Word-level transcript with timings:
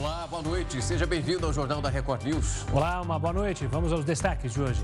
Olá, 0.00 0.26
boa 0.26 0.42
noite. 0.42 0.80
Seja 0.80 1.06
bem-vindo 1.06 1.44
ao 1.44 1.52
Jornal 1.52 1.82
da 1.82 1.90
Record 1.90 2.22
News. 2.22 2.64
Olá, 2.72 3.02
uma 3.02 3.18
boa 3.18 3.34
noite. 3.34 3.66
Vamos 3.66 3.92
aos 3.92 4.02
destaques 4.02 4.54
de 4.54 4.62
hoje. 4.62 4.82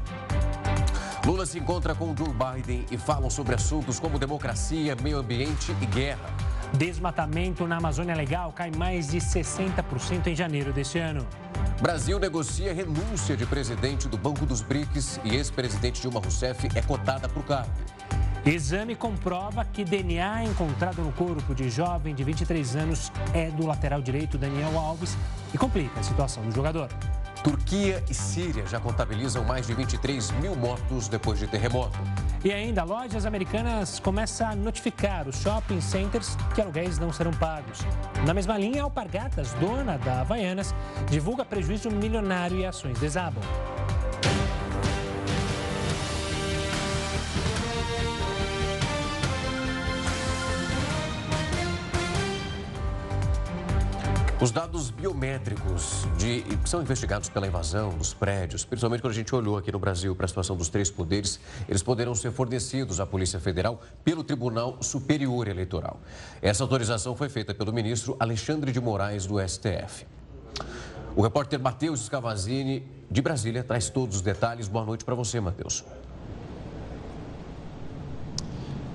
Lula 1.24 1.46
se 1.46 1.58
encontra 1.58 1.94
com 1.94 2.14
Joe 2.14 2.28
Biden 2.28 2.84
e 2.90 2.98
falam 2.98 3.30
sobre 3.30 3.54
assuntos 3.54 3.98
como 3.98 4.18
democracia, 4.18 4.94
meio 5.02 5.16
ambiente 5.16 5.74
e 5.80 5.86
guerra. 5.86 6.28
Desmatamento 6.74 7.66
na 7.66 7.78
Amazônia 7.78 8.14
Legal 8.14 8.52
cai 8.52 8.70
mais 8.70 9.08
de 9.08 9.16
60% 9.16 10.26
em 10.26 10.36
janeiro 10.36 10.70
deste 10.70 10.98
ano. 10.98 11.26
Brasil 11.80 12.18
negocia 12.18 12.74
renúncia 12.74 13.38
de 13.38 13.46
presidente 13.46 14.08
do 14.08 14.18
Banco 14.18 14.44
dos 14.44 14.60
BRICS 14.60 15.18
e 15.24 15.34
ex-presidente 15.34 16.02
Dilma 16.02 16.20
Rousseff 16.20 16.68
é 16.74 16.82
cotada 16.82 17.26
por 17.26 17.42
cargo. 17.42 17.72
Exame 18.46 18.94
comprova 18.94 19.64
que 19.64 19.84
DNA 19.84 20.44
encontrado 20.44 21.02
no 21.02 21.10
corpo 21.10 21.52
de 21.52 21.68
jovem 21.68 22.14
de 22.14 22.22
23 22.22 22.76
anos 22.76 23.10
é 23.34 23.50
do 23.50 23.66
lateral 23.66 24.00
direito 24.00 24.38
Daniel 24.38 24.78
Alves 24.78 25.18
e 25.52 25.58
complica 25.58 25.98
a 25.98 26.02
situação 26.04 26.44
do 26.44 26.52
jogador. 26.52 26.88
Turquia 27.42 28.04
e 28.08 28.14
Síria 28.14 28.64
já 28.64 28.78
contabilizam 28.78 29.44
mais 29.44 29.66
de 29.66 29.74
23 29.74 30.30
mil 30.40 30.54
mortos 30.54 31.08
depois 31.08 31.40
de 31.40 31.48
terremoto. 31.48 31.98
E 32.44 32.52
ainda, 32.52 32.84
lojas 32.84 33.26
americanas 33.26 33.98
começam 33.98 34.50
a 34.50 34.54
notificar 34.54 35.26
os 35.26 35.40
shopping 35.40 35.80
centers 35.80 36.36
que 36.54 36.60
aluguéis 36.60 37.00
não 37.00 37.12
serão 37.12 37.32
pagos. 37.32 37.80
Na 38.24 38.32
mesma 38.32 38.56
linha, 38.56 38.84
Alpargatas, 38.84 39.54
dona 39.54 39.98
da 39.98 40.20
Havaianas, 40.20 40.72
divulga 41.10 41.44
prejuízo 41.44 41.90
milionário 41.90 42.58
e 42.58 42.64
ações 42.64 42.96
desabam. 43.00 43.42
Os 54.38 54.50
dados 54.50 54.90
biométricos 54.90 56.06
de, 56.18 56.42
que 56.42 56.68
são 56.68 56.82
investigados 56.82 57.26
pela 57.30 57.46
invasão 57.46 57.96
dos 57.96 58.12
prédios, 58.12 58.66
principalmente 58.66 59.00
quando 59.00 59.12
a 59.12 59.16
gente 59.16 59.34
olhou 59.34 59.56
aqui 59.56 59.72
no 59.72 59.78
Brasil 59.78 60.14
para 60.14 60.26
a 60.26 60.28
situação 60.28 60.54
dos 60.54 60.68
três 60.68 60.90
poderes, 60.90 61.40
eles 61.66 61.82
poderão 61.82 62.14
ser 62.14 62.30
fornecidos 62.30 63.00
à 63.00 63.06
Polícia 63.06 63.40
Federal 63.40 63.80
pelo 64.04 64.22
Tribunal 64.22 64.76
Superior 64.82 65.48
Eleitoral. 65.48 65.98
Essa 66.42 66.62
autorização 66.62 67.16
foi 67.16 67.30
feita 67.30 67.54
pelo 67.54 67.72
ministro 67.72 68.14
Alexandre 68.20 68.72
de 68.72 68.80
Moraes 68.80 69.24
do 69.24 69.36
STF. 69.40 70.06
O 71.16 71.22
repórter 71.22 71.58
Matheus 71.58 72.00
Scavazini, 72.00 72.86
de 73.10 73.22
Brasília, 73.22 73.64
traz 73.64 73.88
todos 73.88 74.16
os 74.16 74.22
detalhes. 74.22 74.68
Boa 74.68 74.84
noite 74.84 75.02
para 75.02 75.14
você, 75.14 75.40
Matheus. 75.40 75.82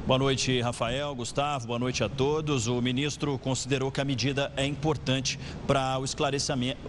Boa 0.08 0.18
noite, 0.18 0.60
Rafael, 0.62 1.14
Gustavo, 1.14 1.68
boa 1.68 1.78
noite 1.78 2.04
a 2.04 2.10
todos. 2.10 2.66
O 2.66 2.82
ministro 2.82 3.38
considerou 3.38 3.92
que 3.92 4.02
a 4.02 4.04
medida 4.04 4.52
é 4.58 4.66
importante 4.66 5.40
para 5.68 6.00
o 6.00 6.04
esclarecimento, 6.04 6.80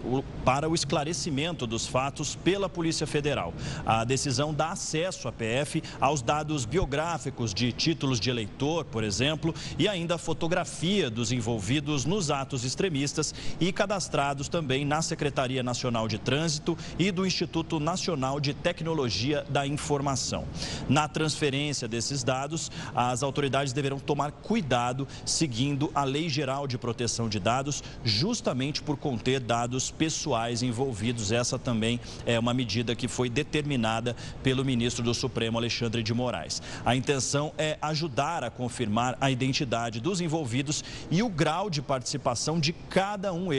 para 0.43 0.67
o 0.67 0.73
esclarecimento 0.73 1.67
dos 1.67 1.85
fatos 1.85 2.35
pela 2.35 2.67
Polícia 2.67 3.05
Federal. 3.05 3.53
A 3.85 4.03
decisão 4.03 4.51
dá 4.51 4.71
acesso 4.71 5.27
à 5.27 5.31
PF 5.31 5.83
aos 6.01 6.23
dados 6.23 6.65
biográficos 6.65 7.53
de 7.53 7.71
títulos 7.71 8.19
de 8.19 8.31
eleitor, 8.31 8.83
por 8.85 9.03
exemplo, 9.03 9.53
e 9.77 9.87
ainda 9.87 10.15
a 10.15 10.17
fotografia 10.17 11.07
dos 11.07 11.31
envolvidos 11.31 12.05
nos 12.05 12.31
atos 12.31 12.63
extremistas 12.65 13.33
e 13.59 13.71
cadastrados 13.71 14.49
também 14.49 14.83
na 14.83 15.03
Secretaria 15.03 15.61
Nacional 15.61 16.07
de 16.07 16.17
Trânsito 16.17 16.75
e 16.97 17.11
do 17.11 17.27
Instituto 17.27 17.79
Nacional 17.79 18.39
de 18.39 18.55
Tecnologia 18.55 19.45
da 19.47 19.67
Informação. 19.67 20.45
Na 20.89 21.07
transferência 21.07 21.87
desses 21.87 22.23
dados, 22.23 22.71
a 22.95 23.02
as 23.11 23.23
autoridades 23.23 23.73
deverão 23.73 23.99
tomar 23.99 24.31
cuidado 24.31 25.07
seguindo 25.25 25.91
a 25.93 26.03
Lei 26.03 26.29
Geral 26.29 26.67
de 26.67 26.77
Proteção 26.77 27.29
de 27.29 27.39
Dados, 27.39 27.83
justamente 28.03 28.81
por 28.81 28.97
conter 28.97 29.39
dados 29.39 29.91
pessoais 29.91 30.63
envolvidos. 30.63 31.31
Essa 31.31 31.57
também 31.57 31.99
é 32.25 32.37
uma 32.39 32.53
medida 32.53 32.95
que 32.95 33.07
foi 33.07 33.29
determinada 33.29 34.15
pelo 34.41 34.65
ministro 34.65 35.03
do 35.03 35.13
Supremo, 35.13 35.57
Alexandre 35.57 36.03
de 36.03 36.13
Moraes. 36.13 36.61
A 36.85 36.95
intenção 36.95 37.53
é 37.57 37.77
ajudar 37.81 38.43
a 38.43 38.49
confirmar 38.49 39.17
a 39.19 39.29
identidade 39.29 39.99
dos 39.99 40.21
envolvidos 40.21 40.83
e 41.09 41.21
o 41.21 41.29
grau 41.29 41.69
de 41.69 41.81
participação 41.81 42.59
de 42.59 42.73
cada 42.89 43.33
um, 43.33 43.49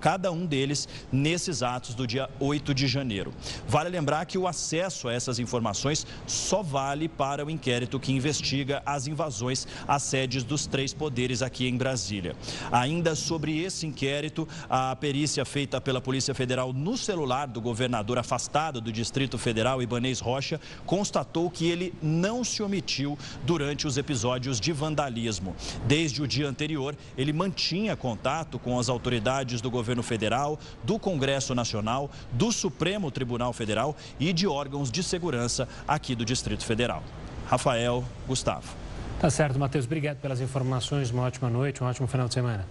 cada 0.00 0.30
um 0.30 0.46
deles 0.46 0.88
nesses 1.10 1.62
atos 1.62 1.94
do 1.94 2.06
dia 2.06 2.28
8 2.40 2.74
de 2.74 2.86
janeiro. 2.86 3.32
Vale 3.66 3.88
lembrar 3.88 4.24
que 4.26 4.38
o 4.38 4.46
acesso 4.46 5.08
a 5.08 5.12
essas 5.12 5.38
informações 5.38 6.06
só 6.26 6.62
vale 6.62 7.08
para 7.08 7.44
o 7.44 7.50
inquérito 7.50 8.00
que 8.00 8.12
investiga 8.12 8.82
a 8.84 8.93
as 8.94 9.06
invasões 9.06 9.66
às 9.86 10.02
sedes 10.02 10.44
dos 10.44 10.66
três 10.66 10.94
poderes 10.94 11.42
aqui 11.42 11.68
em 11.68 11.76
Brasília. 11.76 12.34
Ainda 12.70 13.14
sobre 13.14 13.60
esse 13.60 13.86
inquérito, 13.86 14.48
a 14.68 14.94
perícia 14.96 15.44
feita 15.44 15.80
pela 15.80 16.00
Polícia 16.00 16.34
Federal 16.34 16.72
no 16.72 16.96
celular 16.96 17.46
do 17.46 17.60
governador 17.60 18.18
afastado 18.18 18.80
do 18.80 18.92
Distrito 18.92 19.38
Federal, 19.38 19.82
Ibanês 19.82 20.20
Rocha, 20.20 20.60
constatou 20.86 21.50
que 21.50 21.66
ele 21.66 21.94
não 22.02 22.44
se 22.44 22.62
omitiu 22.62 23.18
durante 23.44 23.86
os 23.86 23.96
episódios 23.96 24.60
de 24.60 24.72
vandalismo. 24.72 25.54
Desde 25.86 26.22
o 26.22 26.26
dia 26.26 26.48
anterior, 26.48 26.96
ele 27.16 27.32
mantinha 27.32 27.96
contato 27.96 28.58
com 28.58 28.78
as 28.78 28.88
autoridades 28.88 29.60
do 29.60 29.70
governo 29.70 30.02
federal, 30.02 30.58
do 30.82 30.98
Congresso 30.98 31.54
Nacional, 31.54 32.10
do 32.32 32.52
Supremo 32.52 33.10
Tribunal 33.10 33.52
Federal 33.52 33.96
e 34.18 34.32
de 34.32 34.46
órgãos 34.46 34.90
de 34.90 35.02
segurança 35.02 35.68
aqui 35.86 36.14
do 36.14 36.24
Distrito 36.24 36.64
Federal. 36.64 37.02
Rafael, 37.46 38.04
Gustavo. 38.26 38.83
Tá 39.20 39.30
certo, 39.30 39.58
Matheus. 39.58 39.86
Obrigado 39.86 40.18
pelas 40.18 40.40
informações. 40.40 41.10
Uma 41.10 41.22
ótima 41.22 41.48
noite, 41.48 41.82
um 41.82 41.86
ótimo 41.86 42.06
final 42.06 42.28
de 42.28 42.34
semana. 42.34 42.66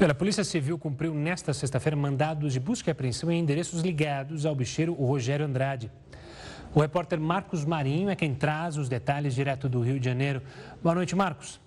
Olha, 0.00 0.12
a 0.12 0.14
Polícia 0.14 0.44
Civil 0.44 0.78
cumpriu 0.78 1.12
nesta 1.12 1.52
sexta-feira 1.52 1.96
mandados 1.96 2.52
de 2.52 2.60
busca 2.60 2.90
e 2.90 2.92
apreensão 2.92 3.30
em 3.30 3.40
endereços 3.40 3.82
ligados 3.82 4.46
ao 4.46 4.54
bicheiro 4.54 4.92
Rogério 4.94 5.44
Andrade. 5.44 5.90
O 6.74 6.80
repórter 6.80 7.18
Marcos 7.18 7.64
Marinho 7.64 8.10
é 8.10 8.14
quem 8.14 8.34
traz 8.34 8.76
os 8.76 8.88
detalhes 8.88 9.34
direto 9.34 9.68
do 9.68 9.80
Rio 9.80 9.98
de 9.98 10.04
Janeiro. 10.04 10.42
Boa 10.82 10.94
noite, 10.94 11.16
Marcos. 11.16 11.60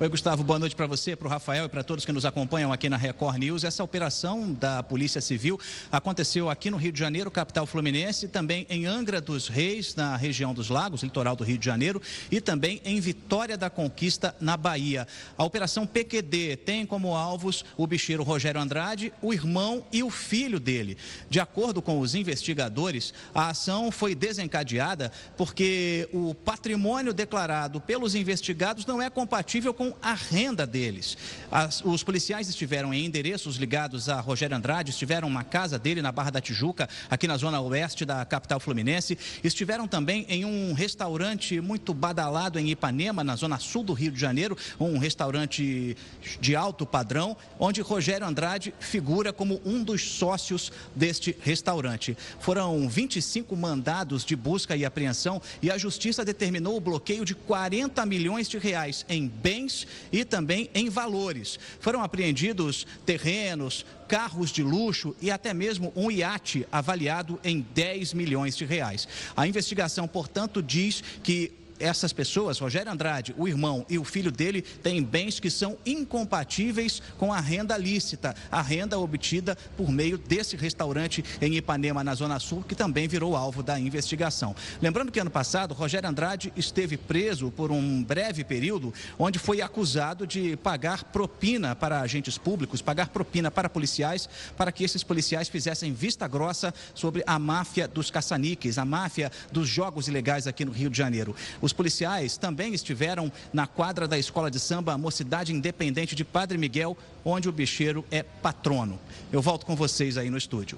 Oi, 0.00 0.08
Gustavo, 0.08 0.42
boa 0.42 0.58
noite 0.58 0.74
para 0.74 0.86
você, 0.86 1.14
para 1.14 1.28
o 1.28 1.30
Rafael 1.30 1.66
e 1.66 1.68
para 1.68 1.84
todos 1.84 2.06
que 2.06 2.12
nos 2.12 2.24
acompanham 2.24 2.72
aqui 2.72 2.88
na 2.88 2.96
Record 2.96 3.36
News. 3.36 3.64
Essa 3.64 3.84
operação 3.84 4.50
da 4.50 4.82
Polícia 4.82 5.20
Civil 5.20 5.60
aconteceu 5.92 6.48
aqui 6.48 6.70
no 6.70 6.78
Rio 6.78 6.90
de 6.90 6.98
Janeiro, 6.98 7.30
capital 7.30 7.66
fluminense, 7.66 8.26
também 8.26 8.66
em 8.70 8.86
Angra 8.86 9.20
dos 9.20 9.46
Reis, 9.46 9.94
na 9.94 10.16
região 10.16 10.54
dos 10.54 10.70
Lagos, 10.70 11.02
litoral 11.02 11.36
do 11.36 11.44
Rio 11.44 11.58
de 11.58 11.66
Janeiro, 11.66 12.00
e 12.30 12.40
também 12.40 12.80
em 12.82 12.98
Vitória 12.98 13.58
da 13.58 13.68
Conquista, 13.68 14.34
na 14.40 14.56
Bahia. 14.56 15.06
A 15.36 15.44
operação 15.44 15.86
PQD 15.86 16.56
tem 16.64 16.86
como 16.86 17.14
alvos 17.14 17.62
o 17.76 17.86
bicheiro 17.86 18.22
Rogério 18.22 18.58
Andrade, 18.58 19.12
o 19.20 19.34
irmão 19.34 19.84
e 19.92 20.02
o 20.02 20.08
filho 20.08 20.58
dele. 20.58 20.96
De 21.28 21.40
acordo 21.40 21.82
com 21.82 22.00
os 22.00 22.14
investigadores, 22.14 23.12
a 23.34 23.50
ação 23.50 23.90
foi 23.90 24.14
desencadeada 24.14 25.12
porque 25.36 26.08
o 26.10 26.34
patrimônio 26.34 27.12
declarado 27.12 27.82
pelos 27.82 28.14
investigados 28.14 28.86
não 28.86 29.02
é 29.02 29.10
compatível 29.10 29.74
com 29.74 29.89
a 30.00 30.14
renda 30.14 30.66
deles. 30.66 31.16
As, 31.50 31.82
os 31.84 32.02
policiais 32.02 32.48
estiveram 32.48 32.92
em 32.94 33.04
endereços 33.04 33.56
ligados 33.56 34.08
a 34.08 34.20
Rogério 34.20 34.56
Andrade, 34.56 34.90
estiveram 34.90 35.28
na 35.30 35.44
casa 35.44 35.78
dele 35.78 36.02
na 36.02 36.12
Barra 36.12 36.30
da 36.30 36.40
Tijuca, 36.40 36.88
aqui 37.08 37.26
na 37.26 37.36
zona 37.36 37.60
oeste 37.60 38.04
da 38.04 38.24
capital 38.24 38.60
fluminense. 38.60 39.18
Estiveram 39.42 39.86
também 39.88 40.24
em 40.28 40.44
um 40.44 40.72
restaurante 40.72 41.60
muito 41.60 41.92
badalado 41.92 42.58
em 42.58 42.70
Ipanema, 42.70 43.24
na 43.24 43.36
zona 43.36 43.58
sul 43.58 43.82
do 43.82 43.92
Rio 43.92 44.12
de 44.12 44.20
Janeiro, 44.20 44.56
um 44.78 44.98
restaurante 44.98 45.96
de 46.40 46.56
alto 46.56 46.86
padrão, 46.86 47.36
onde 47.58 47.80
Rogério 47.80 48.26
Andrade 48.26 48.74
figura 48.78 49.32
como 49.32 49.60
um 49.64 49.82
dos 49.82 50.02
sócios 50.02 50.72
deste 50.94 51.36
restaurante. 51.40 52.16
Foram 52.38 52.88
25 52.88 53.56
mandados 53.56 54.24
de 54.24 54.36
busca 54.36 54.76
e 54.76 54.84
apreensão 54.84 55.40
e 55.62 55.70
a 55.70 55.78
justiça 55.78 56.24
determinou 56.24 56.76
o 56.76 56.80
bloqueio 56.80 57.24
de 57.24 57.34
40 57.34 58.04
milhões 58.06 58.48
de 58.48 58.58
reais 58.58 59.04
em 59.08 59.26
bens 59.26 59.79
e 60.12 60.24
também 60.24 60.70
em 60.74 60.88
valores. 60.88 61.58
Foram 61.80 62.02
apreendidos 62.02 62.86
terrenos, 63.04 63.84
carros 64.08 64.50
de 64.50 64.62
luxo 64.62 65.14
e 65.20 65.30
até 65.30 65.54
mesmo 65.54 65.92
um 65.94 66.10
iate 66.10 66.66
avaliado 66.72 67.38
em 67.44 67.60
10 67.60 68.14
milhões 68.14 68.56
de 68.56 68.64
reais. 68.64 69.06
A 69.36 69.46
investigação, 69.46 70.08
portanto, 70.08 70.62
diz 70.62 71.02
que 71.22 71.52
essas 71.80 72.12
pessoas, 72.12 72.58
Rogério 72.58 72.92
Andrade, 72.92 73.34
o 73.36 73.48
irmão 73.48 73.84
e 73.88 73.98
o 73.98 74.04
filho 74.04 74.30
dele, 74.30 74.62
têm 74.62 75.02
bens 75.02 75.40
que 75.40 75.50
são 75.50 75.76
incompatíveis 75.86 77.02
com 77.18 77.32
a 77.32 77.40
renda 77.40 77.76
lícita, 77.76 78.36
a 78.50 78.60
renda 78.60 78.98
obtida 78.98 79.56
por 79.76 79.90
meio 79.90 80.18
desse 80.18 80.56
restaurante 80.56 81.24
em 81.40 81.56
Ipanema, 81.56 82.04
na 82.04 82.14
Zona 82.14 82.38
Sul, 82.38 82.62
que 82.62 82.74
também 82.74 83.08
virou 83.08 83.34
alvo 83.34 83.62
da 83.62 83.80
investigação. 83.80 84.54
Lembrando 84.80 85.10
que 85.10 85.18
ano 85.18 85.30
passado, 85.30 85.74
Rogério 85.74 86.08
Andrade 86.08 86.52
esteve 86.54 86.96
preso 86.96 87.50
por 87.50 87.72
um 87.72 88.04
breve 88.04 88.44
período, 88.44 88.92
onde 89.18 89.38
foi 89.38 89.62
acusado 89.62 90.26
de 90.26 90.56
pagar 90.58 91.04
propina 91.04 91.74
para 91.74 92.00
agentes 92.00 92.36
públicos, 92.36 92.82
pagar 92.82 93.08
propina 93.08 93.50
para 93.50 93.70
policiais, 93.70 94.28
para 94.56 94.70
que 94.70 94.84
esses 94.84 95.02
policiais 95.02 95.48
fizessem 95.48 95.92
vista 95.92 96.28
grossa 96.28 96.74
sobre 96.94 97.22
a 97.26 97.38
máfia 97.38 97.88
dos 97.88 98.10
caçaniques, 98.10 98.76
a 98.76 98.84
máfia 98.84 99.32
dos 99.50 99.68
jogos 99.68 100.08
ilegais 100.08 100.46
aqui 100.46 100.64
no 100.64 100.72
Rio 100.72 100.90
de 100.90 100.98
Janeiro. 100.98 101.34
O 101.60 101.69
Os 101.70 101.72
policiais 101.72 102.36
também 102.36 102.74
estiveram 102.74 103.30
na 103.52 103.64
quadra 103.64 104.08
da 104.08 104.18
escola 104.18 104.50
de 104.50 104.58
samba 104.58 104.98
Mocidade 104.98 105.54
Independente 105.54 106.16
de 106.16 106.24
Padre 106.24 106.58
Miguel, 106.58 106.98
onde 107.24 107.48
o 107.48 107.52
bicheiro 107.52 108.04
é 108.10 108.24
patrono. 108.24 108.98
Eu 109.30 109.40
volto 109.40 109.64
com 109.64 109.76
vocês 109.76 110.18
aí 110.18 110.30
no 110.30 110.36
estúdio. 110.36 110.76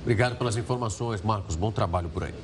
Obrigado 0.00 0.36
pelas 0.36 0.56
informações, 0.56 1.20
Marcos. 1.20 1.56
Bom 1.56 1.70
trabalho 1.70 2.08
por 2.08 2.24
aí. 2.24 2.34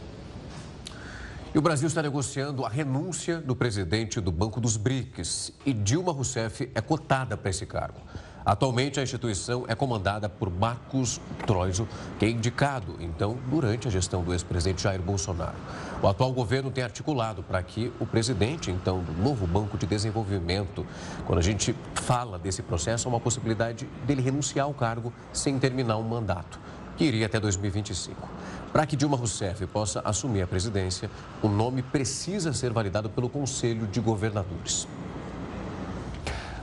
E 1.54 1.58
o 1.58 1.62
Brasil 1.62 1.88
está 1.88 2.02
negociando 2.02 2.66
a 2.66 2.69
renúncia 2.69 3.40
do 3.40 3.56
presidente 3.56 4.20
do 4.20 4.31
Banco 4.31 4.60
dos 4.60 4.76
BRICS 4.76 5.54
e 5.64 5.72
Dilma 5.72 6.12
Rousseff 6.12 6.70
é 6.75 6.82
cotada 6.82 7.34
para 7.34 7.49
esse 7.49 7.64
cargo. 7.64 7.99
Atualmente, 8.46 9.00
a 9.00 9.02
instituição 9.02 9.64
é 9.66 9.75
comandada 9.75 10.28
por 10.28 10.48
Marcos 10.48 11.20
Troiso, 11.44 11.88
que 12.16 12.25
é 12.25 12.31
indicado, 12.31 12.94
então, 13.00 13.37
durante 13.50 13.88
a 13.88 13.90
gestão 13.90 14.22
do 14.22 14.32
ex-presidente 14.32 14.84
Jair 14.84 15.02
Bolsonaro. 15.02 15.56
O 16.00 16.06
atual 16.06 16.32
governo 16.32 16.70
tem 16.70 16.84
articulado 16.84 17.43
para 17.43 17.60
que 17.60 17.93
o 17.98 18.06
presidente, 18.06 18.70
então, 18.70 19.02
do 19.02 19.12
novo 19.20 19.48
Banco 19.48 19.76
de 19.76 19.84
Desenvolvimento, 19.84 20.87
quando 21.26 21.40
a 21.40 21.43
gente 21.43 21.75
fala 21.96 22.38
desse 22.38 22.62
processo, 22.62 23.08
há 23.08 23.10
uma 23.10 23.19
possibilidade 23.19 23.84
dele 24.06 24.22
renunciar 24.22 24.66
ao 24.66 24.75
cargo 24.75 25.12
sem 25.32 25.58
terminar 25.58 25.96
um 25.96 26.04
mandato, 26.04 26.60
que 26.96 27.02
iria 27.02 27.26
até 27.26 27.40
2025. 27.40 28.28
Para 28.72 28.87
que 28.87 28.94
Dilma 28.94 29.16
Rousseff 29.16 29.66
possa 29.66 30.00
assumir 30.04 30.42
a 30.42 30.46
presidência, 30.46 31.10
o 31.42 31.49
nome 31.49 31.82
precisa 31.82 32.52
ser 32.52 32.72
validado 32.72 33.10
pelo 33.10 33.28
Conselho 33.28 33.88
de 33.88 33.99
Governadores. 33.99 34.87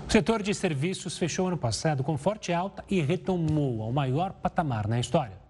O 0.07 0.11
setor 0.11 0.43
de 0.43 0.53
serviços 0.53 1.17
fechou 1.17 1.47
ano 1.47 1.57
passado 1.57 2.03
com 2.03 2.17
forte 2.17 2.53
alta 2.53 2.83
e 2.89 3.01
retomou 3.01 3.81
ao 3.81 3.91
maior 3.91 4.31
patamar 4.33 4.87
na 4.87 4.99
história. 4.99 5.42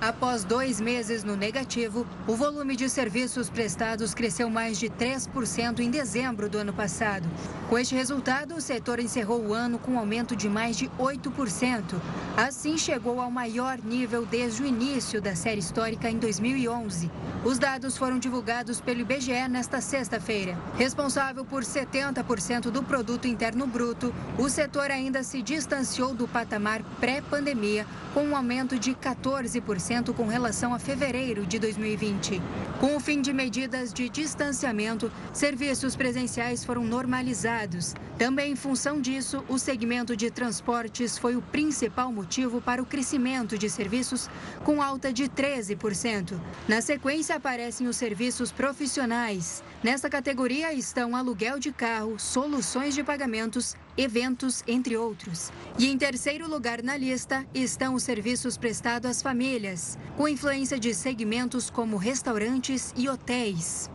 Após 0.00 0.44
dois 0.44 0.80
meses 0.80 1.22
no 1.22 1.36
negativo, 1.36 2.06
o 2.26 2.34
volume 2.34 2.74
de 2.74 2.88
serviços 2.88 3.50
prestados 3.50 4.14
cresceu 4.14 4.48
mais 4.48 4.78
de 4.78 4.88
3% 4.88 5.80
em 5.80 5.90
dezembro 5.90 6.48
do 6.48 6.56
ano 6.56 6.72
passado. 6.72 7.28
Com 7.68 7.78
este 7.78 7.94
resultado, 7.94 8.54
o 8.54 8.62
setor 8.62 8.98
encerrou 8.98 9.44
o 9.44 9.52
ano 9.52 9.78
com 9.78 9.92
um 9.92 9.98
aumento 9.98 10.34
de 10.34 10.48
mais 10.48 10.78
de 10.78 10.88
8%. 10.98 12.00
Assim, 12.34 12.78
chegou 12.78 13.20
ao 13.20 13.30
maior 13.30 13.78
nível 13.84 14.24
desde 14.24 14.62
o 14.62 14.66
início 14.66 15.20
da 15.20 15.36
série 15.36 15.60
histórica 15.60 16.08
em 16.08 16.16
2011. 16.16 17.10
Os 17.44 17.58
dados 17.58 17.98
foram 17.98 18.18
divulgados 18.18 18.80
pelo 18.80 19.00
IBGE 19.00 19.48
nesta 19.48 19.82
sexta-feira. 19.82 20.58
Responsável 20.78 21.44
por 21.44 21.62
70% 21.62 22.70
do 22.70 22.82
produto 22.82 23.28
interno 23.28 23.66
bruto, 23.66 24.14
o 24.38 24.48
setor 24.48 24.90
ainda 24.90 25.22
se 25.22 25.42
distanciou 25.42 26.14
do 26.14 26.26
patamar 26.26 26.82
pré-pandemia, 26.98 27.86
com 28.14 28.24
um 28.24 28.36
aumento 28.36 28.78
de 28.78 28.94
14% 28.94 29.89
com 29.90 30.28
relação 30.28 30.72
a 30.72 30.78
fevereiro 30.78 31.44
de 31.44 31.58
2020. 31.58 32.40
Com 32.78 32.94
o 32.94 33.00
fim 33.00 33.20
de 33.20 33.32
medidas 33.32 33.92
de 33.92 34.08
distanciamento, 34.08 35.10
serviços 35.32 35.96
presenciais 35.96 36.64
foram 36.64 36.84
normalizados. 36.84 37.92
Também 38.16 38.52
em 38.52 38.56
função 38.56 39.00
disso, 39.00 39.44
o 39.48 39.58
segmento 39.58 40.16
de 40.16 40.30
transportes 40.30 41.18
foi 41.18 41.34
o 41.34 41.42
principal 41.42 42.12
motivo 42.12 42.60
para 42.60 42.80
o 42.80 42.86
crescimento 42.86 43.58
de 43.58 43.68
serviços, 43.68 44.30
com 44.62 44.80
alta 44.80 45.12
de 45.12 45.24
13%. 45.24 46.38
Na 46.68 46.80
sequência, 46.80 47.34
aparecem 47.34 47.88
os 47.88 47.96
serviços 47.96 48.52
profissionais. 48.52 49.60
Nessa 49.82 50.08
categoria 50.08 50.72
estão 50.72 51.16
aluguel 51.16 51.58
de 51.58 51.72
carro, 51.72 52.16
soluções 52.16 52.94
de 52.94 53.02
pagamentos, 53.02 53.74
eventos, 53.96 54.62
entre 54.66 54.96
outros. 54.96 55.50
E 55.78 55.88
em 55.88 55.96
terceiro 55.96 56.48
lugar 56.48 56.82
na 56.82 56.96
lista 56.96 57.46
estão 57.54 57.94
os 57.94 58.02
serviços 58.02 58.56
prestados 58.56 59.10
às 59.10 59.22
famílias, 59.22 59.98
com 60.16 60.28
influência 60.28 60.78
de 60.78 60.94
segmentos 60.94 61.70
como 61.70 61.96
restaurantes 61.96 62.92
e 62.96 63.08
hotéis. 63.08 63.90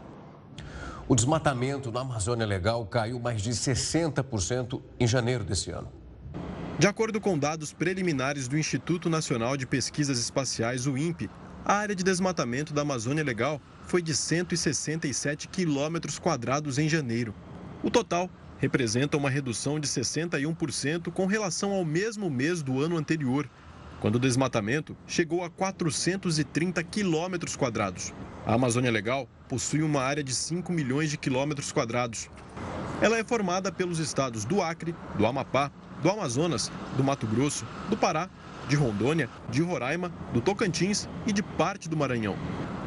O 1.07 1.15
desmatamento 1.15 1.92
na 1.92 2.01
Amazônia 2.01 2.47
Legal 2.47 2.83
caiu 2.88 3.19
mais 3.19 3.42
de 3.42 3.51
60% 3.51 4.81
em 5.00 5.07
janeiro 5.07 5.44
desse 5.44 5.69
ano. 5.69 5.92
De 6.80 6.88
acordo 6.88 7.21
com 7.21 7.38
dados 7.38 7.71
preliminares 7.71 8.48
do 8.48 8.57
Instituto 8.57 9.09
Nacional 9.09 9.56
de 9.56 9.65
Pesquisas 9.65 10.19
Espaciais, 10.19 10.88
o 10.88 10.98
INPE, 10.98 11.30
a 11.63 11.74
área 11.74 11.95
de 11.95 12.03
desmatamento 12.03 12.74
da 12.74 12.81
Amazônia 12.81 13.24
Legal 13.24 13.62
foi 13.83 14.01
de 14.01 14.15
167 14.15 15.48
quilômetros 15.48 16.19
quadrados 16.19 16.77
em 16.77 16.89
janeiro. 16.89 17.33
O 17.81 17.89
total 17.89 18.30
representa 18.60 19.18
uma 19.18 19.30
redução 19.30 19.80
de 19.80 19.88
61% 19.88 21.12
com 21.12 21.25
relação 21.25 21.72
ao 21.72 21.84
mesmo 21.84 22.30
mês 22.30 22.62
do 22.62 22.81
ano 22.81 22.98
anterior, 22.98 23.50
quando 24.00 24.16
o 24.16 24.19
desmatamento 24.19 24.96
chegou 25.07 25.44
a 25.44 25.50
430 25.50 26.84
quilômetros 26.84 27.56
quadrados. 27.56 28.13
A 28.46 28.54
Amazônia 28.54 28.92
Legal 28.92 29.28
possui 29.50 29.81
uma 29.81 30.02
área 30.02 30.24
de 30.24 30.34
5 30.34 30.72
milhões 30.72 31.10
de 31.10 31.18
quilômetros 31.18 31.72
quadrados. 31.72 32.30
Ela 33.02 33.18
é 33.18 33.24
formada 33.24 33.72
pelos 33.72 34.00
estados 34.00 34.46
do 34.46 34.62
Acre, 34.62 34.96
do 35.18 35.25
Amapá, 35.25 35.72
do 36.01 36.10
Amazonas, 36.10 36.72
do 36.96 37.04
Mato 37.04 37.25
Grosso, 37.25 37.66
do 37.90 37.98
Pará, 37.98 38.30
de 38.68 38.75
Rondônia, 38.75 39.30
de 39.50 39.62
Roraima, 39.62 40.12
do 40.34 40.42
Tocantins 40.42 41.08
e 41.25 41.34
de 41.34 41.44
parte 41.44 41.90
do 41.90 41.98
Maranhão. 41.98 42.36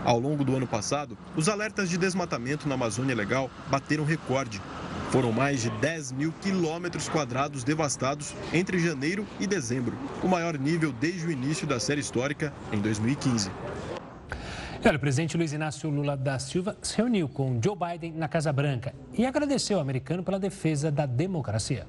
Ao 0.05 0.19
longo 0.19 0.45
do 0.45 0.57
ano 0.57 0.67
passado, 0.67 1.19
os 1.37 1.49
alertas 1.49 1.91
de 1.91 1.99
desmatamento 1.99 2.69
na 2.69 2.75
Amazônia 2.75 3.15
Legal 3.15 3.51
bateram 3.69 4.05
recorde 4.05 4.61
foram 5.11 5.33
mais 5.33 5.63
de 5.63 5.71
10 5.71 6.13
mil 6.13 6.33
quilômetros 6.41 7.09
quadrados 7.09 7.65
devastados 7.65 8.35
entre 8.53 8.79
janeiro 8.79 9.27
e 9.41 9.47
dezembro, 9.47 9.97
o 10.23 10.29
maior 10.29 10.59
nível 10.59 10.93
desde 10.93 11.27
o 11.27 11.31
início 11.31 11.67
da 11.67 11.81
série 11.81 12.01
histórica 12.01 12.53
em 12.73 12.81
2015. 12.81 13.51
Olha, 14.85 14.97
o 14.97 15.01
presidente 15.01 15.37
Luiz 15.37 15.53
Inácio 15.53 15.91
Lula 15.91 16.17
da 16.17 16.39
Silva 16.39 16.77
se 16.81 16.97
reuniu 16.97 17.29
com 17.29 17.59
Joe 17.63 17.77
Biden 17.77 18.13
na 18.13 18.29
Casa 18.29 18.53
Branca 18.53 18.95
e 19.13 19.27
agradeceu 19.27 19.77
ao 19.77 19.83
americano 19.83 20.23
pela 20.23 20.39
defesa 20.39 20.91
da 20.91 21.05
democracia. 21.05 21.87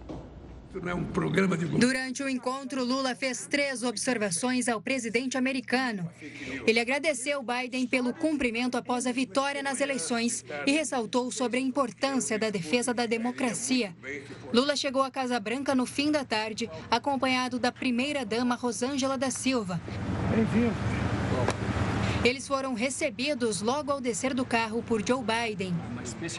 Durante 1.80 2.21
o 2.21 2.30
encontro, 2.30 2.83
Lula 2.83 3.16
fez 3.16 3.48
três 3.48 3.81
observações 3.81 4.68
ao 4.68 4.80
presidente 4.80 5.36
americano. 5.36 6.07
Ele 6.68 6.80
agradeceu 6.80 7.44
Biden 7.44 7.88
pelo 7.88 8.13
cumprimento 8.13 8.77
após 8.77 9.07
a 9.07 9.12
vitória 9.12 9.63
nas 9.63 9.81
eleições 9.81 10.45
e 10.68 10.71
ressaltou 10.71 11.31
sobre 11.31 11.57
a 11.57 11.62
importância 11.62 12.38
da 12.38 12.51
defesa 12.51 12.94
da 12.94 13.07
democracia. 13.07 13.95
Lula 14.54 14.75
chegou 14.75 15.01
à 15.01 15.10
Casa 15.10 15.39
Branca 15.39 15.74
no 15.74 15.88
fim 15.88 16.12
da 16.12 16.24
tarde, 16.24 16.69
acompanhado 16.92 17.57
da 17.57 17.72
primeira-dama 17.72 18.54
Rosângela 18.54 19.18
da 19.18 19.31
Silva. 19.31 19.81
Bem-vindo. 20.36 21.09
Eles 22.24 22.45
foram 22.45 22.74
recebidos 22.74 23.62
logo 23.62 23.94
ao 23.94 24.01
descer 24.01 24.33
do 24.33 24.44
carro 24.44 24.83
por 24.83 25.01
Joe 25.07 25.24
Biden. 25.24 25.74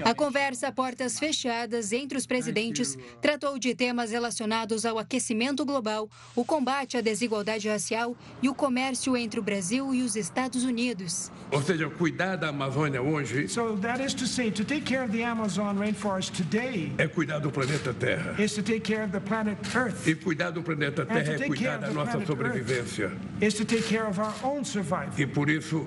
A 0.05 0.15
conversa 0.15 0.69
a 0.69 0.73
portas 0.73 1.19
fechadas 1.19 1.91
entre 1.93 2.19
os 2.19 2.27
presidentes 2.27 2.99
tratou 3.21 3.59
de 3.59 3.75
temas 3.75 4.11
relacionados 4.11 4.85
ao 4.85 4.99
aquecimento 4.99 5.65
global, 5.65 6.11
o 6.37 6.45
combate 6.45 6.99
à 6.99 7.00
desigualdade 7.00 7.66
racial 7.66 8.14
e 8.43 8.49
o 8.50 8.55
comércio 8.55 9.16
entre 9.16 9.40
o 9.40 9.43
Brasil 9.43 9.95
e 9.95 10.02
os 10.02 10.16
Estados 10.16 10.64
Unidos. 10.64 11.33
Ou 11.50 11.62
seja, 11.62 11.88
cuidar 11.88 12.37
da 12.37 12.49
Amazônia 12.49 13.00
hoje. 13.00 13.49
So 13.49 13.78
that 13.78 14.05
is 14.05 14.12
to 14.14 14.26
say, 14.26 14.50
to 14.50 14.64
take 14.64 14.83
care 14.83 15.02
of 15.02 15.12
the 15.12 15.25
Amazon 15.25 15.78
rainforest 15.78 16.33
today. 16.33 16.93
É 16.99 17.09
cuidar 17.09 17.38
do 17.38 17.50
planeta 17.50 17.95
Terra. 17.95 18.35
Is 18.38 18.52
to 18.55 18.62
take 18.62 18.81
care 18.81 19.05
of 19.05 19.12
the 19.12 19.21
planet 19.21 19.57
Earth. 19.75 20.07
E 20.07 20.14
cuidar 20.14 20.50
do 20.50 20.62
planeta 20.62 21.07
Terra 21.07 21.33
é 21.33 21.47
cuidar 21.47 21.78
da 21.78 21.90
nossa 21.90 22.25
sobrevivência. 22.26 23.12
Is 23.40 23.55
to 23.55 23.64
take 23.64 23.85
care 23.85 24.07
of 24.07 24.21
our 24.21 24.35
own 24.43 24.62
survival. 24.62 25.14
E 25.19 25.26
por 25.26 25.49
isso 25.49 25.70
isso 25.71 25.87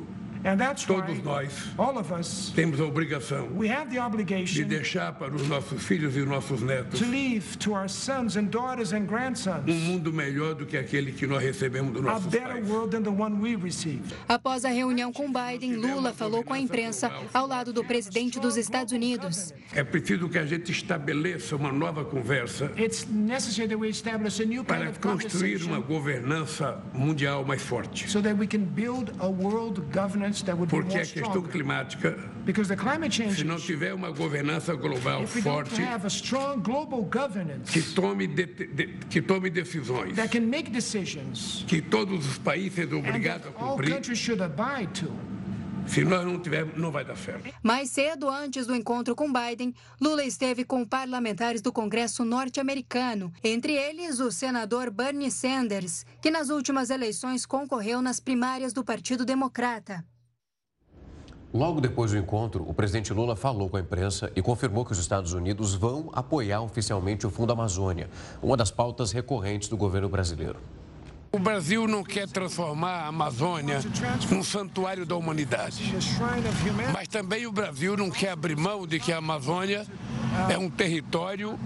Todos 0.85 1.23
nós 1.23 2.51
temos 2.53 2.81
a 2.81 2.83
obrigação 2.83 3.47
de 4.43 4.65
deixar 4.65 5.13
para 5.13 5.33
os 5.33 5.47
nossos 5.47 5.81
filhos 5.83 6.17
e 6.17 6.19
nossos 6.19 6.61
netos 6.61 7.01
um 9.67 9.73
mundo 9.73 10.11
melhor 10.11 10.53
do 10.53 10.65
que 10.65 10.75
aquele 10.75 11.13
que 11.13 11.25
nós 11.25 11.41
recebemos 11.41 11.93
do 11.93 12.01
nosso 12.01 12.29
pais. 12.29 12.65
Após 14.27 14.65
a 14.65 14.69
reunião 14.69 15.13
com 15.13 15.31
Biden, 15.31 15.77
Lula 15.77 16.11
falou 16.11 16.43
com 16.43 16.51
a 16.51 16.59
imprensa 16.59 17.09
ao 17.33 17.47
lado 17.47 17.71
do 17.71 17.83
presidente 17.85 18.37
dos 18.37 18.57
Estados 18.57 18.91
Unidos. 18.91 19.53
É 19.73 19.83
preciso 19.83 20.27
que 20.27 20.37
a 20.37 20.45
gente 20.45 20.71
estabeleça 20.73 21.55
uma 21.55 21.71
nova 21.71 22.03
conversa 22.03 22.69
para 24.67 24.91
construir 24.93 25.63
uma 25.63 25.79
governança 25.79 26.83
mundial 26.93 27.45
mais 27.45 27.61
forte. 27.61 28.09
So 28.09 28.21
that 28.21 28.37
we 28.37 28.45
can 28.45 28.65
build 28.65 29.13
a 29.19 29.27
world 29.27 29.81
governance 29.93 30.32
porque 30.69 30.97
a 30.97 31.05
questão 31.05 31.41
climática, 31.43 32.17
se 33.33 33.43
não 33.43 33.57
tiver 33.57 33.93
uma 33.93 34.11
governança 34.11 34.73
global 34.75 35.25
forte, 35.27 35.81
que 37.71 37.81
tome, 37.81 38.27
de, 38.27 38.45
de, 38.45 38.87
que 39.09 39.21
tome 39.21 39.49
decisões, 39.49 40.15
que 41.67 41.81
todos 41.81 42.27
os 42.27 42.37
países 42.37 42.73
sejam 42.73 42.99
obrigados 42.99 43.47
a 43.47 43.51
cumprir, 43.51 44.01
se 45.85 46.03
nós 46.03 46.25
não 46.25 46.39
tivermos, 46.39 46.77
não 46.77 46.91
vai 46.91 47.03
dar 47.03 47.17
certo. 47.17 47.53
Mais 47.61 47.89
cedo, 47.89 48.29
antes 48.29 48.65
do 48.65 48.75
encontro 48.75 49.15
com 49.15 49.31
Biden, 49.31 49.73
Lula 49.99 50.23
esteve 50.23 50.63
com 50.63 50.85
parlamentares 50.85 51.61
do 51.61 51.71
Congresso 51.71 52.23
norte-americano, 52.23 53.31
entre 53.43 53.73
eles 53.73 54.19
o 54.19 54.31
senador 54.31 54.89
Bernie 54.89 55.31
Sanders, 55.31 56.05
que 56.21 56.31
nas 56.31 56.49
últimas 56.49 56.89
eleições 56.89 57.45
concorreu 57.45 58.01
nas 58.01 58.19
primárias 58.19 58.73
do 58.73 58.83
Partido 58.83 59.25
Democrata. 59.25 60.03
Logo 61.53 61.79
depois 61.79 62.09
do 62.09 62.17
encontro, 62.17 62.65
o 62.67 62.73
presidente 62.73 63.13
Lula 63.13 63.35
falou 63.35 63.69
com 63.69 63.77
a 63.77 63.79
imprensa 63.79 64.31
e 64.35 64.41
confirmou 64.41 64.83
que 64.83 64.91
os 64.91 64.97
Estados 64.97 65.33
Unidos 65.33 65.75
vão 65.75 66.09
apoiar 66.11 66.61
oficialmente 66.61 67.27
o 67.27 67.29
Fundo 67.29 67.53
Amazônia, 67.53 68.09
uma 68.41 68.57
das 68.57 68.71
pautas 68.71 69.11
recorrentes 69.11 69.69
do 69.69 69.77
governo 69.77 70.09
brasileiro. 70.09 70.57
O 71.35 71.39
Brasil 71.39 71.87
não 71.87 72.03
quer 72.03 72.27
transformar 72.27 73.05
a 73.05 73.07
Amazônia 73.07 73.79
num 74.29 74.43
santuário 74.43 75.03
da 75.03 75.15
humanidade. 75.15 75.91
Mas 76.93 77.07
também 77.07 77.47
o 77.47 77.51
Brasil 77.51 77.97
não 77.97 78.11
quer 78.11 78.29
abrir 78.29 78.55
mão 78.55 78.85
de 78.85 78.99
que 78.99 79.11
a 79.11 79.17
Amazônia 79.17 79.83
é 80.47 80.59
um 80.59 80.69
território 80.69 81.59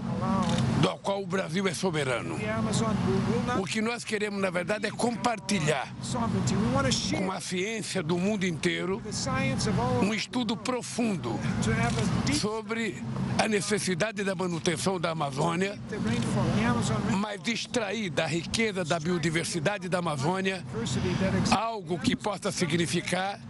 do 0.80 0.88
qual 0.98 1.22
o 1.22 1.26
Brasil 1.26 1.68
é 1.68 1.74
soberano. 1.74 2.36
O 3.58 3.64
que 3.64 3.82
nós 3.82 4.04
queremos, 4.04 4.40
na 4.40 4.48
verdade, 4.48 4.86
é 4.86 4.90
compartilhar 4.90 5.86
com 7.18 7.30
a 7.30 7.38
ciência 7.38 8.02
do 8.02 8.16
mundo 8.16 8.46
inteiro 8.46 9.02
um 10.02 10.14
estudo 10.14 10.56
profundo 10.56 11.38
sobre 12.40 13.02
a 13.38 13.46
necessidade 13.46 14.24
da 14.24 14.34
manutenção 14.34 14.98
da 14.98 15.10
Amazônia, 15.10 15.78
mas 17.18 17.46
extrair 17.46 18.08
da 18.08 18.26
riqueza 18.26 18.82
da 18.82 18.98
biodiversidade 18.98 19.57
da 19.88 19.98
Amazônia 19.98 20.64
algo 21.50 21.98
que 21.98 22.14
possa 22.14 22.50
significar 22.52 23.40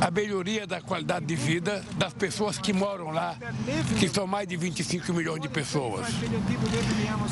a 0.00 0.10
melhoria 0.10 0.66
da 0.66 0.80
qualidade 0.80 1.26
de 1.26 1.34
vida 1.34 1.84
das 1.96 2.12
pessoas 2.12 2.58
que 2.58 2.72
moram 2.72 3.10
lá, 3.10 3.36
que 3.98 4.08
são 4.08 4.26
mais 4.26 4.46
de 4.46 4.56
25 4.56 5.12
milhões 5.12 5.40
de 5.40 5.48
pessoas. 5.48 6.06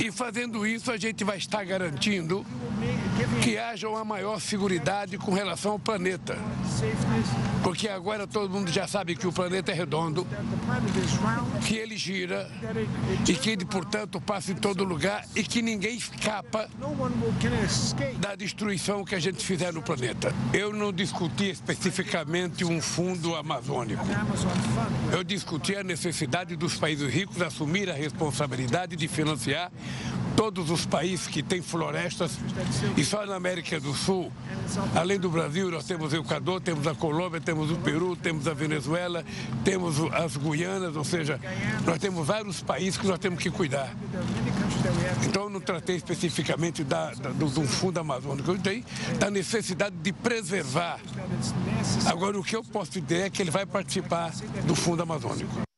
E 0.00 0.10
fazendo 0.10 0.66
isso, 0.66 0.90
a 0.90 0.96
gente 0.96 1.22
vai 1.22 1.38
estar 1.38 1.64
garantindo 1.64 2.44
que 3.42 3.56
haja 3.56 3.88
uma 3.88 4.04
maior 4.04 4.40
segurança 4.40 4.64
com 5.20 5.32
relação 5.32 5.72
ao 5.72 5.78
planeta. 5.78 6.36
Porque 7.62 7.88
agora 7.88 8.26
todo 8.26 8.50
mundo 8.50 8.70
já 8.70 8.86
sabe 8.86 9.14
que 9.14 9.26
o 9.26 9.32
planeta 9.32 9.70
é 9.70 9.74
redondo, 9.74 10.26
que 11.66 11.76
ele 11.76 11.96
gira 11.96 12.50
e 13.28 13.34
que 13.34 13.50
ele, 13.50 13.64
portanto, 13.64 14.20
passa 14.20 14.52
em 14.52 14.54
todo 14.54 14.84
lugar 14.84 15.24
e 15.36 15.42
que 15.42 15.62
ninguém 15.62 15.96
escapa 15.96 16.68
da 18.18 18.34
destruição 18.34 19.04
que 19.04 19.14
a 19.14 19.20
gente 19.20 19.44
fizer 19.44 19.72
no 19.72 19.82
planeta. 19.82 20.34
Eu 20.52 20.72
não 20.72 20.92
discuti 20.92 21.50
especificamente 21.50 22.03
um 22.64 22.80
fundo 22.80 23.34
amazônico. 23.34 24.04
Eu 25.12 25.24
discuti 25.24 25.74
a 25.76 25.82
necessidade 25.82 26.56
dos 26.56 26.76
países 26.76 27.12
ricos 27.12 27.40
assumir 27.42 27.90
a 27.90 27.94
responsabilidade 27.94 28.96
de 28.96 29.08
financiar 29.08 29.70
todos 30.36 30.70
os 30.70 30.84
países 30.84 31.26
que 31.26 31.42
têm 31.42 31.62
florestas 31.62 32.38
e 32.96 33.04
só 33.04 33.24
na 33.26 33.36
América 33.36 33.80
do 33.80 33.94
Sul, 33.94 34.32
além 34.94 35.18
do 35.18 35.30
Brasil, 35.30 35.70
nós 35.70 35.84
temos 35.84 36.12
o 36.12 36.16
Equador, 36.16 36.60
temos 36.60 36.86
a 36.86 36.94
Colômbia, 36.94 37.40
temos 37.40 37.70
o 37.70 37.76
Peru, 37.76 38.16
temos 38.16 38.46
a 38.46 38.54
Venezuela, 38.54 39.24
temos 39.64 39.96
as 40.12 40.36
Guianas, 40.36 40.96
ou 40.96 41.04
seja, 41.04 41.40
nós 41.84 41.98
temos 41.98 42.26
vários 42.26 42.60
países 42.60 42.98
que 42.98 43.06
nós 43.06 43.18
temos 43.18 43.42
que 43.42 43.50
cuidar. 43.50 43.94
Então, 45.26 45.44
eu 45.44 45.50
não 45.50 45.60
tratei 45.60 45.96
especificamente 45.96 46.84
da, 46.84 47.12
da, 47.14 47.30
do, 47.30 47.46
do 47.46 47.62
fundo 47.62 47.98
amazônico, 47.98 48.50
eu 48.50 48.58
dei 48.58 48.84
da 49.18 49.30
necessidade 49.30 49.96
de 49.96 50.12
preservar. 50.12 50.98
Agora, 52.06 52.38
o 52.38 52.44
que 52.44 52.56
eu 52.56 52.62
posso 52.64 53.00
dizer 53.00 53.22
é 53.22 53.30
que 53.30 53.42
ele 53.42 53.50
vai 53.50 53.66
participar 53.66 54.32
do 54.66 54.74
fundo 54.74 55.02
amazônico. 55.02 55.73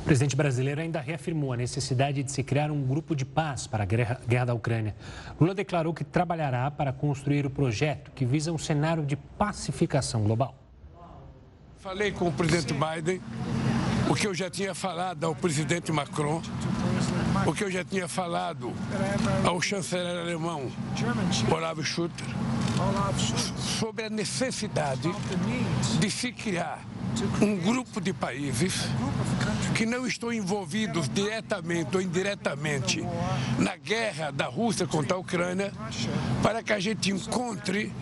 O 0.00 0.02
presidente 0.02 0.34
brasileiro 0.34 0.80
ainda 0.80 0.98
reafirmou 0.98 1.52
a 1.52 1.56
necessidade 1.56 2.22
de 2.22 2.32
se 2.32 2.42
criar 2.42 2.70
um 2.70 2.82
grupo 2.82 3.14
de 3.14 3.24
paz 3.24 3.66
para 3.66 3.84
a 3.84 3.86
guerra 3.86 4.44
da 4.46 4.54
Ucrânia. 4.54 4.96
Lula 5.38 5.54
declarou 5.54 5.92
que 5.92 6.02
trabalhará 6.02 6.70
para 6.70 6.92
construir 6.92 7.44
o 7.44 7.50
projeto 7.50 8.10
que 8.12 8.24
visa 8.24 8.50
um 8.50 8.58
cenário 8.58 9.04
de 9.04 9.14
pacificação 9.14 10.22
global. 10.22 10.54
Falei 11.78 12.10
com 12.12 12.28
o 12.28 12.32
presidente 12.32 12.72
Biden, 12.74 13.20
o 14.08 14.14
que 14.14 14.26
eu 14.26 14.34
já 14.34 14.50
tinha 14.50 14.74
falado 14.74 15.24
ao 15.24 15.34
presidente 15.34 15.92
Macron, 15.92 16.42
o 17.46 17.52
que 17.52 17.62
eu 17.62 17.70
já 17.70 17.84
tinha 17.84 18.08
falado 18.08 18.72
ao 19.44 19.60
chanceler 19.60 20.18
alemão 20.18 20.70
Olaf 21.50 21.78
Schutter, 21.84 22.26
sobre 23.78 24.04
a 24.04 24.10
necessidade 24.10 25.10
de 26.00 26.10
se 26.10 26.32
criar 26.32 26.80
um 27.40 27.56
grupo 27.56 28.00
de 28.00 28.12
países 28.12 28.74
que 29.74 29.86
não 29.86 30.06
estão 30.06 30.32
envolvidos 30.32 31.08
diretamente 31.08 31.96
ou 31.96 32.02
indiretamente 32.02 33.04
na 33.58 33.76
guerra 33.76 34.30
da 34.30 34.46
Rússia 34.46 34.86
contra 34.86 35.16
a 35.16 35.18
Ucrânia, 35.18 35.72
para 36.42 36.62
que 36.62 36.72
a 36.72 36.80
gente 36.80 37.10
encontre 37.10 37.92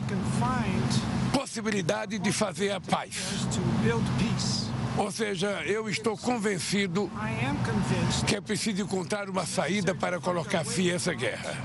possibilidade 1.33 2.19
de 2.19 2.33
fazer 2.33 2.73
a 2.73 2.81
paz. 2.81 3.47
Ou 4.97 5.13
seja, 5.13 5.63
eu 5.65 5.89
estou 5.89 6.17
convencido 6.17 7.11
que 8.27 8.35
é 8.35 8.41
preciso 8.41 8.83
encontrar 8.83 9.31
uma 9.31 9.47
saída 9.47 9.95
para 9.95 10.21
colocar 10.21 10.65
fim 10.65 10.91
a 10.91 10.95
essa 10.95 11.15
guerra. 11.15 11.57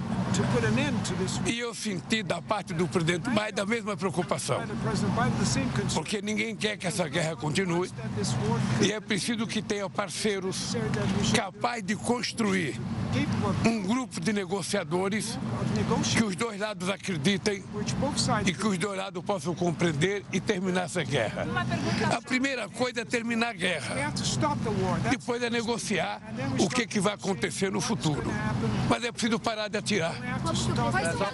E 1.45 1.59
eu 1.59 1.73
senti 1.75 2.23
da 2.23 2.41
parte 2.41 2.73
do 2.73 2.87
presidente 2.87 3.29
Biden 3.29 3.61
a 3.61 3.65
mesma 3.65 3.95
preocupação. 3.95 4.57
Porque 5.93 6.21
ninguém 6.21 6.55
quer 6.55 6.77
que 6.77 6.87
essa 6.87 7.07
guerra 7.07 7.35
continue. 7.35 7.89
E 8.81 8.91
é 8.91 8.99
preciso 8.99 9.45
que 9.45 9.61
tenha 9.61 9.89
parceiros 9.89 10.75
capazes 11.35 11.83
de 11.83 11.95
construir 11.95 12.79
um 13.65 13.83
grupo 13.83 14.19
de 14.19 14.33
negociadores 14.33 15.37
que 16.11 16.23
os 16.23 16.35
dois 16.35 16.59
lados 16.59 16.89
acreditem 16.89 17.63
e 18.45 18.53
que 18.53 18.67
os 18.67 18.77
dois 18.77 18.97
lados 18.97 19.23
possam 19.23 19.53
compreender 19.53 20.25
e 20.31 20.39
terminar 20.39 20.85
essa 20.85 21.03
guerra. 21.03 21.45
A 22.11 22.21
primeira 22.21 22.67
coisa 22.69 23.01
é 23.01 23.05
terminar 23.05 23.49
a 23.49 23.53
guerra. 23.53 23.95
Depois 25.09 25.43
é 25.43 25.49
negociar 25.49 26.21
o 26.59 26.67
que, 26.69 26.87
que 26.87 26.99
vai 26.99 27.13
acontecer 27.13 27.71
no 27.71 27.81
futuro. 27.81 28.23
Mas 28.89 29.03
é 29.03 29.11
preciso 29.11 29.39
parar 29.39 29.67
de 29.67 29.77
atirar. 29.77 30.22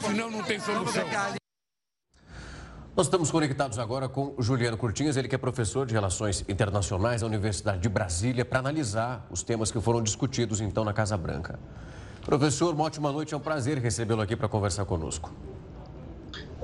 Senão 0.01 0.29
não 0.29 0.43
tem 0.43 0.59
solução. 0.59 1.05
Nós 2.95 3.05
estamos 3.05 3.31
conectados 3.31 3.79
agora 3.79 4.09
com 4.09 4.35
Juliano 4.39 4.75
Curtinhas, 4.75 5.15
ele 5.15 5.27
que 5.27 5.35
é 5.35 5.37
professor 5.37 5.85
de 5.85 5.93
Relações 5.93 6.43
Internacionais 6.49 7.21
da 7.21 7.27
Universidade 7.27 7.79
de 7.79 7.87
Brasília, 7.87 8.43
para 8.43 8.59
analisar 8.59 9.25
os 9.29 9.41
temas 9.41 9.71
que 9.71 9.79
foram 9.79 10.03
discutidos 10.03 10.59
então 10.59 10.83
na 10.83 10.91
Casa 10.91 11.15
Branca. 11.15 11.57
Professor, 12.21 12.73
uma 12.73 12.83
ótima 12.83 13.11
noite, 13.11 13.33
é 13.33 13.37
um 13.37 13.39
prazer 13.39 13.77
recebê-lo 13.77 14.21
aqui 14.21 14.35
para 14.35 14.49
conversar 14.49 14.85
conosco. 14.85 15.33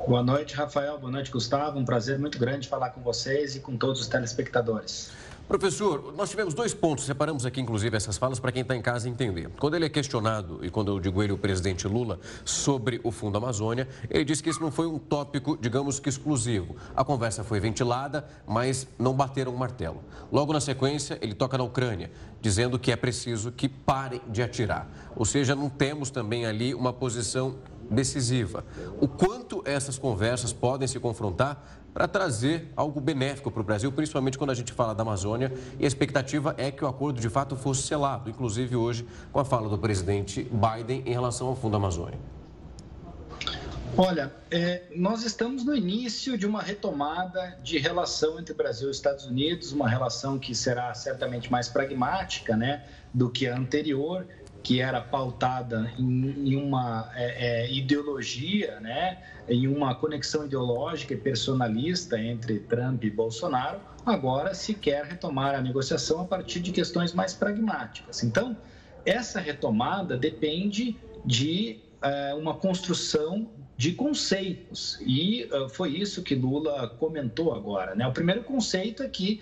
Boa 0.05 0.21
noite, 0.21 0.53
Rafael. 0.55 0.99
Boa 0.99 1.11
noite, 1.11 1.31
Gustavo. 1.31 1.79
Um 1.79 1.85
prazer 1.85 2.19
muito 2.19 2.37
grande 2.37 2.67
falar 2.67 2.89
com 2.89 3.01
vocês 3.01 3.55
e 3.55 3.59
com 3.59 3.75
todos 3.77 4.01
os 4.01 4.07
telespectadores. 4.07 5.11
Professor, 5.47 6.11
nós 6.17 6.31
tivemos 6.31 6.55
dois 6.55 6.73
pontos, 6.73 7.05
separamos 7.05 7.45
aqui 7.45 7.61
inclusive 7.61 7.95
essas 7.95 8.17
falas 8.17 8.39
para 8.39 8.51
quem 8.51 8.63
está 8.63 8.75
em 8.75 8.81
casa 8.81 9.07
entender. 9.07 9.47
Quando 9.59 9.75
ele 9.75 9.85
é 9.85 9.89
questionado, 9.89 10.59
e 10.63 10.71
quando 10.71 10.91
eu 10.91 10.99
digo 10.99 11.21
ele, 11.21 11.33
o 11.33 11.37
presidente 11.37 11.87
Lula, 11.87 12.19
sobre 12.43 12.99
o 13.03 13.11
Fundo 13.11 13.37
Amazônia, 13.37 13.87
ele 14.09 14.25
disse 14.25 14.41
que 14.41 14.49
isso 14.49 14.59
não 14.59 14.71
foi 14.71 14.87
um 14.87 14.97
tópico, 14.97 15.55
digamos 15.55 15.99
que 15.99 16.09
exclusivo. 16.09 16.75
A 16.95 17.03
conversa 17.03 17.43
foi 17.43 17.59
ventilada, 17.59 18.27
mas 18.47 18.87
não 18.97 19.13
bateram 19.13 19.53
o 19.53 19.57
martelo. 19.57 20.03
Logo 20.31 20.51
na 20.51 20.59
sequência, 20.59 21.19
ele 21.21 21.35
toca 21.35 21.59
na 21.59 21.63
Ucrânia, 21.63 22.11
dizendo 22.41 22.79
que 22.79 22.91
é 22.91 22.95
preciso 22.95 23.51
que 23.51 23.69
parem 23.69 24.21
de 24.27 24.41
atirar. 24.41 24.89
Ou 25.15 25.25
seja, 25.25 25.55
não 25.55 25.69
temos 25.69 26.09
também 26.09 26.47
ali 26.47 26.73
uma 26.73 26.91
posição 26.91 27.57
decisiva. 27.87 28.65
O 28.99 29.07
quanto 29.07 29.61
essas 29.63 29.99
conversas 29.99 30.51
podem 30.51 30.87
se 30.87 30.99
confrontar 30.99 31.84
para 31.95 32.09
trazer 32.09 32.73
algo 32.75 32.99
benéfico 32.99 33.49
para 33.49 33.61
o 33.61 33.63
Brasil, 33.63 33.89
principalmente 33.89 34.37
quando 34.37 34.49
a 34.49 34.53
gente 34.53 34.73
fala 34.73 34.93
da 34.93 35.01
Amazônia. 35.01 35.49
E 35.79 35.85
a 35.85 35.87
expectativa 35.87 36.53
é 36.57 36.69
que 36.69 36.83
o 36.83 36.87
acordo 36.89 37.21
de 37.21 37.29
fato 37.29 37.55
fosse 37.55 37.83
selado, 37.83 38.29
inclusive 38.29 38.75
hoje 38.75 39.07
com 39.31 39.39
a 39.39 39.45
fala 39.45 39.69
do 39.69 39.77
presidente 39.77 40.43
Biden 40.43 41.03
em 41.05 41.13
relação 41.13 41.47
ao 41.47 41.55
Fundo 41.55 41.77
Amazônia. 41.77 42.19
Olha, 43.97 44.35
é, 44.51 44.83
nós 44.93 45.23
estamos 45.23 45.63
no 45.63 45.73
início 45.73 46.37
de 46.37 46.45
uma 46.45 46.61
retomada 46.61 47.57
de 47.63 47.77
relação 47.77 48.37
entre 48.37 48.53
Brasil 48.53 48.89
e 48.89 48.91
Estados 48.91 49.25
Unidos, 49.25 49.71
uma 49.71 49.87
relação 49.87 50.37
que 50.37 50.53
será 50.53 50.93
certamente 50.93 51.49
mais 51.49 51.69
pragmática 51.69 52.57
né, 52.57 52.83
do 53.13 53.29
que 53.29 53.47
a 53.47 53.57
anterior, 53.57 54.27
que 54.65 54.81
era 54.81 54.99
pautada 54.99 55.93
em, 55.99 56.49
em 56.49 56.55
uma 56.55 57.11
é, 57.13 57.65
é, 57.65 57.71
ideologia, 57.71 58.79
né, 58.79 59.19
em 59.47 59.67
uma 59.67 59.93
conexão 59.93 60.47
ideológica 60.47 61.13
e 61.13 61.17
personalista 61.17 62.19
entre 62.19 62.61
Trump 62.61 63.03
e 63.03 63.11
Bolsonaro, 63.11 63.79
agora 64.03 64.55
se 64.55 64.73
quer 64.73 65.05
retomar 65.05 65.53
a 65.53 65.61
negociação 65.61 66.21
a 66.21 66.25
partir 66.25 66.61
de 66.61 66.71
questões 66.71 67.13
mais 67.13 67.31
pragmáticas. 67.31 68.23
Então, 68.23 68.57
essa 69.05 69.39
retomada 69.39 70.17
depende 70.17 70.97
de 71.23 71.79
é, 72.01 72.33
uma 72.33 72.55
construção 72.55 73.47
de 73.77 73.91
conceitos 73.91 74.97
e 75.05 75.47
uh, 75.51 75.69
foi 75.69 75.89
isso 75.89 76.23
que 76.23 76.33
Lula 76.33 76.87
comentou 76.97 77.53
agora. 77.53 77.93
Né? 77.93 78.07
O 78.07 78.11
primeiro 78.11 78.41
conceito 78.41 79.03
é 79.03 79.07
que 79.07 79.41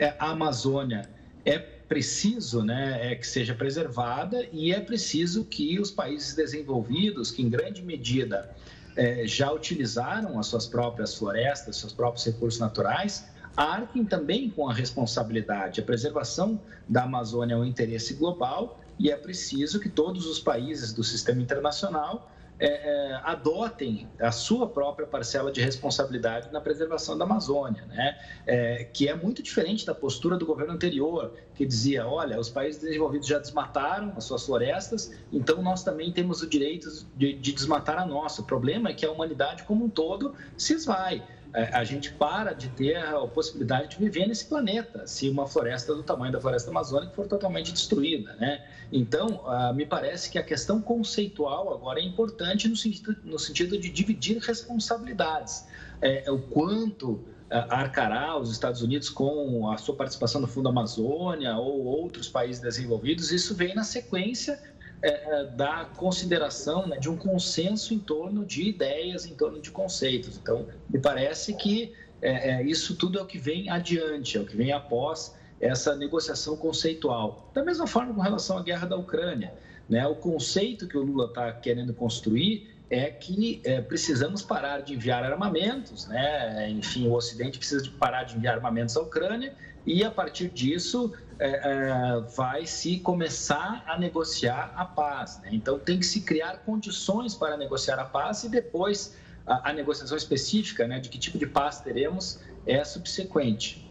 é, 0.00 0.16
a 0.18 0.30
Amazônia 0.30 1.08
é 1.44 1.73
preciso 1.88 2.62
né, 2.62 3.12
é 3.12 3.14
que 3.14 3.26
seja 3.26 3.54
preservada 3.54 4.46
e 4.52 4.72
é 4.72 4.80
preciso 4.80 5.44
que 5.44 5.78
os 5.78 5.90
países 5.90 6.34
desenvolvidos, 6.34 7.30
que 7.30 7.42
em 7.42 7.48
grande 7.48 7.82
medida 7.82 8.50
é, 8.96 9.26
já 9.26 9.52
utilizaram 9.52 10.38
as 10.38 10.46
suas 10.46 10.66
próprias 10.66 11.14
florestas, 11.14 11.76
seus 11.76 11.92
próprios 11.92 12.24
recursos 12.24 12.60
naturais, 12.60 13.26
arquem 13.56 14.04
também 14.04 14.50
com 14.50 14.68
a 14.68 14.72
responsabilidade. 14.72 15.80
A 15.80 15.84
preservação 15.84 16.60
da 16.88 17.04
Amazônia 17.04 17.54
é 17.54 17.56
um 17.56 17.64
interesse 17.64 18.14
global 18.14 18.80
e 18.98 19.10
é 19.10 19.16
preciso 19.16 19.80
que 19.80 19.88
todos 19.88 20.26
os 20.26 20.38
países 20.38 20.92
do 20.92 21.04
sistema 21.04 21.42
internacional 21.42 22.30
é, 22.58 22.66
é, 22.66 23.20
adotem 23.24 24.08
a 24.20 24.30
sua 24.30 24.68
própria 24.68 25.06
parcela 25.06 25.50
de 25.50 25.60
responsabilidade 25.60 26.52
na 26.52 26.60
preservação 26.60 27.18
da 27.18 27.24
Amazônia, 27.24 27.84
né? 27.86 28.18
É, 28.46 28.84
que 28.84 29.08
é 29.08 29.14
muito 29.14 29.42
diferente 29.42 29.84
da 29.84 29.94
postura 29.94 30.36
do 30.36 30.46
governo 30.46 30.72
anterior, 30.72 31.34
que 31.54 31.66
dizia: 31.66 32.06
olha, 32.06 32.38
os 32.38 32.48
países 32.48 32.80
desenvolvidos 32.80 33.26
já 33.26 33.38
desmataram 33.38 34.12
as 34.16 34.24
suas 34.24 34.46
florestas, 34.46 35.12
então 35.32 35.60
nós 35.62 35.82
também 35.82 36.12
temos 36.12 36.42
o 36.42 36.48
direito 36.48 36.88
de, 37.16 37.34
de 37.34 37.52
desmatar 37.52 37.98
a 37.98 38.06
nossa. 38.06 38.42
O 38.42 38.44
problema 38.44 38.90
é 38.90 38.94
que 38.94 39.04
a 39.04 39.10
humanidade 39.10 39.64
como 39.64 39.84
um 39.84 39.88
todo 39.88 40.34
se 40.56 40.74
esvai. 40.74 41.22
É, 41.54 41.70
a 41.72 41.84
gente 41.84 42.10
para 42.10 42.52
de 42.52 42.68
ter 42.70 42.96
a 42.96 43.24
possibilidade 43.28 43.90
de 43.90 43.96
viver 43.96 44.26
nesse 44.26 44.44
planeta 44.44 45.06
se 45.06 45.30
uma 45.30 45.46
floresta 45.46 45.94
do 45.94 46.02
tamanho 46.02 46.32
da 46.32 46.40
floresta 46.40 46.68
amazônica 46.68 47.12
for 47.12 47.28
totalmente 47.28 47.72
destruída, 47.72 48.34
né? 48.34 48.66
Então, 48.90 49.40
ah, 49.46 49.72
me 49.72 49.86
parece 49.86 50.28
que 50.28 50.36
a 50.36 50.42
questão 50.42 50.80
conceitual 50.80 51.72
agora 51.72 52.00
é 52.00 52.02
importante 52.02 52.66
no 52.66 52.74
sentido, 52.74 53.16
no 53.22 53.38
sentido 53.38 53.78
de 53.78 53.88
dividir 53.88 54.38
responsabilidades. 54.38 55.64
É, 56.02 56.28
o 56.28 56.40
quanto 56.40 57.24
ah, 57.48 57.66
arcará 57.82 58.36
os 58.36 58.50
Estados 58.50 58.82
Unidos 58.82 59.08
com 59.08 59.70
a 59.70 59.78
sua 59.78 59.94
participação 59.94 60.40
no 60.40 60.48
Fundo 60.48 60.68
Amazônia 60.68 61.56
ou 61.56 61.84
outros 61.84 62.28
países 62.28 62.60
desenvolvidos, 62.60 63.30
isso 63.30 63.54
vem 63.54 63.76
na 63.76 63.84
sequência 63.84 64.60
é, 65.04 65.40
é, 65.40 65.44
da 65.44 65.84
consideração 65.98 66.86
né, 66.86 66.96
de 66.96 67.10
um 67.10 67.16
consenso 67.16 67.92
em 67.92 67.98
torno 67.98 68.42
de 68.42 68.62
ideias, 68.62 69.26
em 69.26 69.34
torno 69.34 69.60
de 69.60 69.70
conceitos. 69.70 70.38
Então, 70.38 70.66
me 70.88 70.98
parece 70.98 71.52
que 71.52 71.92
é, 72.22 72.52
é, 72.52 72.62
isso 72.62 72.96
tudo 72.96 73.18
é 73.18 73.22
o 73.22 73.26
que 73.26 73.36
vem 73.36 73.68
adiante, 73.68 74.38
é 74.38 74.40
o 74.40 74.46
que 74.46 74.56
vem 74.56 74.72
após 74.72 75.36
essa 75.60 75.94
negociação 75.94 76.56
conceitual. 76.56 77.50
Da 77.52 77.62
mesma 77.62 77.86
forma 77.86 78.14
com 78.14 78.22
relação 78.22 78.56
à 78.56 78.62
guerra 78.62 78.86
da 78.86 78.96
Ucrânia. 78.96 79.52
Né, 79.86 80.06
o 80.06 80.14
conceito 80.14 80.88
que 80.88 80.96
o 80.96 81.02
Lula 81.02 81.26
está 81.26 81.52
querendo 81.52 81.92
construir 81.92 82.74
é 82.88 83.10
que 83.10 83.60
é, 83.62 83.82
precisamos 83.82 84.40
parar 84.40 84.80
de 84.80 84.94
enviar 84.94 85.22
armamentos, 85.22 86.06
né? 86.06 86.70
enfim, 86.70 87.08
o 87.08 87.12
Ocidente 87.12 87.58
precisa 87.58 87.90
parar 87.98 88.24
de 88.24 88.36
enviar 88.36 88.54
armamentos 88.54 88.96
à 88.96 89.02
Ucrânia 89.02 89.54
e, 89.86 90.02
a 90.02 90.10
partir 90.10 90.48
disso, 90.48 91.12
é, 91.38 91.48
é, 91.48 92.20
vai 92.36 92.66
se 92.66 92.98
começar 92.98 93.82
a 93.86 93.98
negociar 93.98 94.72
a 94.76 94.84
paz. 94.84 95.40
Né? 95.42 95.50
Então, 95.52 95.78
tem 95.78 95.98
que 95.98 96.06
se 96.06 96.20
criar 96.20 96.58
condições 96.58 97.34
para 97.34 97.56
negociar 97.56 97.98
a 97.98 98.04
paz 98.04 98.44
e 98.44 98.48
depois 98.48 99.16
a, 99.46 99.70
a 99.70 99.72
negociação 99.72 100.16
específica 100.16 100.86
né, 100.86 101.00
de 101.00 101.08
que 101.08 101.18
tipo 101.18 101.38
de 101.38 101.46
paz 101.46 101.80
teremos 101.80 102.40
é 102.66 102.82
subsequente. 102.84 103.84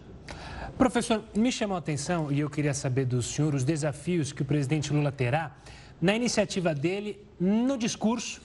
Professor, 0.78 1.24
me 1.36 1.52
chamou 1.52 1.76
a 1.76 1.80
atenção 1.80 2.32
e 2.32 2.40
eu 2.40 2.50
queria 2.50 2.74
saber 2.74 3.06
do 3.06 3.22
senhor 3.22 3.54
os 3.54 3.64
desafios 3.64 4.32
que 4.32 4.42
o 4.42 4.46
presidente 4.46 4.92
Lula 4.92 5.12
terá 5.12 5.56
na 6.02 6.16
iniciativa 6.16 6.74
dele, 6.74 7.24
no 7.40 7.78
discurso 7.78 8.42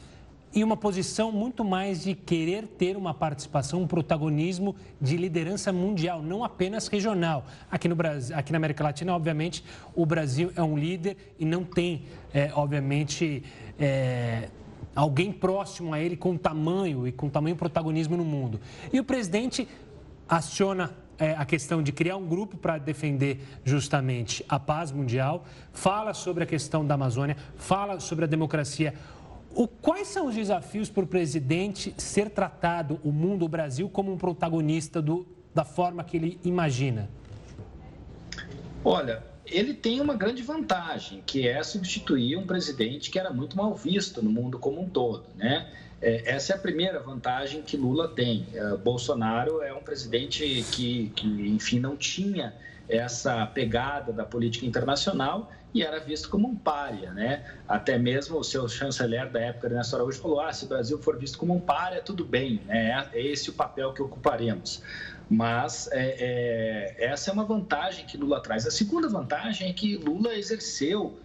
e 0.54 0.64
uma 0.64 0.76
posição 0.76 1.30
muito 1.30 1.64
mais 1.64 2.02
de 2.02 2.14
querer 2.14 2.66
ter 2.66 2.96
uma 2.96 3.12
participação, 3.12 3.82
um 3.82 3.86
protagonismo 3.86 4.74
de 5.00 5.16
liderança 5.16 5.72
mundial, 5.72 6.22
não 6.22 6.42
apenas 6.42 6.88
regional. 6.88 7.44
Aqui 7.70 7.88
no 7.88 7.94
Brasil, 7.94 8.36
aqui 8.36 8.52
na 8.52 8.56
América 8.56 8.84
Latina, 8.84 9.14
obviamente, 9.14 9.62
o 9.94 10.06
Brasil 10.06 10.50
é 10.56 10.62
um 10.62 10.76
líder 10.76 11.34
e 11.38 11.44
não 11.44 11.64
tem, 11.64 12.04
é, 12.32 12.50
obviamente, 12.54 13.42
é, 13.78 14.48
alguém 14.94 15.30
próximo 15.30 15.92
a 15.92 16.00
ele 16.00 16.16
com 16.16 16.36
tamanho 16.36 17.06
e 17.06 17.12
com 17.12 17.28
tamanho 17.28 17.54
protagonismo 17.54 18.16
no 18.16 18.24
mundo. 18.24 18.60
E 18.92 18.98
o 18.98 19.04
presidente 19.04 19.68
aciona 20.28 20.92
é, 21.18 21.34
a 21.34 21.44
questão 21.44 21.82
de 21.82 21.92
criar 21.92 22.16
um 22.16 22.26
grupo 22.26 22.56
para 22.56 22.78
defender 22.78 23.40
justamente 23.64 24.44
a 24.48 24.58
paz 24.58 24.92
mundial, 24.92 25.44
fala 25.72 26.14
sobre 26.14 26.44
a 26.44 26.46
questão 26.46 26.86
da 26.86 26.94
Amazônia, 26.94 27.36
fala 27.56 27.98
sobre 28.00 28.24
a 28.24 28.28
democracia 28.28 28.94
o, 29.54 29.66
quais 29.66 30.08
são 30.08 30.26
os 30.26 30.34
desafios 30.34 30.88
para 30.88 31.04
o 31.04 31.06
presidente 31.06 31.94
ser 31.96 32.30
tratado, 32.30 33.00
o 33.02 33.10
mundo, 33.10 33.44
o 33.44 33.48
Brasil, 33.48 33.88
como 33.88 34.12
um 34.12 34.18
protagonista 34.18 35.00
do, 35.02 35.26
da 35.54 35.64
forma 35.64 36.04
que 36.04 36.16
ele 36.16 36.40
imagina? 36.44 37.08
Olha, 38.84 39.22
ele 39.46 39.74
tem 39.74 40.00
uma 40.00 40.14
grande 40.14 40.42
vantagem, 40.42 41.22
que 41.26 41.48
é 41.48 41.62
substituir 41.62 42.36
um 42.36 42.46
presidente 42.46 43.10
que 43.10 43.18
era 43.18 43.32
muito 43.32 43.56
mal 43.56 43.74
visto 43.74 44.22
no 44.22 44.30
mundo 44.30 44.58
como 44.58 44.80
um 44.80 44.88
todo, 44.88 45.24
né? 45.36 45.68
É, 46.00 46.32
essa 46.32 46.52
é 46.52 46.56
a 46.56 46.58
primeira 46.58 47.00
vantagem 47.00 47.60
que 47.62 47.76
Lula 47.76 48.08
tem. 48.08 48.46
É, 48.54 48.76
Bolsonaro 48.76 49.62
é 49.62 49.72
um 49.72 49.80
presidente 49.80 50.64
que, 50.70 51.10
que, 51.16 51.26
enfim, 51.26 51.80
não 51.80 51.96
tinha 51.96 52.54
essa 52.88 53.44
pegada 53.46 54.12
da 54.12 54.24
política 54.24 54.64
internacional 54.64 55.50
e 55.74 55.82
era 55.82 56.00
visto 56.00 56.30
como 56.30 56.48
um 56.48 56.56
pária, 56.56 57.12
né? 57.12 57.44
Até 57.66 57.98
mesmo 57.98 58.38
o 58.38 58.44
seu 58.44 58.68
chanceler 58.68 59.30
da 59.30 59.40
época, 59.40 59.66
Ernesto 59.66 59.96
Araújo, 59.96 60.20
falou: 60.20 60.40
ah, 60.40 60.52
se 60.52 60.64
o 60.64 60.68
Brasil 60.68 60.98
for 60.98 61.18
visto 61.18 61.38
como 61.38 61.54
um 61.54 61.60
pária, 61.60 62.00
tudo 62.00 62.24
bem, 62.24 62.62
né? 62.66 63.08
É 63.12 63.20
esse 63.20 63.50
o 63.50 63.52
papel 63.52 63.92
que 63.92 64.02
ocuparemos. 64.02 64.82
Mas 65.28 65.88
é, 65.92 66.96
é, 66.98 67.04
essa 67.04 67.30
é 67.30 67.32
uma 67.32 67.44
vantagem 67.44 68.06
que 68.06 68.16
Lula 68.16 68.40
traz. 68.40 68.66
A 68.66 68.70
segunda 68.70 69.08
vantagem 69.08 69.68
é 69.68 69.72
que 69.74 69.96
Lula 69.96 70.34
exerceu 70.34 71.18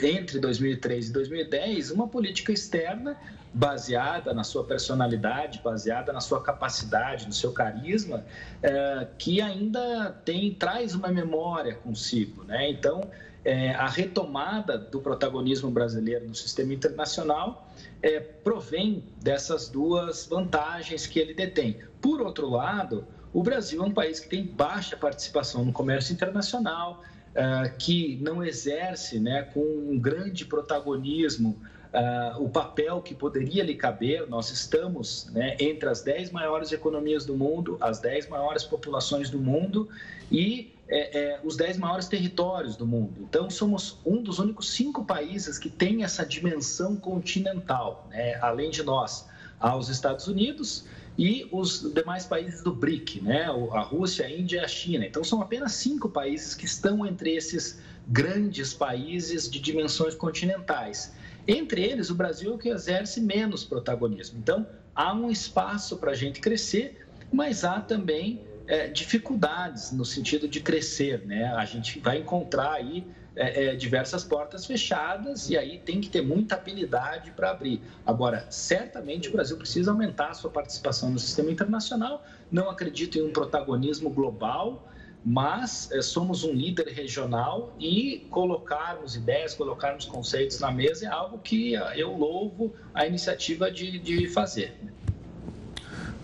entre 0.00 0.38
2003 0.38 1.08
e 1.08 1.12
2010 1.12 1.90
uma 1.90 2.06
política 2.06 2.52
externa 2.52 3.16
baseada 3.52 4.32
na 4.32 4.44
sua 4.44 4.62
personalidade, 4.62 5.60
baseada 5.64 6.12
na 6.12 6.20
sua 6.20 6.40
capacidade, 6.40 7.26
no 7.26 7.32
seu 7.32 7.50
carisma, 7.50 8.24
é, 8.62 9.08
que 9.18 9.40
ainda 9.40 10.12
tem 10.24 10.54
traz 10.54 10.94
uma 10.94 11.08
memória 11.08 11.74
consigo, 11.74 12.44
né? 12.44 12.70
Então 12.70 13.10
é, 13.48 13.70
a 13.70 13.88
retomada 13.88 14.76
do 14.76 15.00
protagonismo 15.00 15.70
brasileiro 15.70 16.28
no 16.28 16.34
sistema 16.34 16.74
internacional 16.74 17.66
é, 18.02 18.20
provém 18.20 19.02
dessas 19.22 19.70
duas 19.70 20.26
vantagens 20.26 21.06
que 21.06 21.18
ele 21.18 21.32
detém. 21.32 21.78
Por 21.98 22.20
outro 22.20 22.46
lado, 22.50 23.06
o 23.32 23.42
Brasil 23.42 23.82
é 23.82 23.86
um 23.86 23.90
país 23.90 24.20
que 24.20 24.28
tem 24.28 24.44
baixa 24.44 24.98
participação 24.98 25.64
no 25.64 25.72
comércio 25.72 26.12
internacional, 26.12 27.02
é, 27.34 27.70
que 27.70 28.18
não 28.20 28.44
exerce 28.44 29.18
né, 29.18 29.44
com 29.54 29.60
um 29.62 29.98
grande 29.98 30.44
protagonismo 30.44 31.58
uh, 31.88 32.42
o 32.42 32.50
papel 32.50 33.00
que 33.00 33.14
poderia 33.14 33.64
lhe 33.64 33.74
caber. 33.74 34.28
Nós 34.28 34.50
estamos 34.50 35.30
né, 35.32 35.56
entre 35.58 35.88
as 35.88 36.02
10 36.02 36.32
maiores 36.32 36.70
economias 36.70 37.24
do 37.24 37.34
mundo, 37.34 37.78
as 37.80 37.98
10 37.98 38.28
maiores 38.28 38.64
populações 38.64 39.30
do 39.30 39.38
mundo 39.38 39.88
e 40.30 40.74
é, 40.88 41.18
é, 41.18 41.40
os 41.44 41.56
10 41.56 41.76
maiores 41.78 42.08
territórios 42.08 42.76
do 42.76 42.86
mundo. 42.86 43.20
Então, 43.20 43.50
somos 43.50 43.98
um 44.04 44.22
dos 44.22 44.38
únicos 44.38 44.70
cinco 44.70 45.04
países 45.04 45.58
que 45.58 45.68
tem 45.68 46.02
essa 46.02 46.24
dimensão 46.24 46.96
continental, 46.96 48.06
né, 48.10 48.36
além 48.40 48.70
de 48.70 48.82
nós, 48.82 49.28
aos 49.60 49.88
Estados 49.88 50.26
Unidos 50.26 50.86
e 51.18 51.48
os 51.50 51.92
demais 51.92 52.24
países 52.24 52.62
do 52.62 52.72
BRIC, 52.72 53.20
né? 53.20 53.46
a 53.72 53.80
Rússia, 53.80 54.24
a 54.24 54.30
Índia 54.30 54.60
e 54.60 54.64
a 54.64 54.68
China. 54.68 55.04
Então, 55.04 55.24
são 55.24 55.42
apenas 55.42 55.72
cinco 55.72 56.08
países 56.08 56.54
que 56.54 56.64
estão 56.64 57.04
entre 57.04 57.34
esses 57.34 57.80
grandes 58.06 58.72
países 58.72 59.50
de 59.50 59.58
dimensões 59.58 60.14
continentais. 60.14 61.12
Entre 61.46 61.82
eles, 61.82 62.08
o 62.08 62.14
Brasil 62.14 62.52
é 62.52 62.54
o 62.54 62.58
que 62.58 62.68
exerce 62.68 63.20
menos 63.20 63.64
protagonismo. 63.64 64.38
Então, 64.38 64.64
há 64.94 65.12
um 65.12 65.28
espaço 65.28 65.96
para 65.96 66.12
a 66.12 66.14
gente 66.14 66.40
crescer, 66.40 67.04
mas 67.32 67.64
há 67.64 67.80
também 67.80 68.40
é, 68.68 68.86
dificuldades 68.86 69.90
no 69.90 70.04
sentido 70.04 70.46
de 70.46 70.60
crescer. 70.60 71.26
Né? 71.26 71.46
A 71.46 71.64
gente 71.64 71.98
vai 71.98 72.18
encontrar 72.18 72.74
aí 72.74 73.04
é, 73.34 73.64
é, 73.64 73.74
diversas 73.74 74.22
portas 74.22 74.66
fechadas 74.66 75.48
e 75.48 75.56
aí 75.56 75.78
tem 75.78 76.00
que 76.00 76.08
ter 76.08 76.22
muita 76.22 76.54
habilidade 76.54 77.30
para 77.30 77.50
abrir. 77.50 77.80
Agora, 78.04 78.46
certamente 78.50 79.28
o 79.28 79.32
Brasil 79.32 79.56
precisa 79.56 79.90
aumentar 79.90 80.28
a 80.28 80.34
sua 80.34 80.50
participação 80.50 81.10
no 81.10 81.18
sistema 81.18 81.50
internacional. 81.50 82.24
Não 82.52 82.68
acredito 82.68 83.18
em 83.18 83.22
um 83.22 83.32
protagonismo 83.32 84.10
global 84.10 84.84
mas 85.24 85.90
é, 85.92 86.00
somos 86.00 86.44
um 86.44 86.52
líder 86.52 86.88
regional 86.88 87.74
e 87.78 88.26
colocarmos 88.30 89.16
ideias, 89.16 89.52
colocarmos 89.52 90.04
conceitos 90.04 90.60
na 90.60 90.70
mesa 90.70 91.06
é 91.06 91.08
algo 91.08 91.38
que 91.38 91.74
eh, 91.74 91.92
eu 91.96 92.16
louvo 92.16 92.72
a 92.94 93.04
iniciativa 93.04 93.70
de, 93.70 93.98
de 93.98 94.28
fazer. 94.28 94.74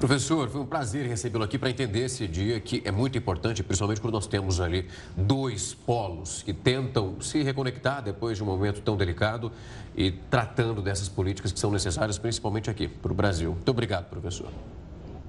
Professor, 0.06 0.50
foi 0.50 0.60
um 0.60 0.66
prazer 0.66 1.06
recebê-lo 1.06 1.44
aqui 1.44 1.56
para 1.56 1.70
entender 1.70 2.00
esse 2.00 2.28
dia 2.28 2.60
que 2.60 2.82
é 2.84 2.90
muito 2.90 3.16
importante, 3.16 3.62
principalmente 3.62 4.02
quando 4.02 4.12
nós 4.12 4.26
temos 4.26 4.60
ali 4.60 4.86
dois 5.16 5.72
polos 5.72 6.42
que 6.42 6.52
tentam 6.52 7.18
se 7.22 7.42
reconectar 7.42 8.02
depois 8.02 8.36
de 8.36 8.42
um 8.42 8.46
momento 8.46 8.82
tão 8.82 8.98
delicado 8.98 9.50
e 9.96 10.10
tratando 10.12 10.82
dessas 10.82 11.08
políticas 11.08 11.52
que 11.52 11.58
são 11.58 11.70
necessárias, 11.70 12.18
principalmente 12.18 12.68
aqui 12.68 12.86
para 12.86 13.10
o 13.10 13.14
Brasil. 13.14 13.52
Muito 13.52 13.70
obrigado, 13.70 14.10
professor. 14.10 14.48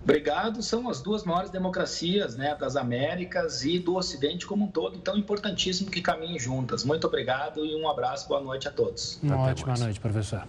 Obrigado, 0.04 0.62
são 0.62 0.90
as 0.90 1.02
duas 1.02 1.24
maiores 1.24 1.50
democracias 1.52 2.36
né, 2.36 2.54
das 2.60 2.76
Américas 2.76 3.64
e 3.64 3.80
do 3.80 3.96
Ocidente 3.96 4.46
como 4.46 4.66
um 4.66 4.68
todo, 4.68 4.98
então 4.98 5.16
importantíssimo 5.16 5.90
que 5.90 6.02
caminhem 6.02 6.38
juntas. 6.38 6.84
Muito 6.84 7.08
obrigado 7.08 7.66
e 7.66 7.82
um 7.82 7.90
abraço, 7.90 8.28
boa 8.28 8.42
noite 8.42 8.68
a 8.68 8.72
todos. 8.72 9.22
Uma 9.24 9.36
Até 9.36 9.52
ótima 9.52 9.68
mais. 9.70 9.80
noite, 9.80 10.02
professor. 10.02 10.46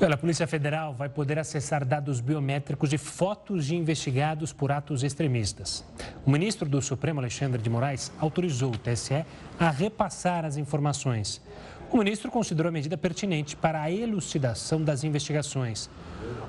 A 0.00 0.16
Polícia 0.16 0.46
Federal 0.46 0.94
vai 0.94 1.08
poder 1.08 1.40
acessar 1.40 1.84
dados 1.84 2.20
biométricos 2.20 2.88
de 2.88 2.96
fotos 2.96 3.66
de 3.66 3.74
investigados 3.74 4.52
por 4.52 4.70
atos 4.70 5.02
extremistas. 5.02 5.84
O 6.24 6.30
ministro 6.30 6.68
do 6.68 6.80
Supremo, 6.80 7.18
Alexandre 7.18 7.60
de 7.60 7.68
Moraes, 7.68 8.12
autorizou 8.20 8.70
o 8.72 8.78
TSE 8.78 9.26
a 9.58 9.70
repassar 9.70 10.44
as 10.44 10.56
informações. 10.56 11.42
O 11.90 11.98
ministro 11.98 12.30
considerou 12.30 12.68
a 12.68 12.72
medida 12.72 12.96
pertinente 12.96 13.56
para 13.56 13.82
a 13.82 13.90
elucidação 13.90 14.82
das 14.84 15.02
investigações. 15.02 15.90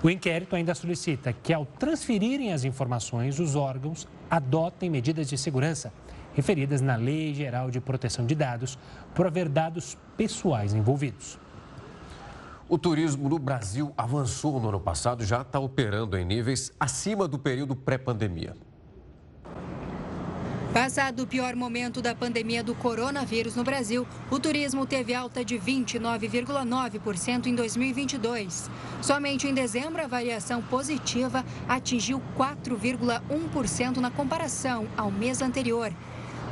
O 0.03 0.11
inquérito 0.11 0.55
ainda 0.55 0.75
solicita 0.75 1.33
que, 1.33 1.51
ao 1.51 1.65
transferirem 1.65 2.53
as 2.53 2.63
informações, 2.63 3.39
os 3.39 3.55
órgãos 3.55 4.07
adotem 4.29 4.91
medidas 4.91 5.27
de 5.27 5.37
segurança 5.39 5.91
referidas 6.35 6.81
na 6.81 6.95
Lei 6.95 7.33
Geral 7.33 7.71
de 7.71 7.81
Proteção 7.81 8.27
de 8.27 8.35
Dados 8.35 8.77
por 9.15 9.25
haver 9.25 9.49
dados 9.49 9.97
pessoais 10.15 10.75
envolvidos. 10.75 11.39
O 12.69 12.77
turismo 12.77 13.27
no 13.27 13.39
Brasil 13.39 13.91
avançou 13.97 14.59
no 14.59 14.69
ano 14.69 14.79
passado 14.79 15.25
já 15.25 15.41
está 15.41 15.59
operando 15.59 16.15
em 16.15 16.23
níveis 16.23 16.71
acima 16.79 17.27
do 17.27 17.39
período 17.39 17.75
pré-pandemia. 17.75 18.55
Passado 20.71 21.23
o 21.23 21.27
pior 21.27 21.55
momento 21.55 21.99
da 21.99 22.13
pandemia 22.13 22.63
do 22.63 22.75
coronavírus 22.75 23.55
no 23.55 23.63
Brasil, 23.63 24.07
o 24.29 24.39
turismo 24.39 24.85
teve 24.85 25.15
alta 25.15 25.43
de 25.43 25.55
29,9% 25.55 27.47
em 27.47 27.55
2022. 27.55 28.69
Somente 29.01 29.47
em 29.47 29.53
dezembro, 29.53 30.03
a 30.03 30.07
variação 30.07 30.61
positiva 30.61 31.43
atingiu 31.67 32.21
4,1% 32.37 33.97
na 33.97 34.11
comparação 34.11 34.87
ao 34.95 35.09
mês 35.09 35.41
anterior. 35.41 35.91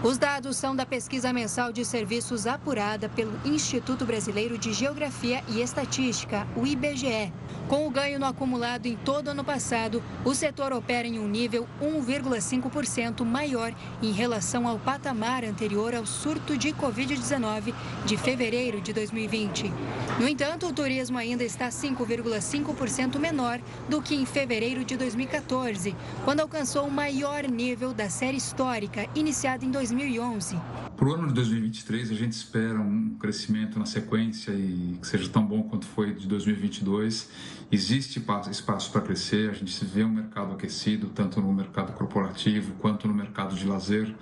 Os 0.03 0.19
dados 0.19 0.55
são 0.57 0.75
da 0.75 0.85
pesquisa 0.85 1.33
mensal 1.33 1.73
de 1.73 1.83
serviços 1.83 2.45
apurada 2.45 3.09
pelo 3.09 3.33
Instituto 3.43 4.05
Brasileiro 4.05 4.55
de 4.55 4.71
Geografia 4.71 5.43
e 5.47 5.59
Estatística, 5.59 6.47
o 6.55 6.67
IBGE. 6.67 7.33
Com 7.67 7.85
o 7.85 7.89
ganho 7.89 8.19
no 8.19 8.25
acumulado 8.25 8.85
em 8.85 8.95
todo 8.95 9.29
ano 9.29 9.43
passado, 9.43 10.01
o 10.23 10.35
setor 10.35 10.71
opera 10.71 11.07
em 11.07 11.19
um 11.19 11.27
nível 11.27 11.67
1,5% 11.81 13.25
maior 13.25 13.73
em 14.01 14.11
relação 14.11 14.67
ao 14.67 14.77
patamar 14.77 15.43
anterior 15.43 15.93
ao 15.95 16.05
surto 16.05 16.55
de 16.55 16.69
Covid-19 16.73 17.73
de 18.05 18.17
fevereiro 18.17 18.79
de 18.79 18.93
2020. 18.93 19.73
No 20.19 20.27
entanto, 20.27 20.67
o 20.67 20.73
turismo 20.73 21.17
ainda 21.17 21.43
está 21.43 21.69
5,5% 21.69 23.19
menor 23.19 23.59
do 23.89 24.01
que 24.01 24.15
em 24.15 24.25
fevereiro 24.25 24.85
de 24.85 24.95
2014, 24.95 25.95
quando 26.23 26.39
alcançou 26.41 26.85
o 26.85 26.91
maior 26.91 27.43
nível 27.43 27.93
da 27.93 28.09
série 28.09 28.37
histórica, 28.37 29.07
iniciada 29.13 29.65
em 29.65 29.71
2011. 29.87 30.59
Para 30.97 31.07
o 31.07 31.13
ano 31.13 31.27
de 31.27 31.33
2023, 31.35 32.11
a 32.11 32.13
gente 32.13 32.33
espera 32.33 32.79
um 32.79 33.15
crescimento 33.17 33.79
na 33.79 33.85
sequência 33.85 34.51
e 34.51 34.97
que 34.99 35.07
seja 35.07 35.29
tão 35.29 35.45
bom 35.45 35.63
quanto 35.63 35.85
foi 35.85 36.13
de 36.13 36.27
2022. 36.27 37.29
Existe 37.71 38.21
espaço 38.51 38.91
para 38.91 39.01
crescer, 39.01 39.49
a 39.49 39.53
gente 39.53 39.85
vê 39.85 40.03
um 40.03 40.09
mercado 40.09 40.53
aquecido, 40.53 41.07
tanto 41.07 41.39
no 41.39 41.53
mercado 41.53 41.93
corporativo 41.93 42.73
quanto 42.79 43.07
no 43.07 43.13
mercado 43.13 43.55
de 43.55 43.65
lazer. 43.65 44.13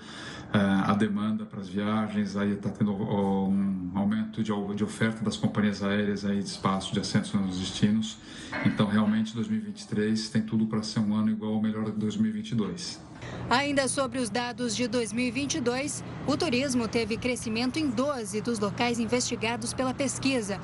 Eh, 0.54 0.58
a 0.58 0.93
demanda 0.93 1.45
para 1.45 1.60
as 1.60 1.67
viagens, 1.67 2.38
aí 2.38 2.54
está 2.54 2.69
tendo 2.69 2.93
um 2.93 3.91
aumento 3.95 4.43
de, 4.43 4.54
oferta 4.84 5.23
das 5.23 5.36
companhias 5.36 5.82
aéreas 5.82 6.23
aí 6.23 6.38
de 6.38 6.47
espaço 6.47 6.93
de 6.93 6.99
assentos 6.99 7.34
nos 7.34 7.58
destinos. 7.60 8.17
Então, 8.65 8.88
realmente, 8.88 9.34
2023 9.34 10.30
tem 10.30 10.43
tudo 10.43 10.67
para 10.67 10.84
ser 10.84 10.99
um 10.99 11.15
ano 11.15 11.32
igual 11.32 11.56
ao 11.56 11.62
melhor 11.62 11.86
de 11.86 11.93
2022. 11.93 13.01
Ainda 13.49 13.88
sobre 13.88 14.17
os 14.17 14.27
dados 14.27 14.75
de 14.75 14.88
2022, 14.88 16.03
o 16.25 16.36
turismo 16.36 16.88
teve 16.88 17.15
crescimento 17.15 17.77
em 17.77 17.88
12 17.88 18.41
dos 18.41 18.58
locais 18.58 18.99
investigados 18.99 19.71
pela 19.71 19.93
pesquisa. 19.93 20.60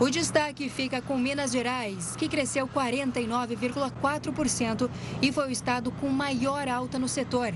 O 0.00 0.10
destaque 0.10 0.68
fica 0.68 1.00
com 1.00 1.16
Minas 1.16 1.52
Gerais, 1.52 2.16
que 2.16 2.28
cresceu 2.28 2.66
49,4% 2.66 4.90
e 5.22 5.30
foi 5.30 5.46
o 5.46 5.52
estado 5.52 5.92
com 5.92 6.08
maior 6.08 6.66
alta 6.66 6.98
no 6.98 7.06
setor. 7.06 7.54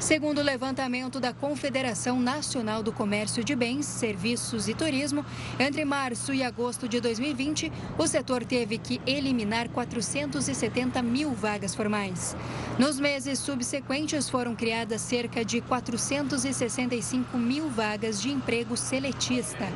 Segundo 0.00 0.38
o 0.38 0.42
levantamento 0.42 1.18
da 1.18 1.32
Confederação 1.32 2.20
Nacional 2.20 2.82
do 2.82 2.92
Comércio 2.92 3.42
de 3.42 3.56
Bens, 3.56 3.86
Serviços 3.86 4.68
e 4.68 4.74
Turismo, 4.74 5.24
entre 5.58 5.84
março 5.84 6.34
e 6.34 6.42
agosto 6.42 6.86
de 6.86 7.00
2020, 7.00 7.72
o 7.96 8.06
setor 8.06 8.44
teve 8.44 8.76
que 8.76 9.00
eliminar 9.06 9.68
470 9.70 11.02
mil 11.02 11.32
vagas 11.32 11.74
formais. 11.74 12.36
Nos 12.78 13.00
meses 13.00 13.38
subsequentes, 13.38 14.28
foram 14.28 14.54
criadas 14.54 15.00
cerca 15.00 15.42
de 15.44 15.62
465 15.62 17.38
mil 17.38 17.70
vagas 17.70 18.20
de 18.20 18.30
emprego 18.30 18.76
seletista. 18.76 19.66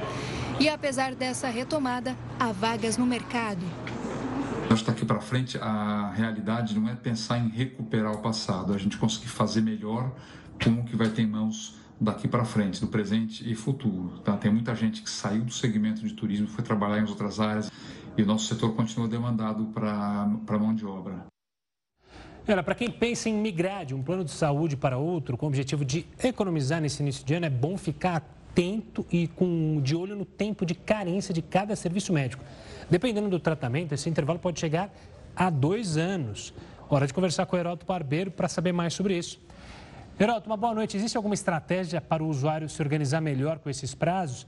E 0.61 0.69
apesar 0.69 1.15
dessa 1.15 1.49
retomada, 1.49 2.15
há 2.39 2.53
vagas 2.53 2.99
no 2.99 3.07
mercado. 3.07 3.65
Acho 4.71 4.85
que 4.85 4.91
daqui 4.93 5.05
para 5.05 5.21
frente 5.21 5.59
a 5.59 6.13
realidade 6.15 6.79
não 6.79 6.89
é 6.89 6.95
pensar 6.95 7.39
em 7.39 7.49
recuperar 7.49 8.13
o 8.13 8.19
passado, 8.19 8.73
é 8.73 8.77
a 8.77 8.79
gente 8.79 8.97
conseguir 8.97 9.27
fazer 9.27 9.61
melhor 9.61 10.15
com 10.63 10.71
o 10.71 10.85
que 10.85 10.95
vai 10.95 11.09
ter 11.09 11.23
em 11.23 11.27
mãos 11.27 11.75
daqui 12.01 12.29
para 12.29 12.45
frente, 12.45 12.81
do 12.81 12.87
presente 12.87 13.51
e 13.51 13.57
futuro. 13.57 14.21
Tá? 14.21 14.37
Tem 14.37 14.49
muita 14.49 14.73
gente 14.77 15.03
que 15.03 15.11
saiu 15.11 15.43
do 15.43 15.53
segmento 15.53 16.07
de 16.07 16.15
turismo, 16.15 16.47
foi 16.47 16.63
trabalhar 16.63 17.01
em 17.01 17.09
outras 17.09 17.41
áreas 17.41 17.69
e 18.17 18.23
o 18.23 18.27
nosso 18.27 18.47
setor 18.47 18.73
continua 18.77 19.09
demandado 19.09 19.67
para 19.75 20.59
mão 20.61 20.73
de 20.73 20.87
obra. 20.87 21.27
Para 22.47 22.75
quem 22.77 22.93
pensa 22.93 23.29
em 23.29 23.35
migrar 23.35 23.85
de 23.85 23.93
um 23.93 24.03
plano 24.05 24.25
de 24.25 24.31
saúde 24.31 24.77
para 24.77 24.97
outro 24.97 25.37
com 25.37 25.47
o 25.47 25.49
objetivo 25.49 25.85
de 25.85 26.07
economizar 26.23 26.81
nesse 26.81 27.03
início 27.03 27.27
de 27.27 27.35
ano, 27.35 27.47
é 27.47 27.51
bom 27.51 27.77
ficar 27.77 28.23
atento 28.51 29.07
e 29.11 29.29
com 29.29 29.81
de 29.81 29.95
olho 29.95 30.17
no 30.17 30.25
tempo 30.25 30.67
de 30.67 30.75
carência 30.75 31.33
de 31.33 31.41
cada 31.41 31.77
serviço 31.77 32.13
médico. 32.13 32.45
Dependendo 32.91 33.29
do 33.29 33.39
tratamento, 33.39 33.95
esse 33.95 34.11
intervalo 34.11 34.39
pode 34.39 34.59
chegar 34.59 34.93
a 35.37 35.49
dois 35.49 35.97
anos. 35.97 36.53
Hora 36.89 37.07
de 37.07 37.15
conversar 37.15 37.47
com 37.47 37.55
o 37.55 37.59
Heroto 37.59 37.87
Barbeiro 37.87 38.33
para 38.33 38.49
saber 38.49 38.73
mais 38.73 38.95
sobre 38.95 39.17
isso. 39.17 39.41
Heroto, 40.19 40.49
uma 40.49 40.57
boa 40.57 40.75
noite. 40.75 40.97
Existe 40.97 41.17
alguma 41.17 41.35
estratégia 41.35 42.01
para 42.01 42.23
o 42.23 42.29
usuário 42.29 42.69
se 42.69 42.83
organizar 42.83 43.21
melhor 43.21 43.61
com 43.61 43.71
esses 43.71 43.95
prazos 43.95 44.45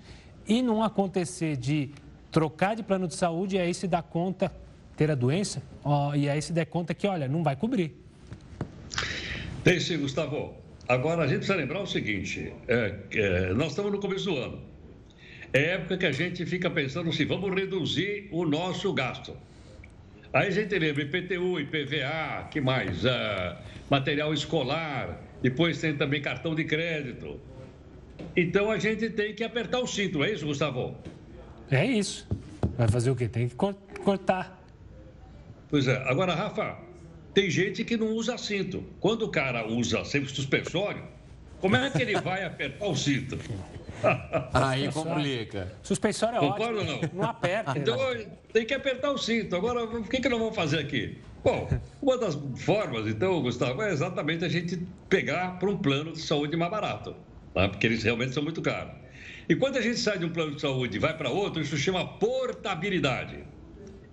e 0.47 0.61
não 0.61 0.83
acontecer 0.83 1.57
de 1.57 1.93
trocar 2.33 2.75
de 2.75 2.83
plano 2.83 3.07
de 3.07 3.15
saúde 3.15 3.57
e 3.57 3.59
aí 3.61 3.73
se 3.73 3.87
dar 3.87 4.03
conta, 4.03 4.53
ter 4.97 5.09
a 5.11 5.15
doença, 5.15 5.63
ó, 5.85 6.15
e 6.15 6.29
aí 6.29 6.43
se 6.43 6.53
der 6.53 6.67
conta 6.67 6.93
que, 6.95 7.07
olha, 7.07 7.29
não 7.29 7.45
vai 7.45 7.55
cobrir? 7.55 7.97
Tem 9.63 9.79
sim, 9.79 9.99
Gustavo. 9.99 10.55
Agora, 10.89 11.23
a 11.23 11.27
gente 11.27 11.39
precisa 11.39 11.57
lembrar 11.57 11.81
o 11.81 11.87
seguinte: 11.87 12.53
é, 12.67 12.97
é, 13.13 13.55
nós 13.55 13.69
estamos 13.69 13.93
no 13.93 14.01
começo 14.01 14.25
do 14.25 14.37
ano. 14.37 14.72
É 15.53 15.75
época 15.75 15.99
que 15.99 16.07
a 16.07 16.13
gente 16.13 16.47
fica 16.47 16.71
pensando 16.71 17.11
assim, 17.11 17.27
vamos 17.27 17.55
reduzir 17.55 18.29
o 18.33 18.47
nosso 18.47 18.93
gasto. 18.93 19.37
Aí 20.33 20.49
a 20.49 20.51
gente 20.51 20.79
lembra 20.79 21.03
IPTU, 21.03 21.61
IPVA, 21.61 22.49
que 22.51 22.59
mais? 22.61 23.05
Uh, 23.05 23.57
material 23.91 24.33
escolar, 24.33 25.21
depois 25.43 25.79
tem 25.79 25.95
também 25.95 26.23
cartão 26.23 26.55
de 26.55 26.65
crédito. 26.65 27.39
Então 28.35 28.71
a 28.71 28.79
gente 28.79 29.11
tem 29.11 29.35
que 29.35 29.45
apertar 29.45 29.81
o 29.81 29.87
cinto, 29.87 30.25
é 30.25 30.33
isso, 30.33 30.47
Gustavo? 30.47 30.97
É 31.71 31.85
isso. 31.85 32.27
Vai 32.79 32.89
fazer 32.89 33.11
o 33.11 33.17
quê? 33.17 33.29
Tem 33.29 33.47
que 33.47 33.55
cortar. 33.55 34.59
Pois 35.69 35.87
é. 35.87 35.97
Agora, 36.09 36.35
Rafa, 36.35 36.79
tem 37.35 37.51
gente 37.51 37.85
que 37.85 37.99
não 37.99 38.09
usa 38.15 38.39
cinto. 38.39 38.83
Quando 39.01 39.27
o 39.27 39.29
cara 39.29 39.67
usa 39.67 40.03
sempre 40.05 40.31
suspensório, 40.31 41.03
como 41.61 41.77
é 41.77 41.91
que 41.91 42.01
ele 42.01 42.19
vai 42.21 42.43
apertar 42.43 42.87
o 42.87 42.97
cinto? 42.97 43.39
Aí 44.53 44.91
complica. 44.93 45.73
Suspensório 45.83 46.37
é 46.37 46.41
Concordo 46.41 46.81
ótimo. 46.81 46.95
ou 46.95 47.01
não? 47.03 47.11
Não 47.15 47.31
aperta. 47.31 47.79
Então 47.79 47.99
tem 48.53 48.67
que 48.67 48.75
apertar 48.75 49.11
o 49.11 49.19
cinto. 49.19 49.57
Agora, 49.57 49.85
o 49.85 50.03
que, 50.05 50.21
que 50.21 50.29
nós 50.29 50.39
vamos 50.39 50.55
fazer 50.55 50.79
aqui? 50.79 51.19
Bom, 51.45 51.69
uma 52.01 52.17
das 52.17 52.39
formas, 52.57 53.09
então, 53.09 53.43
Gustavo, 53.43 53.83
é 53.83 53.93
exatamente 53.93 54.45
a 54.45 54.49
gente 54.49 54.81
pegar 55.09 55.59
para 55.59 55.69
um 55.69 55.77
plano 55.77 56.13
de 56.13 56.21
saúde 56.21 56.57
mais 56.57 56.71
barato, 56.71 57.17
tá? 57.53 57.69
porque 57.69 57.85
eles 57.87 58.05
realmente 58.05 58.33
são 58.33 58.45
muito 58.45 58.63
caros. 58.63 58.93
E 59.49 59.57
quando 59.57 59.77
a 59.77 59.81
gente 59.81 59.99
sai 59.99 60.19
de 60.19 60.25
um 60.25 60.31
plano 60.31 60.55
de 60.55 60.61
saúde 60.61 60.97
e 60.97 61.01
vai 61.01 61.17
para 61.17 61.31
outro, 61.31 61.61
isso 61.61 61.77
chama 61.77 62.07
portabilidade. 62.07 63.39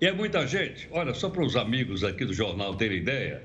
E 0.00 0.06
é 0.06 0.12
muita 0.12 0.44
gente, 0.44 0.88
olha, 0.90 1.14
só 1.14 1.30
para 1.30 1.44
os 1.44 1.54
amigos 1.54 2.02
aqui 2.02 2.24
do 2.24 2.34
jornal 2.34 2.74
terem 2.74 2.98
ideia, 2.98 3.42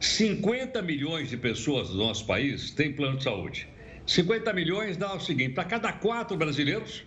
50 0.00 0.82
milhões 0.82 1.30
de 1.30 1.36
pessoas 1.36 1.90
do 1.90 1.98
nosso 1.98 2.26
país 2.26 2.72
têm 2.72 2.92
plano 2.92 3.18
de 3.18 3.24
saúde. 3.24 3.68
50 4.06 4.52
milhões 4.52 4.96
dá 4.96 5.14
o 5.14 5.20
seguinte: 5.20 5.54
para 5.54 5.64
cada 5.64 5.92
quatro 5.92 6.36
brasileiros, 6.36 7.04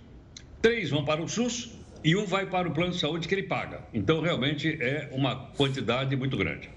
três 0.62 0.90
vão 0.90 1.04
para 1.04 1.22
o 1.22 1.28
SUS 1.28 1.72
e 2.04 2.16
um 2.16 2.26
vai 2.26 2.46
para 2.46 2.68
o 2.68 2.72
plano 2.72 2.92
de 2.92 3.00
saúde 3.00 3.28
que 3.28 3.34
ele 3.34 3.44
paga. 3.44 3.82
Então, 3.94 4.22
realmente 4.22 4.78
é 4.80 5.10
uma 5.12 5.48
quantidade 5.58 6.16
muito 6.16 6.38
grande. 6.38 6.70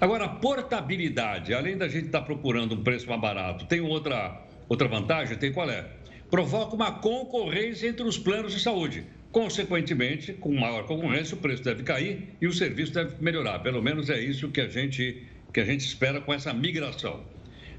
Agora, 0.00 0.26
a 0.26 0.28
portabilidade, 0.28 1.52
além 1.52 1.76
da 1.76 1.88
gente 1.88 2.06
estar 2.06 2.20
tá 2.20 2.24
procurando 2.24 2.74
um 2.74 2.82
preço 2.84 3.08
mais 3.08 3.20
barato, 3.20 3.66
tem 3.66 3.80
outra, 3.80 4.40
outra 4.68 4.86
vantagem? 4.86 5.36
Tem 5.36 5.52
qual 5.52 5.68
é? 5.68 5.86
Provoca 6.30 6.74
uma 6.74 6.92
concorrência 6.92 7.88
entre 7.88 8.06
os 8.06 8.18
planos 8.18 8.52
de 8.52 8.60
saúde. 8.60 9.04
Consequentemente, 9.32 10.32
com 10.34 10.54
maior 10.54 10.84
concorrência, 10.84 11.34
o 11.34 11.40
preço 11.40 11.64
deve 11.64 11.82
cair 11.82 12.34
e 12.40 12.46
o 12.46 12.52
serviço 12.52 12.92
deve 12.92 13.14
melhorar. 13.20 13.58
Pelo 13.58 13.82
menos 13.82 14.08
é 14.08 14.20
isso 14.20 14.48
que 14.50 14.60
a 14.60 14.68
gente, 14.68 15.26
que 15.52 15.60
a 15.60 15.64
gente 15.64 15.80
espera 15.80 16.20
com 16.20 16.32
essa 16.32 16.52
migração. 16.52 17.24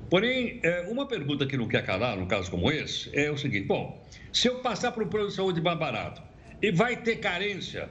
Porém, 0.10 0.60
é, 0.63 0.82
uma 0.89 1.06
pergunta 1.06 1.45
que 1.45 1.56
não 1.56 1.67
quer 1.67 1.86
calar, 1.86 2.17
num 2.17 2.26
caso 2.26 2.50
como 2.50 2.72
esse, 2.72 3.10
é 3.13 3.30
o 3.30 3.38
seguinte: 3.38 3.67
bom, 3.67 4.04
se 4.34 4.48
eu 4.48 4.56
passar 4.60 4.91
para 4.91 5.04
um 5.04 5.08
plano 5.08 5.28
de 5.28 5.36
saúde 5.36 5.62
mais 5.62 5.78
barato 5.78 6.22
e 6.62 6.72
vai 6.72 6.98
ter 6.98 7.17
carência, 7.17 7.89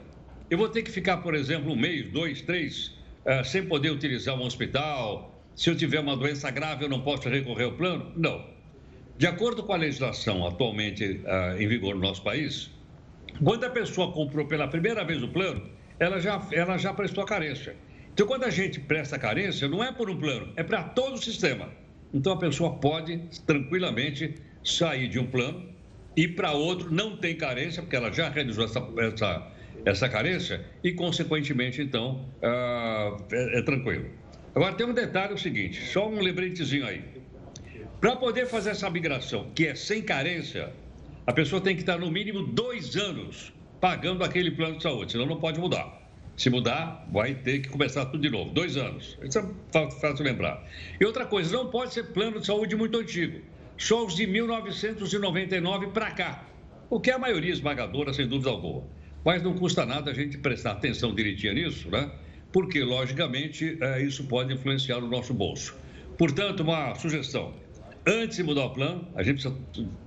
eu 0.51 0.59
vou 0.59 0.69
ter 0.69 0.83
que 0.83 0.91
ficar, 0.91 1.19
por 1.19 1.35
exemplo, 1.35 1.73
um 1.73 1.77
mês, 1.77 2.11
dois, 2.11 2.43
três, 2.43 2.89
uh, 3.25 3.45
sem 3.45 3.65
poder 3.65 3.91
utilizar 3.91 4.35
um 4.35 4.43
hospital. 4.43 5.35
Se 5.55 5.71
eu 5.71 5.77
tiver 5.77 6.01
uma 6.01 6.17
doença 6.17 6.51
grave, 6.51 6.85
eu 6.85 6.89
não 6.89 7.01
posso 7.03 7.29
recorrer 7.29 7.65
ao 7.65 7.73
plano? 7.73 8.13
Não. 8.17 8.45
De 9.17 9.27
acordo 9.27 9.63
com 9.63 9.73
a 9.73 9.77
legislação 9.77 10.47
atualmente 10.47 11.05
uh, 11.05 11.61
em 11.61 11.67
vigor 11.67 11.95
no 11.95 12.01
nosso 12.01 12.23
país, 12.23 12.71
quando 13.43 13.65
a 13.65 13.71
pessoa 13.71 14.13
comprou 14.13 14.47
pela 14.47 14.67
primeira 14.69 15.05
vez 15.05 15.23
o 15.23 15.29
plano, 15.29 15.69
ela 15.99 16.21
já, 16.21 16.41
ela 16.53 16.79
já 16.79 16.93
prestou 16.93 17.23
a 17.23 17.27
carência. 17.27 17.77
Então, 18.13 18.27
quando 18.27 18.45
a 18.45 18.51
gente 18.51 18.81
presta 18.81 19.19
carência, 19.19 19.69
não 19.69 19.83
é 19.83 19.93
por 19.93 20.11
um 20.11 20.17
plano, 20.17 20.53
é 20.57 20.63
para 20.63 20.83
todo 20.83 21.15
o 21.15 21.19
sistema. 21.19 21.69
Então, 22.13 22.33
a 22.33 22.37
pessoa 22.37 22.77
pode 22.77 23.19
tranquilamente 23.47 24.35
sair 24.65 25.09
de 25.09 25.19
um 25.19 25.27
plano 25.27 25.69
e 26.17 26.27
para 26.27 26.53
outro 26.53 26.93
não 26.93 27.17
tem 27.17 27.37
carência, 27.37 27.83
porque 27.83 27.97
ela 27.97 28.11
já 28.11 28.29
realizou 28.29 28.65
essa, 28.65 28.81
essa, 28.99 29.53
essa 29.85 30.09
carência 30.09 30.65
e, 30.83 30.93
consequentemente, 30.93 31.83
então, 31.83 32.29
ah, 32.43 33.17
é, 33.31 33.59
é 33.59 33.63
tranquilo. 33.63 34.07
Agora, 34.55 34.75
tem 34.75 34.87
um 34.87 34.95
detalhe 34.95 35.35
o 35.35 35.39
seguinte, 35.39 35.81
só 35.85 36.09
um 36.09 36.21
lembretezinho 36.21 36.87
aí. 36.87 37.05
Para 38.01 38.17
poder 38.17 38.47
fazer 38.47 38.71
essa 38.71 38.89
migração, 38.89 39.51
que 39.55 39.67
é 39.67 39.75
sem 39.75 40.03
carência, 40.03 40.73
a 41.27 41.33
pessoa 41.33 41.61
tem 41.61 41.75
que 41.75 41.83
estar 41.83 41.99
no 41.99 42.11
mínimo 42.11 42.43
dois 42.43 42.97
anos 42.97 43.53
pagando 43.81 44.25
aquele 44.25 44.51
plano 44.51 44.77
de 44.77 44.83
saúde, 44.83 45.13
senão 45.13 45.27
não 45.27 45.39
pode 45.39 45.61
mudar. 45.61 45.98
Se 46.39 46.49
mudar, 46.49 47.05
vai 47.11 47.35
ter 47.35 47.59
que 47.59 47.69
começar 47.69 48.07
tudo 48.07 48.23
de 48.23 48.31
novo. 48.31 48.53
Dois 48.53 48.77
anos. 48.77 49.19
Isso 49.21 49.41
é 49.41 49.91
fácil 49.91 50.25
lembrar. 50.25 50.65
E 51.01 51.05
outra 51.05 51.27
coisa, 51.27 51.53
não 51.53 51.69
pode 51.69 51.93
ser 51.93 52.05
plano 52.13 52.39
de 52.39 52.47
saúde 52.47 52.77
muito 52.77 52.97
antigo. 52.97 53.41
Só 53.77 54.07
os 54.07 54.15
de 54.15 54.25
1999 54.25 55.89
para 55.89 56.13
cá. 56.13 56.47
O 56.89 57.01
que 57.01 57.11
é 57.11 57.15
a 57.15 57.19
maioria 57.19 57.53
esmagadora, 57.53 58.13
sem 58.13 58.29
dúvida 58.29 58.51
alguma. 58.51 58.85
Mas 59.25 59.43
não 59.43 59.53
custa 59.55 59.85
nada 59.85 60.13
a 60.13 60.15
gente 60.15 60.39
prestar 60.39 60.73
atenção 60.73 61.13
direitinho 61.13 61.55
nisso, 61.55 61.91
né? 61.91 62.09
Porque, 62.53 62.85
logicamente, 62.85 63.77
é, 63.81 64.01
isso 64.01 64.23
pode 64.25 64.55
influenciar 64.55 64.99
o 64.99 65.09
nosso 65.09 65.35
bolso. 65.35 65.77
Portanto, 66.17 66.61
uma 66.61 66.95
sugestão. 66.95 67.53
Antes 68.07 68.37
de 68.37 68.45
mudar 68.45 68.67
o 68.67 68.71
plano, 68.71 69.09
a 69.17 69.25
gente 69.25 69.43
precisa 69.43 69.57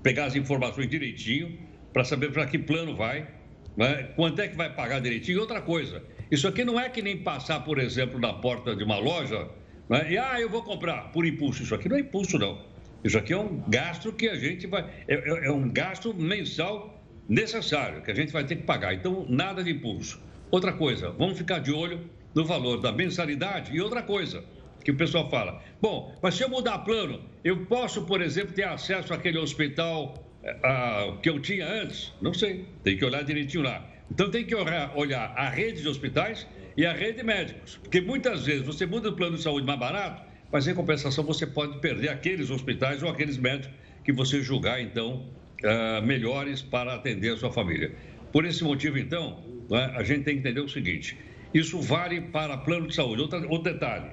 pegar 0.02 0.26
as 0.26 0.36
informações 0.36 0.90
direitinho 0.90 1.60
para 1.92 2.06
saber 2.06 2.32
para 2.32 2.46
que 2.46 2.58
plano 2.58 2.96
vai, 2.96 3.28
né? 3.76 4.04
quanto 4.16 4.42
é 4.42 4.48
que 4.48 4.56
vai 4.56 4.74
pagar 4.74 5.02
direitinho. 5.02 5.38
E 5.38 5.40
outra 5.40 5.62
coisa, 5.62 6.02
isso 6.32 6.48
aqui 6.48 6.64
não 6.64 6.80
é 6.80 6.90
que 6.90 7.02
nem 7.02 7.18
passar, 7.18 7.60
por 7.60 7.78
exemplo, 7.78 8.18
na 8.20 8.34
porta 8.34 8.76
de 8.76 8.84
uma 8.84 8.98
loja 8.98 9.50
né? 9.90 10.14
e, 10.14 10.18
ah, 10.18 10.40
eu 10.40 10.50
vou 10.50 10.64
comprar 10.64 11.12
por 11.12 11.26
impulso. 11.26 11.64
Isso 11.64 11.76
aqui 11.76 11.90
não 11.90 11.98
é 11.98 12.00
impulso, 12.00 12.40
não. 12.40 12.58
Isso 13.04 13.18
aqui 13.18 13.34
é 13.34 13.38
um 13.38 13.62
gasto 13.68 14.14
que 14.14 14.30
a 14.30 14.36
gente 14.36 14.66
vai. 14.66 14.90
É, 15.08 15.16
é, 15.16 15.48
é 15.48 15.52
um 15.52 15.70
gasto 15.70 16.14
mensal 16.14 17.04
necessário, 17.28 18.02
que 18.02 18.10
a 18.10 18.14
gente 18.14 18.32
vai 18.32 18.46
ter 18.46 18.56
que 18.56 18.64
pagar. 18.64 18.94
Então, 18.94 19.26
nada 19.28 19.62
de 19.62 19.72
impulso. 19.72 20.22
Outra 20.50 20.72
coisa, 20.72 21.12
vamos 21.12 21.38
ficar 21.38 21.60
de 21.60 21.74
olho 21.74 22.10
no 22.34 22.46
valor 22.46 22.80
da 22.80 22.92
mensalidade. 22.94 23.76
E 23.76 23.82
outra 23.82 24.02
coisa, 24.02 24.44
que 24.86 24.92
o 24.92 24.96
pessoal 24.96 25.30
fala: 25.30 25.62
bom, 25.82 26.18
mas 26.22 26.36
se 26.36 26.44
eu 26.44 26.50
mudar 26.50 26.80
plano, 26.80 27.22
eu 27.44 27.66
posso, 27.66 28.06
por 28.06 28.22
exemplo, 28.22 28.54
ter 28.54 28.64
acesso 28.64 29.14
àquele 29.14 29.38
hospital 29.38 30.26
uh, 30.44 31.18
que 31.18 31.30
eu 31.30 31.40
tinha 31.42 31.68
antes? 31.68 32.14
Não 32.22 32.34
sei, 32.34 32.66
tem 32.84 32.98
que 32.98 33.04
olhar 33.04 33.24
direitinho 33.24 33.64
lá. 33.64 33.91
Então 34.12 34.30
tem 34.30 34.46
que 34.46 34.54
olhar 34.54 35.34
a 35.38 35.50
rede 35.50 35.82
de 35.82 35.88
hospitais 35.88 36.46
e 36.76 36.86
a 36.86 36.92
rede 36.92 37.20
de 37.20 37.24
médicos. 37.24 37.78
Porque 37.78 38.02
muitas 38.02 38.46
vezes 38.46 38.66
você 38.66 38.86
muda 38.86 39.08
o 39.08 39.16
plano 39.16 39.38
de 39.38 39.42
saúde 39.42 39.66
mais 39.66 39.80
barato, 39.80 40.22
mas 40.52 40.68
em 40.68 40.76
compensação 40.76 41.24
você 41.24 41.48
pode 41.48 41.80
perder 41.80 42.10
aqueles 42.10 42.50
hospitais 42.50 43.02
ou 43.02 43.10
aqueles 43.10 43.38
médicos 43.38 43.74
que 44.04 44.12
você 44.12 44.42
julgar, 44.42 44.82
então, 44.82 45.30
uh, 45.64 46.06
melhores 46.06 46.62
para 46.62 46.94
atender 46.96 47.34
a 47.34 47.38
sua 47.38 47.54
família. 47.54 47.96
Por 48.34 48.44
esse 48.44 48.62
motivo, 48.66 48.98
então, 48.98 49.46
né, 49.70 49.94
a 49.96 50.04
gente 50.04 50.26
tem 50.26 50.34
que 50.34 50.40
entender 50.42 50.60
o 50.60 50.68
seguinte: 50.68 51.18
isso 51.54 51.80
vale 51.80 52.20
para 52.20 52.58
plano 52.58 52.88
de 52.88 52.96
saúde. 52.96 53.22
Outro 53.22 53.60
detalhe: 53.64 54.10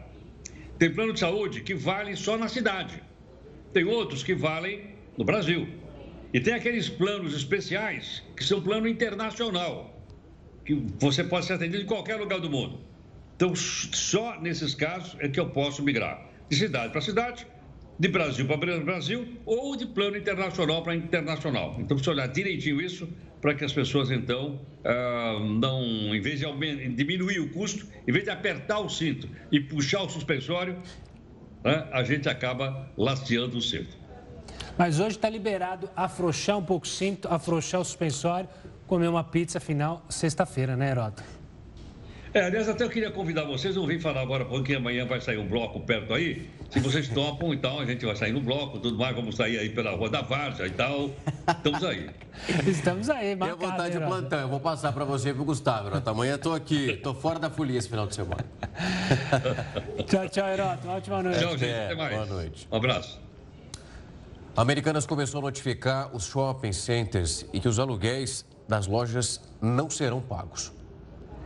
tem 0.79 0.93
plano 0.93 1.13
de 1.13 1.19
saúde 1.19 1.63
que 1.63 1.75
vale 1.75 2.15
só 2.15 2.39
na 2.39 2.47
cidade, 2.47 3.03
tem 3.73 3.83
outros 3.83 4.23
que 4.23 4.35
valem 4.35 4.95
no 5.17 5.25
Brasil. 5.25 5.67
E 6.33 6.41
tem 6.41 6.55
aqueles 6.55 6.89
planos 6.89 7.35
especiais 7.35 8.23
que 8.37 8.45
são 8.45 8.61
plano 8.61 8.87
internacional, 8.87 10.05
que 10.65 10.75
você 10.99 11.25
pode 11.25 11.47
ser 11.47 11.55
atendido 11.55 11.83
em 11.83 11.87
qualquer 11.87 12.17
lugar 12.17 12.41
do 12.41 12.51
mundo. 12.51 12.81
Então, 13.37 13.55
só 13.55 14.39
nesses 14.41 14.75
casos 14.75 15.17
é 15.21 15.29
que 15.29 15.41
eu 15.41 15.49
posso 15.51 15.83
migrar 15.83 16.29
de 16.51 16.57
cidade 16.57 16.93
para 16.93 17.01
cidade, 17.01 17.47
de 17.99 18.09
Brasil 18.09 18.47
para 18.47 18.81
Brasil 18.81 19.27
ou 19.45 19.77
de 19.77 19.87
plano 19.87 20.17
internacional 20.17 20.83
para 20.83 20.95
internacional. 20.95 21.77
Então, 21.79 21.97
precisa 21.97 22.11
olhar 22.11 22.29
direitinho 22.29 22.81
isso 22.81 23.09
para 23.41 23.55
que 23.55 23.65
as 23.65 23.73
pessoas, 23.73 24.11
então, 24.11 24.61
uh, 24.85 25.41
não, 25.41 25.83
em 26.15 26.21
vez 26.21 26.41
de 26.41 26.89
diminuir 26.91 27.41
o 27.41 27.51
custo, 27.51 27.87
em 28.07 28.13
vez 28.13 28.25
de 28.25 28.31
apertar 28.31 28.81
o 28.81 28.89
cinto 28.89 29.29
e 29.51 29.61
puxar 29.61 30.03
o 30.03 30.09
suspensório, 30.09 30.77
né, 31.65 31.89
a 31.93 32.03
gente 32.05 32.29
acaba 32.29 32.93
laceando 32.97 33.59
o 33.59 33.63
cinto. 33.63 33.98
Mas 34.79 35.01
hoje 35.01 35.17
está 35.17 35.29
liberado 35.29 35.91
afrouxar 35.97 36.57
um 36.57 36.63
pouco 36.63 36.87
o 36.87 36.89
cinto, 36.89 37.27
afrouxar 37.29 37.81
o 37.81 37.85
suspensório, 37.85 38.49
comer 38.87 39.09
uma 39.09 39.25
pizza 39.25 39.59
final 39.59 40.05
sexta-feira, 40.09 40.77
né, 40.77 40.91
Herota? 40.91 41.25
É, 42.33 42.43
aliás, 42.43 42.69
até 42.69 42.85
eu 42.85 42.91
queria 42.91 43.11
convidar 43.11 43.45
vocês, 43.45 43.75
eu 43.75 43.85
vim 43.87 43.99
falar 43.99 44.21
agora 44.21 44.45
porque 44.45 44.75
amanhã 44.75 45.05
vai 45.05 45.21
sair 45.21 45.39
um 45.39 45.49
bloco 45.49 45.81
perto 45.81 46.15
aí. 46.15 46.49
Se 46.71 46.79
vocês 46.79 47.09
topam, 47.13 47.53
então 47.53 47.81
a 47.81 47.87
gente 47.87 48.05
vai 48.07 48.15
sair 48.15 48.33
no 48.33 48.41
bloco, 48.41 48.79
tudo 48.79 48.97
mais, 48.97 49.17
vamos 49.17 49.35
sair 49.35 49.59
aí 49.59 49.71
pela 49.71 49.91
Rua 49.93 50.11
da 50.11 50.21
Várzea 50.21 50.67
e 50.67 50.71
tal. 50.71 51.11
Estamos 51.49 51.83
aí. 51.83 52.11
Estamos 52.69 53.11
aí, 53.11 53.35
marcado, 53.35 53.59
Tenho 53.59 53.71
vontade 53.73 53.99
de 53.99 54.05
plantão, 54.05 54.41
eu 54.41 54.49
vou 54.49 54.61
passar 54.61 54.93
para 54.93 55.05
você 55.05 55.31
e 55.31 55.35
para 55.35 55.43
o 55.43 55.45
Gustavo, 55.45 55.89
Herota. 55.89 56.11
Amanhã 56.13 56.37
estou 56.37 56.55
aqui, 56.55 56.91
estou 56.91 57.15
fora 57.15 57.41
da 57.41 57.51
folia 57.51 57.79
esse 57.79 57.89
final 57.89 58.07
de 58.07 58.15
semana. 58.15 58.45
tchau, 60.07 60.29
tchau, 60.29 60.49
Herota. 60.49 60.81
Uma 60.85 60.97
ótima 60.97 61.23
noite. 61.23 61.41
Tchau, 61.41 61.59
gente. 61.59 61.73
Até 61.73 61.95
mais. 61.97 62.15
Boa 62.15 62.27
noite. 62.27 62.69
Um 62.71 62.77
abraço. 62.77 63.28
Americanas 64.57 65.07
começou 65.07 65.39
a 65.39 65.43
notificar 65.43 66.15
os 66.15 66.25
shopping 66.25 66.73
centers 66.73 67.47
e 67.53 67.61
que 67.61 67.69
os 67.69 67.79
aluguéis 67.79 68.45
das 68.69 68.87
lojas 68.87 69.41
não 69.61 69.89
serão 69.89 70.21
pagos. 70.21 70.73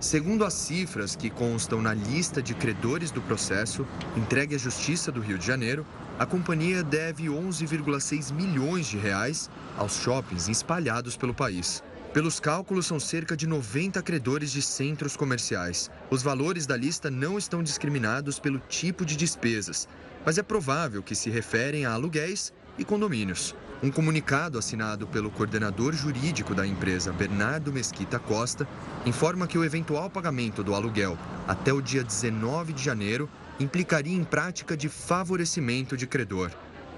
Segundo 0.00 0.44
as 0.44 0.54
cifras 0.54 1.14
que 1.14 1.30
constam 1.30 1.80
na 1.80 1.94
lista 1.94 2.42
de 2.42 2.54
credores 2.54 3.12
do 3.12 3.22
processo, 3.22 3.86
entregue 4.16 4.56
à 4.56 4.58
Justiça 4.58 5.12
do 5.12 5.20
Rio 5.20 5.38
de 5.38 5.46
Janeiro, 5.46 5.86
a 6.18 6.26
companhia 6.26 6.82
deve 6.82 7.26
11,6 7.26 8.32
milhões 8.32 8.86
de 8.86 8.96
reais 8.96 9.48
aos 9.76 9.94
shoppings 9.96 10.48
espalhados 10.48 11.16
pelo 11.16 11.32
país. 11.32 11.82
Pelos 12.12 12.40
cálculos, 12.40 12.86
são 12.86 13.00
cerca 13.00 13.36
de 13.36 13.46
90 13.46 14.02
credores 14.02 14.52
de 14.52 14.60
centros 14.60 15.16
comerciais. 15.16 15.90
Os 16.10 16.22
valores 16.22 16.66
da 16.66 16.76
lista 16.76 17.10
não 17.10 17.38
estão 17.38 17.62
discriminados 17.62 18.38
pelo 18.38 18.58
tipo 18.58 19.04
de 19.04 19.16
despesas, 19.16 19.88
mas 20.24 20.36
é 20.36 20.42
provável 20.42 21.02
que 21.02 21.14
se 21.14 21.30
referem 21.30 21.86
a 21.86 21.92
aluguéis 21.92 22.52
e 22.78 22.84
condomínios. 22.84 23.54
Um 23.82 23.90
comunicado 23.90 24.58
assinado 24.58 25.06
pelo 25.06 25.30
coordenador 25.30 25.92
jurídico 25.92 26.54
da 26.54 26.66
empresa, 26.66 27.12
Bernardo 27.12 27.72
Mesquita 27.72 28.18
Costa, 28.18 28.66
informa 29.04 29.46
que 29.46 29.58
o 29.58 29.64
eventual 29.64 30.08
pagamento 30.08 30.62
do 30.62 30.74
aluguel 30.74 31.18
até 31.48 31.72
o 31.72 31.82
dia 31.82 32.04
19 32.04 32.72
de 32.72 32.82
janeiro 32.82 33.28
implicaria 33.58 34.16
em 34.16 34.24
prática 34.24 34.76
de 34.76 34.88
favorecimento 34.88 35.96
de 35.96 36.06
credor. 36.06 36.50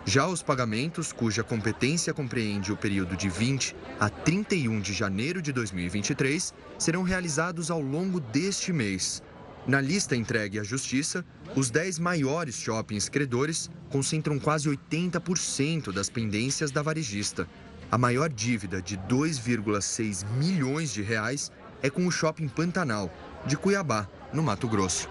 Já 0.07 0.27
os 0.27 0.43
pagamentos, 0.43 1.13
cuja 1.13 1.43
competência 1.43 2.13
compreende 2.13 2.71
o 2.71 2.77
período 2.77 3.17
de 3.17 3.31
20 3.31 3.75
a 3.99 4.11
31 4.11 4.81
de 4.81 4.93
janeiro 4.93 5.41
de 5.41 5.51
2023, 5.51 6.53
serão 6.79 7.03
realizados 7.03 7.71
ao 7.71 7.81
longo 7.81 8.21
deste 8.21 8.71
mês. 8.71 9.23
Na 9.67 9.81
lista 9.81 10.15
entregue 10.15 10.61
à 10.61 10.63
Justiça, 10.63 11.25
os 11.57 11.71
10 11.71 11.99
maiores 11.99 12.57
shoppings 12.57 13.09
credores 13.09 13.71
concentram 13.91 14.39
quase 14.39 14.69
80% 14.69 15.93
das 15.93 16.09
pendências 16.09 16.71
da 16.71 16.83
varejista. 16.83 17.47
A 17.91 17.99
maior 17.99 18.29
dívida, 18.29 18.83
de 18.83 18.97
2,6 18.97 20.27
milhões 20.37 20.93
de 20.93 21.03
reais, 21.03 21.53
é 21.83 21.89
com 21.89 22.07
o 22.07 22.11
Shopping 22.11 22.49
Pantanal, 22.49 23.11
de 23.47 23.57
Cuiabá, 23.57 24.09
no 24.33 24.43
Mato 24.43 24.67
Grosso. 24.67 25.09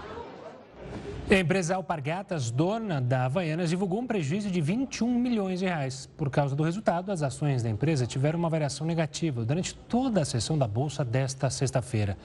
A 1.30 1.34
empresa 1.36 1.74
Alpargatas, 1.74 2.50
dona 2.50 3.00
da 3.00 3.24
Havaianas, 3.24 3.70
divulgou 3.70 4.00
um 4.00 4.06
prejuízo 4.06 4.50
de 4.50 4.60
21 4.60 5.18
milhões 5.18 5.60
de 5.60 5.64
reais. 5.64 6.06
Por 6.18 6.28
causa 6.28 6.54
do 6.54 6.62
resultado, 6.62 7.10
as 7.10 7.22
ações 7.22 7.62
da 7.62 7.70
empresa 7.70 8.06
tiveram 8.06 8.38
uma 8.38 8.50
variação 8.50 8.86
negativa 8.86 9.42
durante 9.42 9.74
toda 9.74 10.20
a 10.20 10.24
sessão 10.24 10.58
da 10.58 10.68
Bolsa 10.68 11.02
desta 11.02 11.48
sexta-feira. 11.48 12.18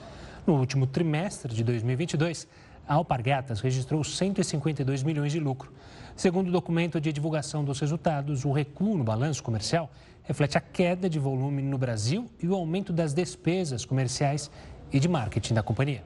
No 0.46 0.56
último 0.56 0.86
trimestre 0.86 1.54
de 1.54 1.64
2022, 1.64 2.46
a 2.86 2.94
Alpargatas 2.94 3.60
registrou 3.60 4.02
152 4.02 5.02
milhões 5.02 5.32
de 5.32 5.40
lucro. 5.40 5.72
Segundo 6.16 6.48
o 6.48 6.52
documento 6.52 7.00
de 7.00 7.12
divulgação 7.12 7.64
dos 7.64 7.80
resultados, 7.80 8.44
o 8.44 8.52
recuo 8.52 8.96
no 8.96 9.04
balanço 9.04 9.42
comercial 9.42 9.90
reflete 10.22 10.58
a 10.58 10.60
queda 10.60 11.08
de 11.08 11.18
volume 11.18 11.62
no 11.62 11.78
Brasil 11.78 12.30
e 12.42 12.46
o 12.46 12.54
aumento 12.54 12.92
das 12.92 13.14
despesas 13.14 13.84
comerciais 13.84 14.50
e 14.92 15.00
de 15.00 15.08
marketing 15.08 15.54
da 15.54 15.62
companhia. 15.62 16.04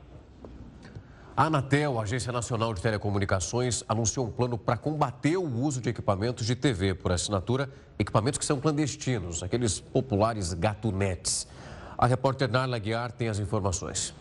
A 1.37 1.47
Anatel, 1.47 1.99
Agência 1.99 2.31
Nacional 2.31 2.73
de 2.73 2.81
Telecomunicações, 2.81 3.83
anunciou 3.89 4.27
um 4.27 4.31
plano 4.31 4.57
para 4.57 4.77
combater 4.77 5.37
o 5.37 5.43
uso 5.43 5.81
de 5.81 5.89
equipamentos 5.89 6.47
de 6.47 6.55
TV 6.55 6.95
por 6.95 7.11
assinatura, 7.11 7.69
equipamentos 7.99 8.39
que 8.39 8.45
são 8.45 8.61
clandestinos, 8.61 9.43
aqueles 9.43 9.81
populares 9.81 10.53
gatunets. 10.55 11.49
A 11.99 12.07
repórter 12.07 12.49
Narla 12.49 12.79
Guiar 12.79 13.11
tem 13.11 13.29
as 13.29 13.41
informações. 13.41 14.15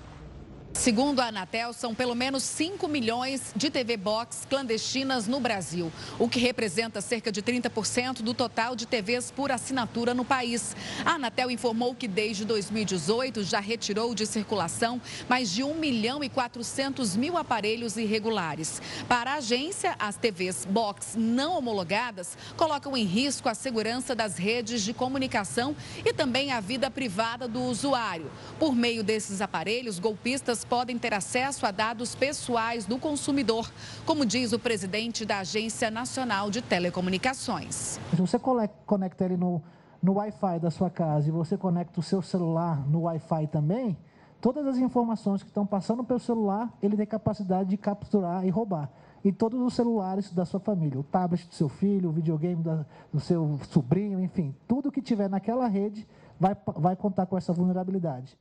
Segundo 0.73 1.21
a 1.21 1.27
Anatel, 1.27 1.71
são 1.71 1.95
pelo 1.95 2.15
menos 2.15 2.43
5 2.43 2.87
milhões 2.87 3.53
de 3.55 3.69
TV 3.69 3.95
Box 3.95 4.45
clandestinas 4.49 5.27
no 5.27 5.39
Brasil, 5.39 5.89
o 6.19 6.27
que 6.27 6.39
representa 6.39 6.99
cerca 6.99 7.31
de 7.31 7.41
30% 7.41 8.21
do 8.21 8.33
total 8.33 8.75
de 8.75 8.85
TVs 8.85 9.31
por 9.31 9.51
assinatura 9.51 10.13
no 10.13 10.25
país. 10.25 10.75
A 11.05 11.11
Anatel 11.11 11.51
informou 11.51 11.95
que 11.95 12.07
desde 12.07 12.43
2018 12.43 13.43
já 13.43 13.61
retirou 13.61 14.13
de 14.13 14.25
circulação 14.25 14.99
mais 15.29 15.51
de 15.51 15.63
1 15.63 15.75
milhão 15.75 16.23
e 16.23 16.27
400 16.27 17.15
mil 17.15 17.37
aparelhos 17.37 17.95
irregulares. 17.95 18.81
Para 19.07 19.33
a 19.33 19.35
agência, 19.35 19.95
as 19.99 20.17
TVs 20.17 20.65
Box 20.65 21.15
não 21.15 21.55
homologadas 21.55 22.35
colocam 22.57 22.97
em 22.97 23.05
risco 23.05 23.47
a 23.47 23.53
segurança 23.53 24.13
das 24.13 24.37
redes 24.37 24.81
de 24.81 24.91
comunicação 24.93 25.75
e 26.03 26.11
também 26.11 26.51
a 26.51 26.59
vida 26.59 26.89
privada 26.91 27.47
do 27.47 27.61
usuário. 27.61 28.29
Por 28.59 28.75
meio 28.75 29.03
desses 29.03 29.39
aparelhos, 29.39 29.97
golpistas 29.97 30.62
podem 30.63 30.97
ter 30.97 31.13
acesso 31.13 31.65
a 31.65 31.71
dados 31.71 32.15
pessoais 32.15 32.85
do 32.85 32.97
consumidor, 32.97 33.71
como 34.05 34.25
diz 34.25 34.53
o 34.53 34.59
presidente 34.59 35.25
da 35.25 35.39
Agência 35.39 35.91
Nacional 35.91 36.49
de 36.49 36.61
Telecomunicações. 36.61 37.99
Se 38.09 38.21
você 38.21 38.39
conecta 38.39 39.25
ele 39.25 39.37
no, 39.37 39.61
no 40.01 40.13
Wi-Fi 40.13 40.59
da 40.59 40.71
sua 40.71 40.89
casa 40.89 41.27
e 41.27 41.31
você 41.31 41.57
conecta 41.57 41.99
o 41.99 42.03
seu 42.03 42.21
celular 42.21 42.87
no 42.87 43.01
Wi-Fi 43.01 43.47
também, 43.47 43.97
todas 44.41 44.67
as 44.67 44.77
informações 44.77 45.41
que 45.41 45.49
estão 45.49 45.65
passando 45.65 46.03
pelo 46.03 46.19
celular, 46.19 46.71
ele 46.81 46.97
tem 46.97 47.05
capacidade 47.05 47.69
de 47.69 47.77
capturar 47.77 48.45
e 48.45 48.49
roubar. 48.49 48.89
E 49.23 49.31
todos 49.31 49.61
os 49.61 49.73
celulares 49.73 50.33
da 50.33 50.43
sua 50.43 50.59
família, 50.59 50.99
o 50.99 51.03
tablet 51.03 51.47
do 51.47 51.53
seu 51.53 51.69
filho, 51.69 52.09
o 52.09 52.11
videogame 52.11 52.61
da, 52.61 52.85
do 53.11 53.21
seu 53.21 53.57
sobrinho, 53.69 54.19
enfim, 54.19 54.53
tudo 54.67 54.91
que 54.91 55.01
tiver 55.01 55.29
naquela 55.29 55.65
rede 55.67 56.05
vai, 56.37 56.57
vai 56.75 56.95
contar 56.95 57.25
com 57.25 57.37
essa 57.37 57.53
vulnerabilidade. 57.53 58.37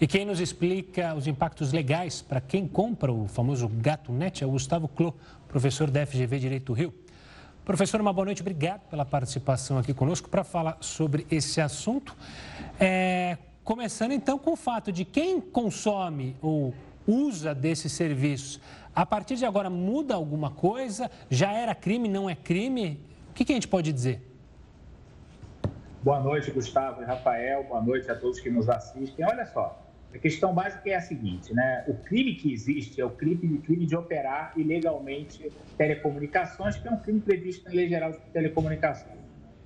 E 0.00 0.08
quem 0.08 0.24
nos 0.24 0.40
explica 0.40 1.14
os 1.14 1.28
impactos 1.28 1.72
legais 1.72 2.20
para 2.20 2.40
quem 2.40 2.66
compra 2.66 3.12
o 3.12 3.28
famoso 3.28 3.68
gato 3.68 4.12
net 4.12 4.42
é 4.42 4.46
o 4.46 4.50
Gustavo 4.50 4.88
Clô, 4.88 5.14
professor 5.46 5.88
da 5.88 6.04
FGV 6.04 6.38
Direito 6.40 6.66
do 6.66 6.72
Rio. 6.72 6.92
Professor, 7.64 8.00
uma 8.00 8.12
boa 8.12 8.24
noite, 8.24 8.42
obrigado 8.42 8.80
pela 8.90 9.04
participação 9.04 9.78
aqui 9.78 9.94
conosco 9.94 10.28
para 10.28 10.42
falar 10.42 10.78
sobre 10.80 11.24
esse 11.30 11.60
assunto. 11.60 12.16
É, 12.78 13.38
começando 13.62 14.10
então 14.10 14.36
com 14.36 14.54
o 14.54 14.56
fato 14.56 14.90
de 14.90 15.04
quem 15.04 15.40
consome 15.40 16.36
ou 16.42 16.74
usa 17.06 17.54
desses 17.54 17.92
serviços, 17.92 18.60
a 18.92 19.06
partir 19.06 19.36
de 19.36 19.46
agora 19.46 19.70
muda 19.70 20.14
alguma 20.14 20.50
coisa? 20.50 21.08
Já 21.30 21.52
era 21.52 21.72
crime, 21.72 22.08
não 22.08 22.28
é 22.28 22.34
crime? 22.34 23.00
O 23.30 23.32
que, 23.32 23.44
que 23.44 23.52
a 23.52 23.54
gente 23.54 23.68
pode 23.68 23.92
dizer? 23.92 24.28
Boa 26.02 26.20
noite, 26.20 26.50
Gustavo 26.50 27.00
e 27.00 27.04
Rafael. 27.04 27.62
Boa 27.64 27.80
noite 27.80 28.10
a 28.10 28.16
todos 28.16 28.40
que 28.40 28.50
nos 28.50 28.68
assistem. 28.68 29.24
Olha 29.24 29.46
só, 29.46 29.83
a 30.14 30.18
questão 30.18 30.54
básica 30.54 30.88
é 30.88 30.94
a 30.94 31.00
seguinte, 31.00 31.52
né? 31.52 31.84
O 31.88 31.94
crime 31.94 32.36
que 32.36 32.52
existe 32.52 33.00
é 33.00 33.04
o 33.04 33.10
crime, 33.10 33.58
crime 33.58 33.84
de 33.84 33.96
operar 33.96 34.52
ilegalmente 34.56 35.50
telecomunicações, 35.76 36.76
que 36.76 36.86
é 36.86 36.90
um 36.90 36.98
crime 36.98 37.20
previsto 37.20 37.64
na 37.64 37.72
Lei 37.72 37.88
Geral 37.88 38.12
de 38.12 38.18
Telecomunicações. 38.32 39.18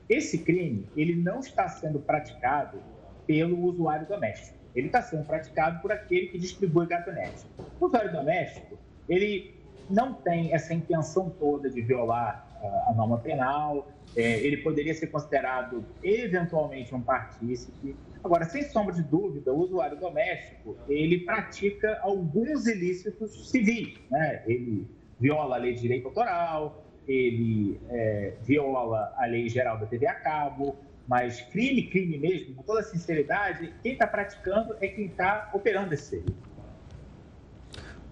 Esse 0.08 0.38
crime, 0.38 0.88
ele 0.96 1.14
não 1.14 1.40
está 1.40 1.68
sendo 1.68 1.98
praticado 1.98 2.80
pelo 3.26 3.62
usuário 3.62 4.08
doméstico. 4.08 4.56
Ele 4.74 4.86
está 4.86 5.02
sendo 5.02 5.24
praticado 5.24 5.82
por 5.82 5.92
aquele 5.92 6.28
que 6.28 6.38
distribui 6.38 6.86
gatonete. 6.86 7.44
O 7.78 7.84
usuário 7.84 8.10
doméstico, 8.10 8.78
ele 9.06 9.54
não 9.90 10.14
tem 10.14 10.54
essa 10.54 10.72
intenção 10.72 11.28
toda 11.28 11.68
de 11.68 11.82
violar 11.82 12.46
a 12.86 12.94
norma 12.94 13.18
penal, 13.18 13.86
é, 14.16 14.38
ele 14.40 14.58
poderia 14.58 14.94
ser 14.94 15.08
considerado 15.08 15.84
eventualmente 16.02 16.94
um 16.94 17.00
partícipe, 17.00 17.94
Agora, 18.22 18.44
sem 18.44 18.62
sombra 18.64 18.94
de 18.94 19.02
dúvida, 19.02 19.52
o 19.52 19.58
usuário 19.58 19.98
doméstico, 19.98 20.76
ele 20.88 21.20
pratica 21.20 21.98
alguns 22.02 22.66
ilícitos 22.66 23.50
civis, 23.50 23.98
né? 24.10 24.42
Ele 24.46 24.86
viola 25.18 25.56
a 25.56 25.58
lei 25.58 25.74
de 25.74 25.82
direito 25.82 26.08
autoral, 26.08 26.84
ele 27.06 27.80
é, 27.88 28.34
viola 28.42 29.12
a 29.16 29.26
lei 29.26 29.48
geral 29.48 29.78
da 29.78 29.86
TV 29.86 30.06
a 30.06 30.14
cabo, 30.14 30.76
mas 31.06 31.40
crime, 31.40 31.84
crime 31.88 32.18
mesmo, 32.18 32.54
com 32.54 32.62
toda 32.62 32.82
sinceridade, 32.82 33.72
quem 33.82 33.92
está 33.92 34.06
praticando 34.06 34.76
é 34.80 34.88
quem 34.88 35.06
está 35.06 35.50
operando 35.54 35.94
esse 35.94 36.10
serviço. 36.10 36.57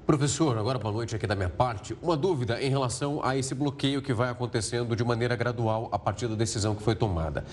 Professor, 0.07 0.57
agora 0.57 0.79
boa 0.79 0.95
noite 0.95 1.17
aqui 1.17 1.27
da 1.27 1.35
minha 1.35 1.49
parte. 1.49 1.99
Uma 2.01 2.17
dúvida 2.17 2.63
em 2.63 2.71
relação 2.71 3.21
a 3.25 3.37
esse 3.37 3.57
bloqueio 3.57 4.01
que 4.01 4.15
vai 4.15 4.31
acontecendo 4.31 4.95
de 4.95 5.03
maneira 5.03 5.35
gradual 5.35 5.89
a 5.91 5.99
partir 5.99 6.29
da 6.29 6.37
decisão 6.37 6.77
que 6.77 6.83
foi 6.85 6.95
tomada. 6.95 7.45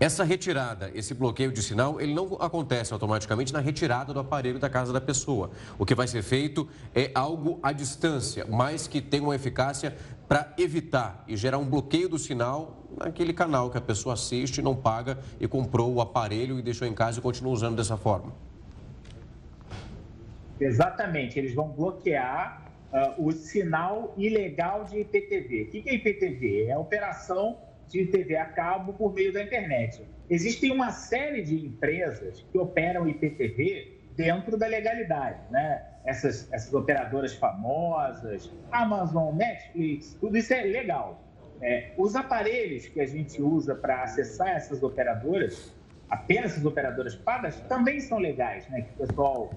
Essa 0.00 0.24
retirada, 0.24 0.90
esse 0.92 1.14
bloqueio 1.14 1.52
de 1.52 1.62
sinal, 1.62 2.00
ele 2.00 2.12
não 2.12 2.36
acontece 2.40 2.92
automaticamente 2.92 3.52
na 3.52 3.60
retirada 3.60 4.12
do 4.12 4.18
aparelho 4.18 4.58
da 4.58 4.68
casa 4.68 4.92
da 4.92 5.00
pessoa. 5.00 5.52
O 5.78 5.86
que 5.86 5.94
vai 5.94 6.08
ser 6.08 6.24
feito 6.24 6.66
é 6.92 7.12
algo 7.14 7.60
à 7.62 7.70
distância, 7.70 8.44
mas 8.50 8.88
que 8.88 9.00
tem 9.00 9.20
uma 9.20 9.36
eficácia 9.36 9.96
para 10.26 10.52
evitar 10.58 11.22
e 11.28 11.36
gerar 11.36 11.58
um 11.58 11.64
bloqueio 11.64 12.08
do 12.08 12.18
sinal 12.18 12.88
naquele 12.98 13.32
canal 13.32 13.70
que 13.70 13.78
a 13.78 13.80
pessoa 13.80 14.14
assiste, 14.14 14.60
não 14.60 14.74
paga 14.74 15.16
e 15.38 15.46
comprou 15.46 15.94
o 15.94 16.00
aparelho 16.00 16.58
e 16.58 16.62
deixou 16.62 16.88
em 16.88 16.92
casa 16.92 17.20
e 17.20 17.22
continua 17.22 17.52
usando 17.52 17.76
dessa 17.76 17.96
forma. 17.96 18.49
Exatamente, 20.60 21.38
eles 21.38 21.54
vão 21.54 21.68
bloquear 21.68 22.70
uh, 22.92 23.24
o 23.24 23.32
sinal 23.32 24.14
ilegal 24.16 24.84
de 24.84 25.00
IPTV. 25.00 25.62
O 25.62 25.70
que 25.70 25.88
é 25.88 25.94
IPTV? 25.94 26.66
É 26.66 26.72
a 26.72 26.78
operação 26.78 27.58
de 27.88 28.06
TV 28.06 28.36
a 28.36 28.44
cabo 28.44 28.92
por 28.92 29.12
meio 29.12 29.32
da 29.32 29.42
internet. 29.42 30.06
Existem 30.28 30.70
uma 30.70 30.92
série 30.92 31.42
de 31.42 31.66
empresas 31.66 32.46
que 32.52 32.58
operam 32.58 33.08
IPTV 33.08 34.00
dentro 34.14 34.56
da 34.56 34.66
legalidade, 34.66 35.40
né? 35.50 35.86
Essas, 36.04 36.50
essas 36.52 36.72
operadoras 36.72 37.34
famosas, 37.34 38.50
Amazon, 38.70 39.34
Netflix, 39.34 40.16
tudo 40.20 40.36
isso 40.36 40.54
é 40.54 40.62
legal. 40.62 41.22
É, 41.60 41.92
os 41.98 42.16
aparelhos 42.16 42.86
que 42.86 43.00
a 43.00 43.06
gente 43.06 43.42
usa 43.42 43.74
para 43.74 44.02
acessar 44.02 44.48
essas 44.48 44.82
operadoras, 44.82 45.74
apenas 46.08 46.52
essas 46.52 46.64
operadoras 46.64 47.14
pagas, 47.16 47.60
também 47.62 48.00
são 48.00 48.18
legais, 48.18 48.68
né? 48.68 48.82
Que 48.82 49.02
o 49.02 49.06
pessoal 49.06 49.50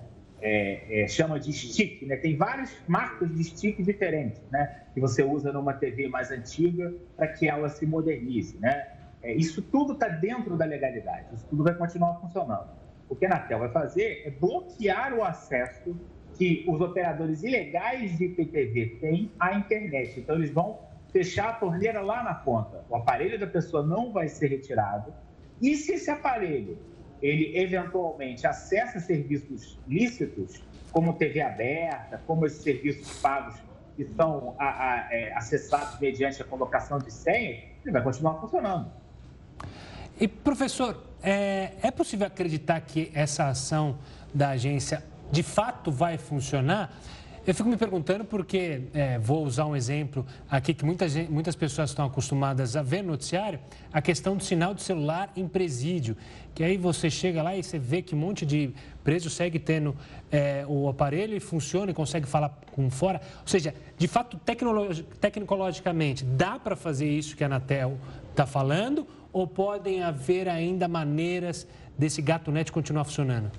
é, 0.46 1.04
é, 1.04 1.08
chama 1.08 1.40
de 1.40 1.54
stick, 1.54 2.06
né? 2.06 2.18
Tem 2.18 2.36
vários 2.36 2.76
marcos 2.86 3.34
de 3.34 3.46
stick 3.46 3.82
diferentes, 3.82 4.42
né? 4.52 4.82
Que 4.94 5.00
você 5.00 5.24
usa 5.24 5.54
numa 5.54 5.74
TV 5.74 6.10
mais 6.10 6.32
antiga 6.32 6.94
para 7.16 7.30
que 7.30 7.48
ela 7.48 7.70
se 7.70 7.86
modernize, 7.86 8.60
né? 8.60 8.90
É, 9.22 9.34
isso 9.34 9.62
tudo 9.62 9.94
está 9.94 10.10
dentro 10.10 10.58
da 10.58 10.66
legalidade, 10.66 11.28
isso 11.34 11.46
tudo 11.50 11.64
vai 11.64 11.74
continuar 11.74 12.20
funcionando. 12.20 12.68
O 13.08 13.16
que 13.16 13.26
a 13.26 13.30
Anatel 13.30 13.60
vai 13.60 13.70
fazer 13.70 14.24
é 14.26 14.32
bloquear 14.32 15.14
o 15.14 15.24
acesso 15.24 15.96
que 16.38 16.66
os 16.68 16.82
operadores 16.82 17.42
ilegais 17.42 18.18
de 18.18 18.26
IPTV 18.26 18.98
têm 19.00 19.32
à 19.40 19.54
internet. 19.54 20.20
Então, 20.20 20.36
eles 20.36 20.50
vão 20.50 20.80
fechar 21.14 21.50
a 21.50 21.54
torneira 21.54 22.02
lá 22.02 22.22
na 22.22 22.34
ponta. 22.34 22.84
O 22.90 22.96
aparelho 22.98 23.40
da 23.40 23.48
pessoa 23.48 23.82
não 23.82 24.12
vai 24.12 24.28
ser 24.28 24.48
retirado. 24.48 25.14
E 25.62 25.76
se 25.76 25.94
esse 25.94 26.10
aparelho 26.10 26.78
ele 27.24 27.58
eventualmente 27.58 28.46
acessa 28.46 29.00
serviços 29.00 29.80
lícitos, 29.88 30.62
como 30.92 31.14
TV 31.14 31.42
aberta, 31.42 32.22
como 32.28 32.46
esses 32.46 32.62
serviços 32.62 33.20
pagos 33.20 33.56
que 33.96 34.06
são 34.16 34.56
a, 34.60 34.66
a, 34.66 35.08
é, 35.10 35.34
acessados 35.34 36.00
mediante 36.00 36.42
a 36.42 36.46
colocação 36.46 37.00
de 37.00 37.12
senha, 37.12 37.64
ele 37.84 37.92
vai 37.92 38.04
continuar 38.04 38.40
funcionando. 38.42 38.92
E, 40.20 40.28
professor, 40.28 41.02
é, 41.22 41.72
é 41.82 41.92
possível 41.92 42.28
acreditar 42.28 42.82
que 42.82 43.10
essa 43.14 43.48
ação 43.48 43.98
da 44.34 44.50
agência 44.50 45.04
de 45.32 45.42
fato 45.42 45.92
vai 45.92 46.18
funcionar? 46.18 46.92
Eu 47.46 47.54
fico 47.54 47.68
me 47.68 47.76
perguntando 47.76 48.24
porque, 48.24 48.84
é, 48.94 49.20
vou 49.20 49.44
usar 49.44 49.66
um 49.66 49.76
exemplo 49.76 50.26
aqui 50.50 50.74
que 50.74 50.86
muita 50.86 51.10
gente, 51.10 51.30
muitas 51.30 51.58
pessoas 51.58 51.90
estão 51.90 52.06
acostumadas 52.06 52.78
a 52.78 52.82
ver 52.82 53.02
no 53.02 53.10
noticiário, 53.10 53.60
a 53.92 54.02
questão 54.02 54.38
do 54.38 54.44
sinal 54.44 54.74
de 54.74 54.82
celular 54.82 55.30
em 55.36 55.46
presídio, 55.46 56.16
que 56.56 56.64
aí 56.64 56.78
você 56.78 57.10
chega 57.10 57.44
lá 57.44 57.54
e 57.54 57.62
você 57.62 57.78
vê 57.78 58.02
que 58.02 58.16
um 58.16 58.18
monte 58.18 58.46
de 58.46 58.74
preso 59.04 59.30
segue 59.30 59.60
tendo 59.60 59.94
é, 60.32 60.64
o 60.70 60.88
aparelho 60.88 61.36
e 61.36 61.40
funciona 61.42 61.92
e 61.92 61.94
consegue 61.94 62.26
falar 62.26 62.58
com 62.72 62.90
fora. 62.90 63.20
Ou 63.42 63.48
seja, 63.48 63.76
de 63.98 64.08
fato, 64.08 64.40
tecnologicamente, 65.20 66.24
dá 66.24 66.58
para 66.58 66.78
fazer 66.78 67.10
isso 67.10 67.36
que 67.36 67.44
a 67.44 67.48
Anatel 67.48 67.98
está 68.32 68.46
falando 68.46 69.06
ou 69.34 69.46
podem 69.46 70.02
haver 70.02 70.48
ainda 70.48 70.88
maneiras 70.88 71.68
desse 71.98 72.22
gato 72.22 72.52
net 72.54 72.72
continuar 72.72 73.04
funcionando? 73.04 73.52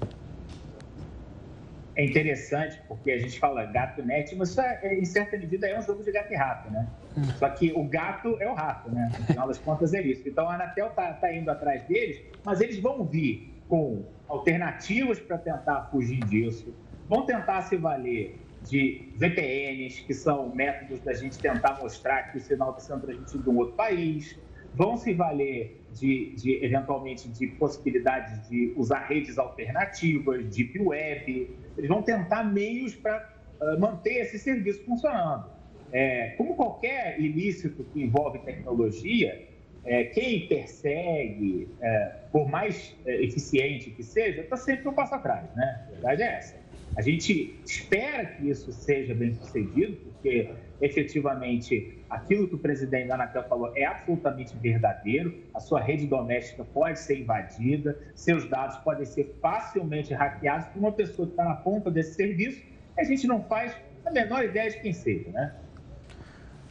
É 1.97 2.05
interessante 2.05 2.81
porque 2.89 3.11
a 3.11 3.19
gente 3.19 3.39
fala 3.39 3.65
gato 3.67 4.03
net, 4.03 4.35
mas 4.35 4.51
isso 4.51 4.61
é, 4.61 4.95
em 4.95 5.05
certa 5.05 5.37
medida 5.37 5.67
é 5.67 5.79
um 5.79 5.83
jogo 5.83 6.03
de 6.03 6.11
gato 6.11 6.33
e 6.33 6.37
rato, 6.37 6.71
né? 6.71 6.89
Hum. 7.17 7.25
Só 7.39 7.49
que 7.51 7.73
o 7.73 7.85
gato 7.85 8.37
é 8.41 8.49
o 8.49 8.55
rato, 8.55 8.91
né? 8.91 9.11
No 9.19 9.27
final 9.27 9.47
das 9.47 9.59
contas 9.59 9.95
é 9.95 10.03
isso. 10.03 10.29
Então 10.29 10.49
a 10.49 10.55
Anatel 10.55 10.89
está 10.89 11.13
tá 11.13 11.33
indo 11.33 11.51
atrás 11.51 11.85
deles, 11.85 12.21
mas 12.45 12.61
eles 12.61 12.79
vão 12.81 13.05
vir 13.05 13.53
com 13.69 14.05
alternativas 14.29 15.21
para 15.21 15.39
tentar 15.39 15.89
fugir 15.91 16.25
disso, 16.25 16.75
vão 17.09 17.25
tentar 17.25 17.63
se 17.63 17.77
valer 17.77 18.39
de 18.69 19.09
VPNs, 19.17 20.03
que 20.03 20.15
são 20.15 20.55
métodos 20.55 21.01
da 21.01 21.13
gente 21.13 21.39
tentar 21.39 21.79
mostrar 21.81 22.33
que 22.33 22.39
o 22.39 22.41
sinal 22.41 22.71
está 22.71 22.81
sendo 22.81 23.03
transmitido 23.03 23.43
de 23.43 23.51
um 23.51 23.57
outro 23.59 23.75
país, 23.75 24.39
vão 24.75 24.97
se 24.97 25.13
valer 25.13 25.81
de, 25.93 26.35
de, 26.35 26.65
eventualmente 26.65 27.29
de 27.29 27.47
possibilidade 27.47 28.49
de 28.49 28.73
usar 28.77 29.01
redes 29.07 29.39
alternativas, 29.39 30.45
deep 30.47 30.79
web. 30.81 31.57
Eles 31.77 31.89
vão 31.89 32.03
tentar 32.03 32.45
meios 32.45 32.95
para 32.95 33.29
uh, 33.61 33.81
manter 33.81 34.23
esse 34.23 34.39
serviço 34.39 34.85
funcionando. 34.85 35.53
É, 35.93 36.31
como 36.37 36.57
qualquer 36.57 37.21
ilícito 37.21 37.85
que 37.85 38.03
envolve 38.03 38.41
tecnologia, 38.41 39.49
é, 39.85 40.05
quem 40.05 40.49
persegue, 40.49 41.69
é, 41.81 42.13
por 42.33 42.49
mais 42.49 42.97
é, 43.05 43.23
eficiente 43.23 43.91
que 43.91 44.03
seja, 44.03 44.41
está 44.41 44.57
sempre 44.57 44.89
um 44.89 44.95
passo 44.95 45.15
atrás, 45.15 45.45
né? 45.55 45.85
A 45.87 45.91
verdade 45.93 46.23
é 46.23 46.27
essa. 46.27 46.65
A 46.97 47.03
gente 47.03 47.61
espera 47.65 48.25
que 48.25 48.49
isso 48.49 48.73
seja 48.73 49.15
bem 49.15 49.35
sucedido, 49.35 49.97
porque 49.97 50.51
efetivamente 50.85 51.99
aquilo 52.11 52.47
que 52.47 52.55
o 52.55 52.59
presidente 52.59 53.09
da 53.09 53.15
Anatel 53.15 53.45
falou 53.45 53.73
é 53.75 53.87
absolutamente 53.87 54.55
verdadeiro. 54.57 55.35
A 55.55 55.61
sua 55.61 55.81
rede 55.81 56.07
doméstica 56.07 56.63
pode 56.63 56.99
ser 56.99 57.21
invadida, 57.21 57.99
seus 58.15 58.49
dados 58.49 58.77
podem 58.79 59.07
ser 59.07 59.37
facilmente 59.41 60.13
hackeados 60.13 60.67
por 60.69 60.79
uma 60.79 60.93
pessoa 60.93 61.27
que 61.27 61.33
está 61.33 61.45
na 61.45 61.55
ponta 61.55 61.91
desse 61.91 62.15
serviço. 62.15 62.63
A 62.99 63.03
gente 63.03 63.27
não 63.27 63.43
faz 63.45 63.75
a 64.05 64.11
menor 64.11 64.45
ideia 64.45 64.71
de 64.71 64.81
quem 64.81 64.93
seja, 64.93 65.31
né? 65.31 65.55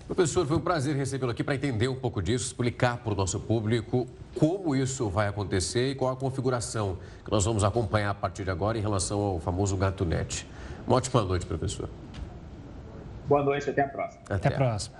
Professor, 0.06 0.46
foi 0.46 0.58
um 0.58 0.62
prazer 0.62 0.96
recebê-lo 0.96 1.32
aqui 1.32 1.44
para 1.44 1.56
entender 1.56 1.88
um 1.88 1.96
pouco 1.96 2.22
disso, 2.22 2.46
explicar 2.46 2.98
para 2.98 3.14
o 3.14 3.16
nosso 3.16 3.40
público 3.40 4.06
como 4.38 4.76
isso 4.76 5.10
vai 5.10 5.28
acontecer 5.28 5.92
e 5.92 5.96
qual 5.96 6.12
a 6.12 6.16
configuração 6.16 6.98
que 7.24 7.32
nós 7.32 7.46
vamos 7.46 7.64
acompanhar 7.64 8.12
a 8.12 8.14
partir 8.14 8.44
de 8.44 8.52
agora 8.52 8.78
em 8.78 8.82
relação 8.82 9.20
ao 9.20 9.40
famoso 9.40 9.78
GatoNet. 9.78 10.46
Uma 10.86 10.98
ótima 10.98 11.24
noite, 11.24 11.46
professor. 11.46 11.90
Boa 13.28 13.44
noite, 13.44 13.70
até 13.70 13.82
a 13.82 13.88
próxima. 13.88 14.22
Até, 14.26 14.36
até 14.36 14.48
a 14.50 14.52
próxima. 14.52 14.98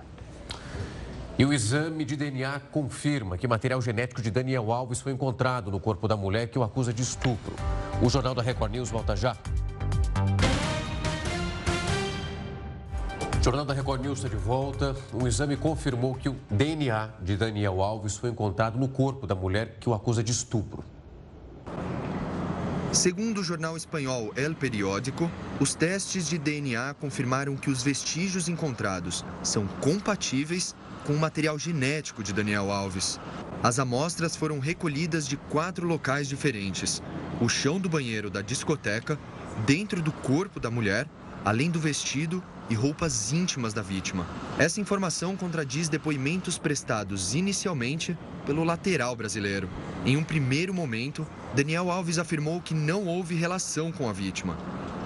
E 1.36 1.44
o 1.44 1.52
exame 1.52 2.04
de 2.04 2.16
DNA 2.16 2.60
confirma 2.70 3.36
que 3.36 3.48
material 3.48 3.82
genético 3.82 4.22
de 4.22 4.30
Daniel 4.30 4.70
Alves 4.72 5.00
foi 5.00 5.12
encontrado 5.12 5.70
no 5.70 5.80
corpo 5.80 6.06
da 6.06 6.16
mulher 6.16 6.48
que 6.48 6.58
o 6.58 6.62
acusa 6.62 6.92
de 6.92 7.02
estupro. 7.02 7.56
O 8.00 8.08
Jornal 8.08 8.34
da 8.34 8.42
Record 8.42 8.70
News 8.70 8.88
volta 8.88 9.16
já. 9.16 9.36
O 13.40 13.42
Jornal 13.42 13.64
da 13.64 13.74
Record 13.74 14.00
News 14.00 14.18
está 14.18 14.28
de 14.28 14.36
volta. 14.36 14.94
Um 15.12 15.26
exame 15.26 15.56
confirmou 15.56 16.14
que 16.14 16.28
o 16.28 16.36
DNA 16.48 17.10
de 17.20 17.36
Daniel 17.36 17.82
Alves 17.82 18.16
foi 18.16 18.30
encontrado 18.30 18.78
no 18.78 18.88
corpo 18.88 19.26
da 19.26 19.34
mulher 19.34 19.76
que 19.80 19.88
o 19.88 19.92
acusa 19.92 20.22
de 20.22 20.30
estupro. 20.30 20.84
Segundo 22.94 23.40
o 23.40 23.44
jornal 23.44 23.76
espanhol 23.76 24.32
El 24.36 24.54
Periódico, 24.54 25.28
os 25.58 25.74
testes 25.74 26.28
de 26.28 26.38
DNA 26.38 26.94
confirmaram 26.94 27.56
que 27.56 27.68
os 27.68 27.82
vestígios 27.82 28.48
encontrados 28.48 29.24
são 29.42 29.66
compatíveis 29.80 30.76
com 31.04 31.12
o 31.12 31.18
material 31.18 31.58
genético 31.58 32.22
de 32.22 32.32
Daniel 32.32 32.70
Alves. 32.70 33.18
As 33.64 33.80
amostras 33.80 34.36
foram 34.36 34.60
recolhidas 34.60 35.26
de 35.26 35.36
quatro 35.36 35.88
locais 35.88 36.28
diferentes: 36.28 37.02
o 37.40 37.48
chão 37.48 37.80
do 37.80 37.88
banheiro 37.88 38.30
da 38.30 38.40
discoteca, 38.40 39.18
dentro 39.66 40.00
do 40.00 40.12
corpo 40.12 40.60
da 40.60 40.70
mulher, 40.70 41.08
além 41.44 41.72
do 41.72 41.80
vestido 41.80 42.40
e 42.70 42.74
roupas 42.76 43.32
íntimas 43.32 43.74
da 43.74 43.82
vítima. 43.82 44.24
Essa 44.56 44.80
informação 44.80 45.36
contradiz 45.36 45.88
depoimentos 45.88 46.58
prestados 46.58 47.34
inicialmente 47.34 48.16
pelo 48.46 48.62
lateral 48.62 49.16
brasileiro. 49.16 49.68
Em 50.06 50.16
um 50.16 50.22
primeiro 50.22 50.72
momento, 50.72 51.26
Daniel 51.54 51.88
Alves 51.88 52.18
afirmou 52.18 52.60
que 52.60 52.74
não 52.74 53.06
houve 53.06 53.36
relação 53.36 53.92
com 53.92 54.08
a 54.08 54.12
vítima. 54.12 54.58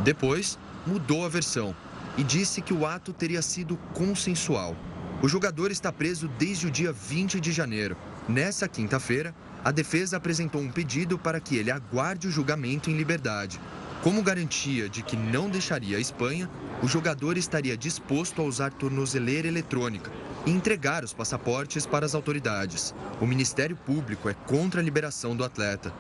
Depois, 0.03 0.59
mudou 0.86 1.26
a 1.26 1.28
versão 1.28 1.76
e 2.16 2.24
disse 2.24 2.62
que 2.62 2.72
o 2.72 2.86
ato 2.86 3.12
teria 3.12 3.42
sido 3.42 3.76
consensual. 3.92 4.74
O 5.20 5.28
jogador 5.28 5.70
está 5.70 5.92
preso 5.92 6.26
desde 6.38 6.66
o 6.66 6.70
dia 6.70 6.90
20 6.90 7.38
de 7.38 7.53
janeiro. 7.53 7.99
Nessa 8.26 8.66
quinta-feira, 8.66 9.34
a 9.62 9.70
defesa 9.70 10.16
apresentou 10.16 10.62
um 10.62 10.70
pedido 10.70 11.18
para 11.18 11.38
que 11.38 11.57
ele 11.57 11.70
aguarde 11.70 12.28
o 12.28 12.30
julgamento 12.30 12.88
em 12.88 12.96
liberdade. 12.96 13.61
Como 14.03 14.22
garantia 14.22 14.88
de 14.88 15.03
que 15.03 15.16
não 15.16 15.51
deixaria 15.51 15.99
a 15.99 16.01
Espanha, 16.01 16.49
o 16.82 16.88
jogador 16.88 17.36
estaria 17.36 17.76
disposto 17.76 18.40
a 18.40 18.44
usar 18.44 18.72
tornozeleira 18.72 19.49
eletrônica 19.49 20.11
e 20.46 20.51
entregar 20.51 21.05
os 21.05 21.12
passaportes 21.12 21.84
para 21.84 22.07
as 22.07 22.14
autoridades. 22.14 22.94
O 23.20 23.26
Ministério 23.26 23.76
Público 23.76 24.28
é 24.28 24.34
contra 24.34 24.80
a 24.80 24.84
liberação 24.84 25.36
do 25.36 25.44
atleta. 25.44 25.92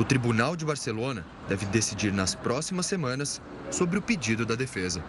O 0.00 0.04
Tribunal 0.04 0.56
de 0.56 0.64
Barcelona 0.64 1.26
deve 1.46 1.66
decidir 1.66 2.10
nas 2.10 2.34
próximas 2.34 2.86
semanas 2.86 3.38
sobre 3.70 3.98
o 3.98 4.02
pedido 4.02 4.46
da 4.46 4.54
defesa. 4.54 5.04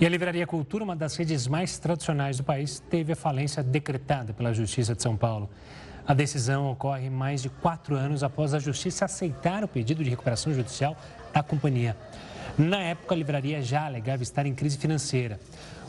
E 0.00 0.06
a 0.06 0.08
Livraria 0.08 0.46
Cultura, 0.46 0.84
uma 0.84 0.94
das 0.94 1.16
redes 1.16 1.48
mais 1.48 1.76
tradicionais 1.76 2.36
do 2.36 2.44
país, 2.44 2.80
teve 2.88 3.12
a 3.12 3.16
falência 3.16 3.60
decretada 3.60 4.32
pela 4.32 4.54
Justiça 4.54 4.94
de 4.94 5.02
São 5.02 5.16
Paulo. 5.16 5.50
A 6.06 6.14
decisão 6.14 6.70
ocorre 6.70 7.10
mais 7.10 7.42
de 7.42 7.48
quatro 7.48 7.96
anos 7.96 8.22
após 8.22 8.54
a 8.54 8.60
Justiça 8.60 9.06
aceitar 9.06 9.64
o 9.64 9.68
pedido 9.68 10.04
de 10.04 10.10
recuperação 10.10 10.54
judicial 10.54 10.96
da 11.34 11.42
companhia. 11.42 11.96
Na 12.56 12.78
época, 12.78 13.16
a 13.16 13.18
livraria 13.18 13.60
já 13.60 13.84
alegava 13.84 14.22
estar 14.22 14.46
em 14.46 14.54
crise 14.54 14.78
financeira. 14.78 15.40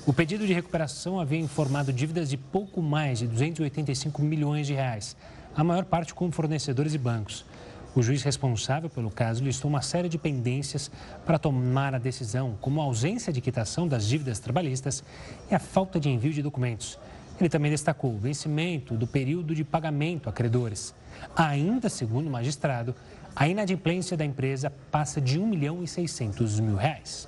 O 0.07 0.11
pedido 0.11 0.47
de 0.47 0.53
recuperação 0.53 1.19
havia 1.19 1.39
informado 1.39 1.93
dívidas 1.93 2.27
de 2.27 2.37
pouco 2.37 2.81
mais 2.81 3.19
de 3.19 3.27
285 3.27 4.19
milhões 4.23 4.65
de 4.65 4.73
reais, 4.73 5.15
a 5.55 5.63
maior 5.63 5.85
parte 5.85 6.13
com 6.13 6.31
fornecedores 6.31 6.93
e 6.93 6.97
bancos. 6.97 7.45
O 7.93 8.01
juiz 8.01 8.23
responsável 8.23 8.89
pelo 8.89 9.11
caso 9.11 9.43
listou 9.43 9.69
uma 9.69 9.81
série 9.81 10.07
de 10.07 10.17
pendências 10.17 10.89
para 11.25 11.37
tomar 11.37 11.93
a 11.93 11.97
decisão, 11.97 12.57
como 12.61 12.79
a 12.79 12.85
ausência 12.85 13.33
de 13.33 13.41
quitação 13.41 13.85
das 13.85 14.07
dívidas 14.07 14.39
trabalhistas 14.39 15.03
e 15.49 15.55
a 15.55 15.59
falta 15.59 15.99
de 15.99 16.09
envio 16.09 16.31
de 16.31 16.41
documentos. 16.41 16.97
Ele 17.39 17.49
também 17.49 17.71
destacou 17.71 18.13
o 18.13 18.17
vencimento 18.17 18.95
do 18.95 19.05
período 19.05 19.53
de 19.53 19.63
pagamento 19.63 20.29
a 20.29 20.31
credores. 20.31 20.93
Ainda 21.35 21.89
segundo 21.89 22.27
o 22.27 22.31
magistrado, 22.31 22.95
a 23.35 23.47
inadimplência 23.47 24.15
da 24.15 24.23
empresa 24.23 24.71
passa 24.89 25.19
de 25.19 25.39
1 25.39 25.47
milhão 25.47 25.83
e 25.83 25.87
600 25.87 26.59
mil 26.59 26.75
reais. 26.75 27.27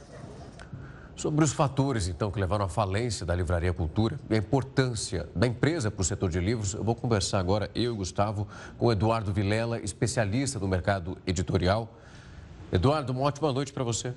Sobre 1.16 1.45
os 1.45 1.53
fatores, 1.53 2.07
então, 2.07 2.32
que 2.32 2.39
levaram 2.39 2.66
à 2.66 2.70
falência 2.70 3.26
da 3.26 3.36
Livraria 3.36 3.72
Cultura 3.72 4.20
e 4.30 4.34
a 4.34 4.38
importância 4.38 5.30
da 5.36 5.45
empresa 5.45 5.91
para 5.91 6.01
o 6.01 6.03
setor 6.03 6.30
de 6.30 6.39
livros, 6.39 6.74
eu 6.74 6.84
vou 6.84 6.95
conversar 6.95 7.39
agora, 7.39 7.70
eu 7.76 7.93
e 7.93 7.97
Gustavo, 7.97 8.47
com 8.78 8.91
Eduardo 8.91 9.32
Vilela, 9.32 9.80
especialista 9.80 10.57
no 10.57 10.68
mercado 10.68 11.18
editorial. 11.26 11.88
Eduardo, 12.72 13.14
uma 13.14 13.22
ótima 13.22 13.53
noite 13.53 13.72
para 13.72 13.84
você. 13.84 14.14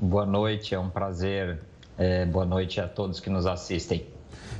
Boa 0.00 0.24
noite, 0.24 0.74
é 0.74 0.78
um 0.78 0.88
prazer. 0.88 1.60
É, 1.98 2.24
boa 2.24 2.46
noite 2.46 2.80
a 2.80 2.86
todos 2.86 3.18
que 3.18 3.28
nos 3.28 3.44
assistem. 3.44 4.06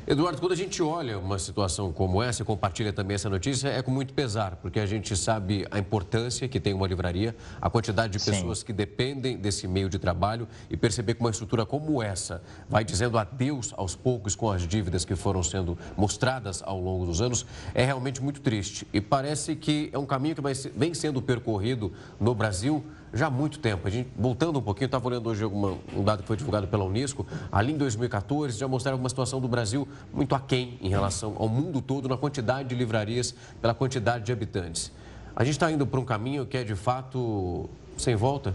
Eduardo, 0.07 0.41
quando 0.41 0.53
a 0.53 0.57
gente 0.57 0.83
olha 0.83 1.19
uma 1.19 1.39
situação 1.39 1.93
como 1.93 2.23
essa 2.23 2.43
e 2.43 2.45
compartilha 2.45 2.93
também 2.93 3.15
essa 3.15 3.29
notícia, 3.29 3.69
é 3.69 3.83
com 3.83 3.91
muito 3.91 4.15
pesar, 4.15 4.57
porque 4.57 4.81
a 4.81 4.87
gente 4.87 5.15
sabe 5.17 5.67
a 5.71 5.79
importância 5.79 6.49
que 6.49 6.59
tem 6.59 6.73
uma 6.73 6.87
livraria, 6.87 7.37
a 7.61 7.69
quantidade 7.69 8.19
de 8.19 8.25
pessoas 8.25 8.61
Sim. 8.61 8.67
que 8.67 8.73
dependem 8.73 9.37
desse 9.37 9.69
meio 9.69 9.89
de 9.89 9.99
trabalho 9.99 10.49
e 10.71 10.77
perceber 10.77 11.15
que 11.15 11.21
uma 11.21 11.31
estrutura 11.31 11.67
como 11.67 12.03
essa 12.03 12.43
vai 12.69 12.85
dizendo 12.85 13.19
adeus 13.19 13.75
aos 13.77 13.95
poucos 13.95 14.35
com 14.35 14.51
as 14.51 14.67
dívidas 14.67 15.05
que 15.05 15.15
foram 15.15 15.43
sendo 15.43 15.79
mostradas 15.97 16.63
ao 16.65 16.81
longo 16.81 17.05
dos 17.05 17.21
anos, 17.21 17.45
é 17.75 17.85
realmente 17.85 18.23
muito 18.23 18.41
triste. 18.41 18.87
E 18.93 19.01
parece 19.01 19.57
que 19.57 19.91
é 19.93 19.99
um 19.99 20.07
caminho 20.07 20.35
que 20.35 20.41
vai, 20.41 20.55
vem 20.55 20.95
sendo 20.95 21.21
percorrido 21.21 21.93
no 22.19 22.35
Brasil 22.35 22.85
já 23.13 23.27
há 23.27 23.31
muito 23.31 23.59
tempo. 23.59 23.87
A 23.87 23.91
gente, 23.91 24.09
voltando 24.17 24.59
um 24.59 24.63
pouquinho, 24.63 24.87
estava 24.87 25.07
olhando 25.09 25.29
hoje 25.29 25.45
um 25.45 26.05
dado 26.05 26.23
que 26.23 26.27
foi 26.27 26.37
divulgado 26.37 26.67
pela 26.69 26.85
Unesco, 26.85 27.27
ali 27.51 27.73
em 27.73 27.77
2014 27.77 28.59
já 28.59 28.69
mostrava 28.69 28.99
uma 28.99 29.09
situação 29.09 29.41
do 29.41 29.49
Brasil 29.49 29.87
muito 30.13 30.35
aquém 30.35 30.79
em 30.81 30.89
relação 30.89 31.35
ao 31.39 31.49
mundo 31.49 31.81
todo 31.81 32.09
na 32.09 32.17
quantidade 32.17 32.69
de 32.69 32.75
livrarias 32.75 33.35
pela 33.61 33.75
quantidade 33.75 34.25
de 34.25 34.33
habitantes. 34.33 34.93
A 35.35 35.45
gente 35.45 35.55
está 35.55 35.71
indo 35.71 35.87
para 35.87 36.01
um 36.01 36.05
caminho 36.05 36.45
que 36.47 36.57
é 36.57 36.65
de 36.65 36.75
fato 36.75 37.69
sem 37.97 38.15
volta? 38.17 38.55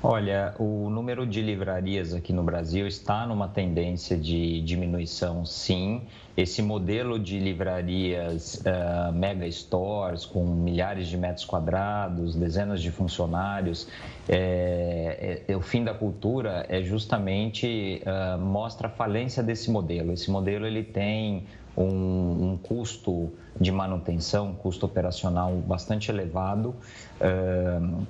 Olha, 0.00 0.54
o 0.60 0.88
número 0.88 1.26
de 1.26 1.42
livrarias 1.42 2.14
aqui 2.14 2.32
no 2.32 2.44
Brasil 2.44 2.86
está 2.86 3.26
numa 3.26 3.48
tendência 3.48 4.16
de 4.16 4.60
diminuição, 4.60 5.44
sim. 5.44 6.02
Esse 6.36 6.62
modelo 6.62 7.18
de 7.18 7.40
livrarias 7.40 8.62
uh, 8.64 9.12
mega 9.12 9.44
stores, 9.50 10.24
com 10.24 10.46
milhares 10.46 11.08
de 11.08 11.16
metros 11.16 11.44
quadrados, 11.44 12.36
dezenas 12.36 12.80
de 12.80 12.92
funcionários, 12.92 13.88
é, 14.28 15.42
é, 15.48 15.52
é 15.52 15.56
o 15.56 15.60
fim 15.60 15.82
da 15.82 15.92
cultura 15.92 16.64
é 16.68 16.80
justamente 16.80 18.00
uh, 18.06 18.38
mostra 18.40 18.86
a 18.86 18.90
falência 18.90 19.42
desse 19.42 19.68
modelo. 19.68 20.12
Esse 20.12 20.30
modelo 20.30 20.64
ele 20.64 20.84
tem 20.84 21.44
um, 21.76 22.52
um 22.52 22.56
custo 22.62 23.32
de 23.60 23.72
manutenção, 23.72 24.50
um 24.50 24.54
custo 24.54 24.86
operacional 24.86 25.56
bastante 25.56 26.08
elevado. 26.08 26.76
Uh, 27.20 28.06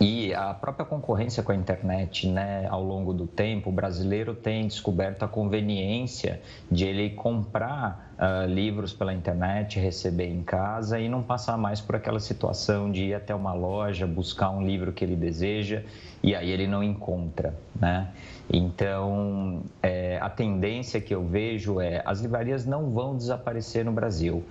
e 0.00 0.32
a 0.34 0.54
própria 0.54 0.84
concorrência 0.84 1.42
com 1.42 1.52
a 1.52 1.54
internet, 1.54 2.26
né, 2.26 2.66
ao 2.68 2.82
longo 2.82 3.12
do 3.12 3.26
tempo, 3.26 3.70
o 3.70 3.72
brasileiro 3.72 4.34
tem 4.34 4.66
descoberto 4.66 5.22
a 5.22 5.28
conveniência 5.28 6.40
de 6.70 6.84
ele 6.84 7.10
comprar 7.10 8.09
uh, 8.20 8.46
livros 8.46 8.92
pela 8.92 9.14
internet, 9.14 9.80
receber 9.80 10.28
em 10.28 10.42
casa 10.42 11.00
e 11.00 11.08
não 11.08 11.22
passar 11.22 11.56
mais 11.56 11.80
por 11.80 11.96
aquela 11.96 12.20
situação 12.20 12.92
de 12.92 13.06
ir 13.06 13.14
até 13.14 13.34
uma 13.34 13.54
loja, 13.54 14.06
buscar 14.06 14.50
um 14.50 14.62
livro 14.62 14.92
que 14.92 15.02
ele 15.02 15.16
deseja 15.16 15.82
e 16.22 16.34
aí 16.34 16.50
ele 16.50 16.66
não 16.66 16.82
encontra, 16.82 17.54
né? 17.74 18.08
Então, 18.52 19.62
é, 19.82 20.18
a 20.20 20.28
tendência 20.28 21.00
que 21.00 21.14
eu 21.14 21.24
vejo 21.24 21.80
é 21.80 22.02
as 22.04 22.20
livrarias 22.20 22.66
não 22.66 22.90
vão 22.90 23.16
desaparecer 23.16 23.84
no 23.84 23.92
Brasil, 23.92 24.44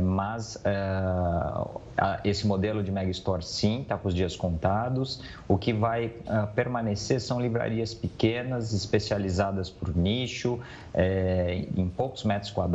mas 0.00 0.54
uh, 0.56 1.80
esse 2.22 2.46
modelo 2.46 2.84
de 2.84 2.92
mega 2.92 3.10
store 3.10 3.42
sim 3.42 3.82
está 3.82 3.98
com 3.98 4.06
os 4.06 4.14
dias 4.14 4.36
contados. 4.36 5.20
O 5.48 5.58
que 5.58 5.72
vai 5.72 6.06
uh, 6.06 6.46
permanecer 6.54 7.20
são 7.20 7.40
livrarias 7.40 7.92
pequenas, 7.92 8.72
especializadas 8.72 9.68
por 9.68 9.94
nicho, 9.94 10.60
é, 10.94 11.66
em 11.76 11.88
poucos 11.88 12.22
metros 12.22 12.52
quadrados 12.52 12.69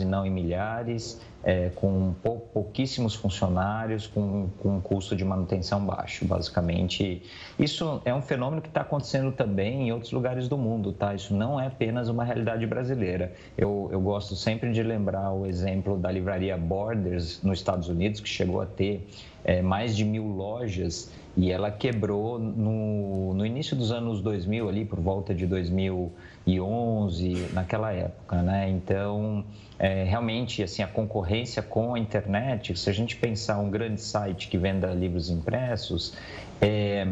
e 0.00 0.04
não 0.04 0.26
em 0.26 0.30
milhares 0.30 1.20
é, 1.42 1.70
com 1.70 2.14
pou, 2.22 2.40
pouquíssimos 2.52 3.14
funcionários, 3.14 4.06
com, 4.06 4.48
com 4.58 4.76
um 4.76 4.80
custo 4.80 5.14
de 5.14 5.24
manutenção 5.24 5.84
baixo, 5.84 6.24
basicamente. 6.24 7.22
Isso 7.58 8.02
é 8.04 8.12
um 8.12 8.20
fenômeno 8.20 8.60
que 8.60 8.68
está 8.68 8.80
acontecendo 8.80 9.32
também 9.32 9.88
em 9.88 9.92
outros 9.92 10.12
lugares 10.12 10.48
do 10.48 10.58
mundo, 10.58 10.92
tá? 10.92 11.14
Isso 11.14 11.34
não 11.34 11.60
é 11.60 11.66
apenas 11.66 12.08
uma 12.08 12.24
realidade 12.24 12.66
brasileira. 12.66 13.32
Eu, 13.56 13.88
eu 13.92 14.00
gosto 14.00 14.34
sempre 14.34 14.72
de 14.72 14.82
lembrar 14.82 15.32
o 15.32 15.46
exemplo 15.46 15.96
da 15.96 16.10
livraria 16.10 16.56
Borders 16.56 17.42
nos 17.42 17.58
Estados 17.58 17.88
Unidos, 17.88 18.20
que 18.20 18.28
chegou 18.28 18.60
a 18.60 18.66
ter 18.66 19.08
é, 19.44 19.62
mais 19.62 19.96
de 19.96 20.04
mil 20.04 20.26
lojas 20.26 21.10
e 21.38 21.52
ela 21.52 21.70
quebrou 21.70 22.36
no, 22.36 23.32
no 23.32 23.46
início 23.46 23.76
dos 23.76 23.92
anos 23.92 24.20
2000, 24.20 24.68
ali 24.68 24.84
por 24.84 24.98
volta 24.98 25.32
de 25.32 25.46
2011, 25.46 27.50
naquela 27.52 27.92
época, 27.92 28.42
né? 28.42 28.68
Então, 28.68 29.44
é, 29.78 30.02
realmente, 30.02 30.64
assim, 30.64 30.82
a 30.82 30.88
concorrência 30.88 31.62
com 31.62 31.94
a 31.94 31.98
internet, 31.98 32.76
se 32.76 32.90
a 32.90 32.92
gente 32.92 33.14
pensar 33.14 33.60
um 33.60 33.70
grande 33.70 34.00
site 34.00 34.48
que 34.48 34.58
venda 34.58 34.88
livros 34.88 35.30
impressos, 35.30 36.12
é, 36.60 37.06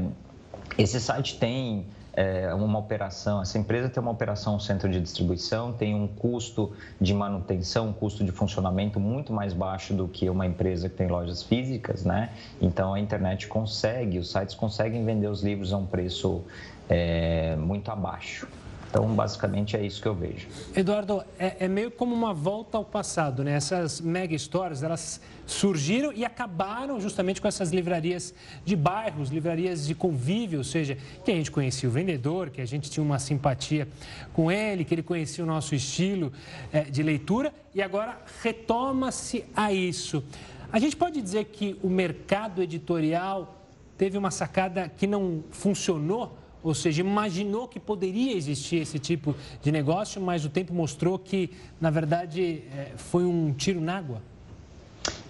esse 0.77 1.01
site 1.01 1.39
tem 1.39 1.87
é, 2.17 2.53
uma 2.55 2.79
operação, 2.79 3.43
essa 3.43 3.59
empresa 3.59 3.91
tem 3.91 4.03
uma 4.03 4.11
operação 4.11 4.57
um 4.57 4.61
centro 4.61 4.89
de 4.89 4.99
distribuição, 4.99 5.73
tem 5.73 5.95
um 5.95 6.09
custo 6.09 6.73
de 6.99 7.13
manutenção, 7.13 7.89
um 7.89 7.93
custo 7.93 8.25
de 8.25 8.33
funcionamento 8.33 8.99
muito 8.99 9.35
mais 9.35 9.53
baixo 9.53 9.93
do 9.93 10.09
que 10.09 10.31
uma 10.31 10.47
empresa 10.47 10.89
que 10.89 10.97
tem 10.97 11.09
lojas 11.09 11.43
físicas, 11.43 12.05
né? 12.05 12.31
Então 12.61 12.95
a 12.95 12.99
internet 12.99 13.47
consegue, 13.47 14.19
os 14.19 14.33
sites 14.33 14.55
conseguem 14.55 15.05
vender 15.05 15.29
os 15.29 15.43
livros 15.43 15.75
a 15.75 15.77
um 15.77 15.85
preço 15.85 16.43
é, 16.89 17.55
muito 17.57 17.91
abaixo. 17.91 18.49
Então, 18.97 19.15
basicamente, 19.15 19.77
é 19.77 19.85
isso 19.85 20.01
que 20.01 20.09
eu 20.09 20.15
vejo. 20.15 20.49
Eduardo, 20.75 21.23
é, 21.39 21.67
é, 21.67 21.69
meio 21.69 21.91
como 21.91 22.15
uma 22.15 22.33
volta 22.33 22.79
ao 22.79 22.85
passado, 22.85 23.45
né? 23.45 23.53
Essas 23.53 24.01
mega 24.01 24.35
stores, 24.39 24.83
elas 24.83 25.21
surgiram 25.45 26.15
e 26.15 26.25
acabaram 26.25 26.99
justamente 26.99 27.39
com 27.39 27.47
essas 27.47 27.73
livrarias 27.73 28.33
de 28.65 28.75
bairros, 28.75 29.29
livrarias 29.29 29.87
de 29.87 29.95
convívio, 29.95 30.61
ou 30.61 30.65
seja, 30.65 30.97
que 31.23 31.31
a 31.31 31.35
gente 31.35 31.51
conhecia 31.51 31.87
o 31.87 31.93
vendedor, 31.93 32.49
que 32.49 32.63
a 32.63 32.65
gente 32.65 32.91
tinha 32.91 33.05
uma 33.05 33.19
simpatia 33.19 33.87
com 34.33 34.51
ele, 34.51 34.83
que 34.83 34.95
ele 34.95 35.03
conhecia 35.03 35.45
o 35.45 35.47
nosso 35.47 35.75
estilo 35.75 36.33
é, 36.73 36.81
de 36.81 37.03
leitura 37.03 37.53
e 37.75 37.83
agora 37.83 38.19
retoma-se 38.43 39.45
a 39.55 39.75
isso. 39.75 40.25
A 40.73 40.79
gente 40.79 40.97
pode 40.97 41.21
dizer 41.21 41.45
que 41.45 41.79
o 41.83 41.91
mercado 41.91 42.63
editorial 42.63 43.61
teve 43.99 44.17
uma 44.17 44.31
sacada 44.31 44.89
que 44.89 45.07
não 45.07 45.45
funcionou 45.51 46.46
ou 46.67 46.75
seja, 46.75 47.01
imaginou 47.01 47.69
que 47.69 47.79
poderia 47.79 48.37
existir 48.37 48.79
esse 48.79 48.99
tipo 48.99 49.37
de 49.63 49.71
negócio, 49.71 50.21
mas 50.21 50.45
o 50.45 50.49
tempo 50.49 50.75
mostrou 50.75 51.17
que, 51.17 51.51
na 51.81 51.91
verdade, 51.91 52.65
é, 52.73 52.93
foi 52.97 53.25
um 53.25 53.53
tiro 53.53 53.81
na 53.81 53.99
água? 53.99 54.21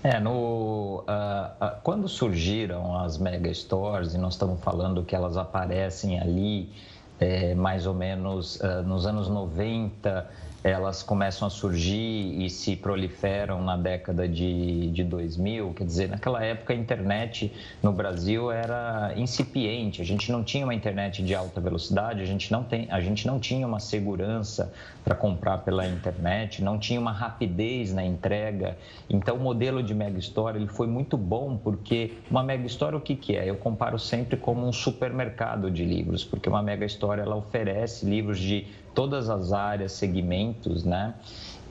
É, 0.02 0.18
no, 0.18 1.00
uh, 1.00 1.02
uh, 1.02 1.80
quando 1.82 2.08
surgiram 2.08 2.98
as 2.98 3.18
mega 3.18 3.52
stores, 3.52 4.14
e 4.14 4.18
nós 4.18 4.32
estamos 4.32 4.58
falando 4.62 5.02
que 5.02 5.14
elas 5.14 5.36
aparecem 5.36 6.18
ali 6.18 6.70
é, 7.18 7.54
mais 7.54 7.86
ou 7.86 7.94
menos 7.94 8.56
uh, 8.56 8.82
nos 8.84 9.06
anos 9.06 9.28
90, 9.28 10.28
elas 10.66 11.00
começam 11.00 11.46
a 11.46 11.50
surgir 11.50 12.42
e 12.42 12.50
se 12.50 12.74
proliferam 12.74 13.62
na 13.62 13.76
década 13.76 14.26
de, 14.26 14.90
de 14.90 15.04
2000. 15.04 15.72
Quer 15.74 15.84
dizer, 15.84 16.08
naquela 16.08 16.42
época 16.44 16.72
a 16.72 16.76
internet 16.76 17.52
no 17.80 17.92
Brasil 17.92 18.50
era 18.50 19.12
incipiente, 19.16 20.02
a 20.02 20.04
gente 20.04 20.32
não 20.32 20.42
tinha 20.42 20.66
uma 20.66 20.74
internet 20.74 21.22
de 21.22 21.36
alta 21.36 21.60
velocidade, 21.60 22.20
a 22.20 22.24
gente 22.24 22.50
não, 22.50 22.64
tem, 22.64 22.88
a 22.90 23.00
gente 23.00 23.28
não 23.28 23.38
tinha 23.38 23.64
uma 23.64 23.78
segurança 23.78 24.72
para 25.04 25.14
comprar 25.14 25.58
pela 25.58 25.86
internet, 25.86 26.64
não 26.64 26.80
tinha 26.80 26.98
uma 26.98 27.12
rapidez 27.12 27.94
na 27.94 28.04
entrega. 28.04 28.76
Então 29.08 29.36
o 29.36 29.40
modelo 29.40 29.84
de 29.84 29.94
Mega 29.94 30.18
Store 30.18 30.58
ele 30.58 30.66
foi 30.66 30.88
muito 30.88 31.16
bom 31.16 31.56
porque 31.56 32.14
uma 32.28 32.42
Mega 32.42 32.66
Store 32.66 32.96
o 32.96 33.00
que, 33.00 33.14
que 33.14 33.36
é? 33.36 33.48
Eu 33.48 33.54
comparo 33.54 34.00
sempre 34.00 34.36
como 34.36 34.66
um 34.66 34.72
supermercado 34.72 35.70
de 35.70 35.84
livros, 35.84 36.24
porque 36.24 36.48
uma 36.48 36.60
Mega 36.60 36.84
ela 37.14 37.36
oferece 37.36 38.06
livros 38.06 38.38
de 38.38 38.66
todas 38.94 39.28
as 39.28 39.52
áreas, 39.52 39.92
segmentos, 39.92 40.84
né? 40.84 41.14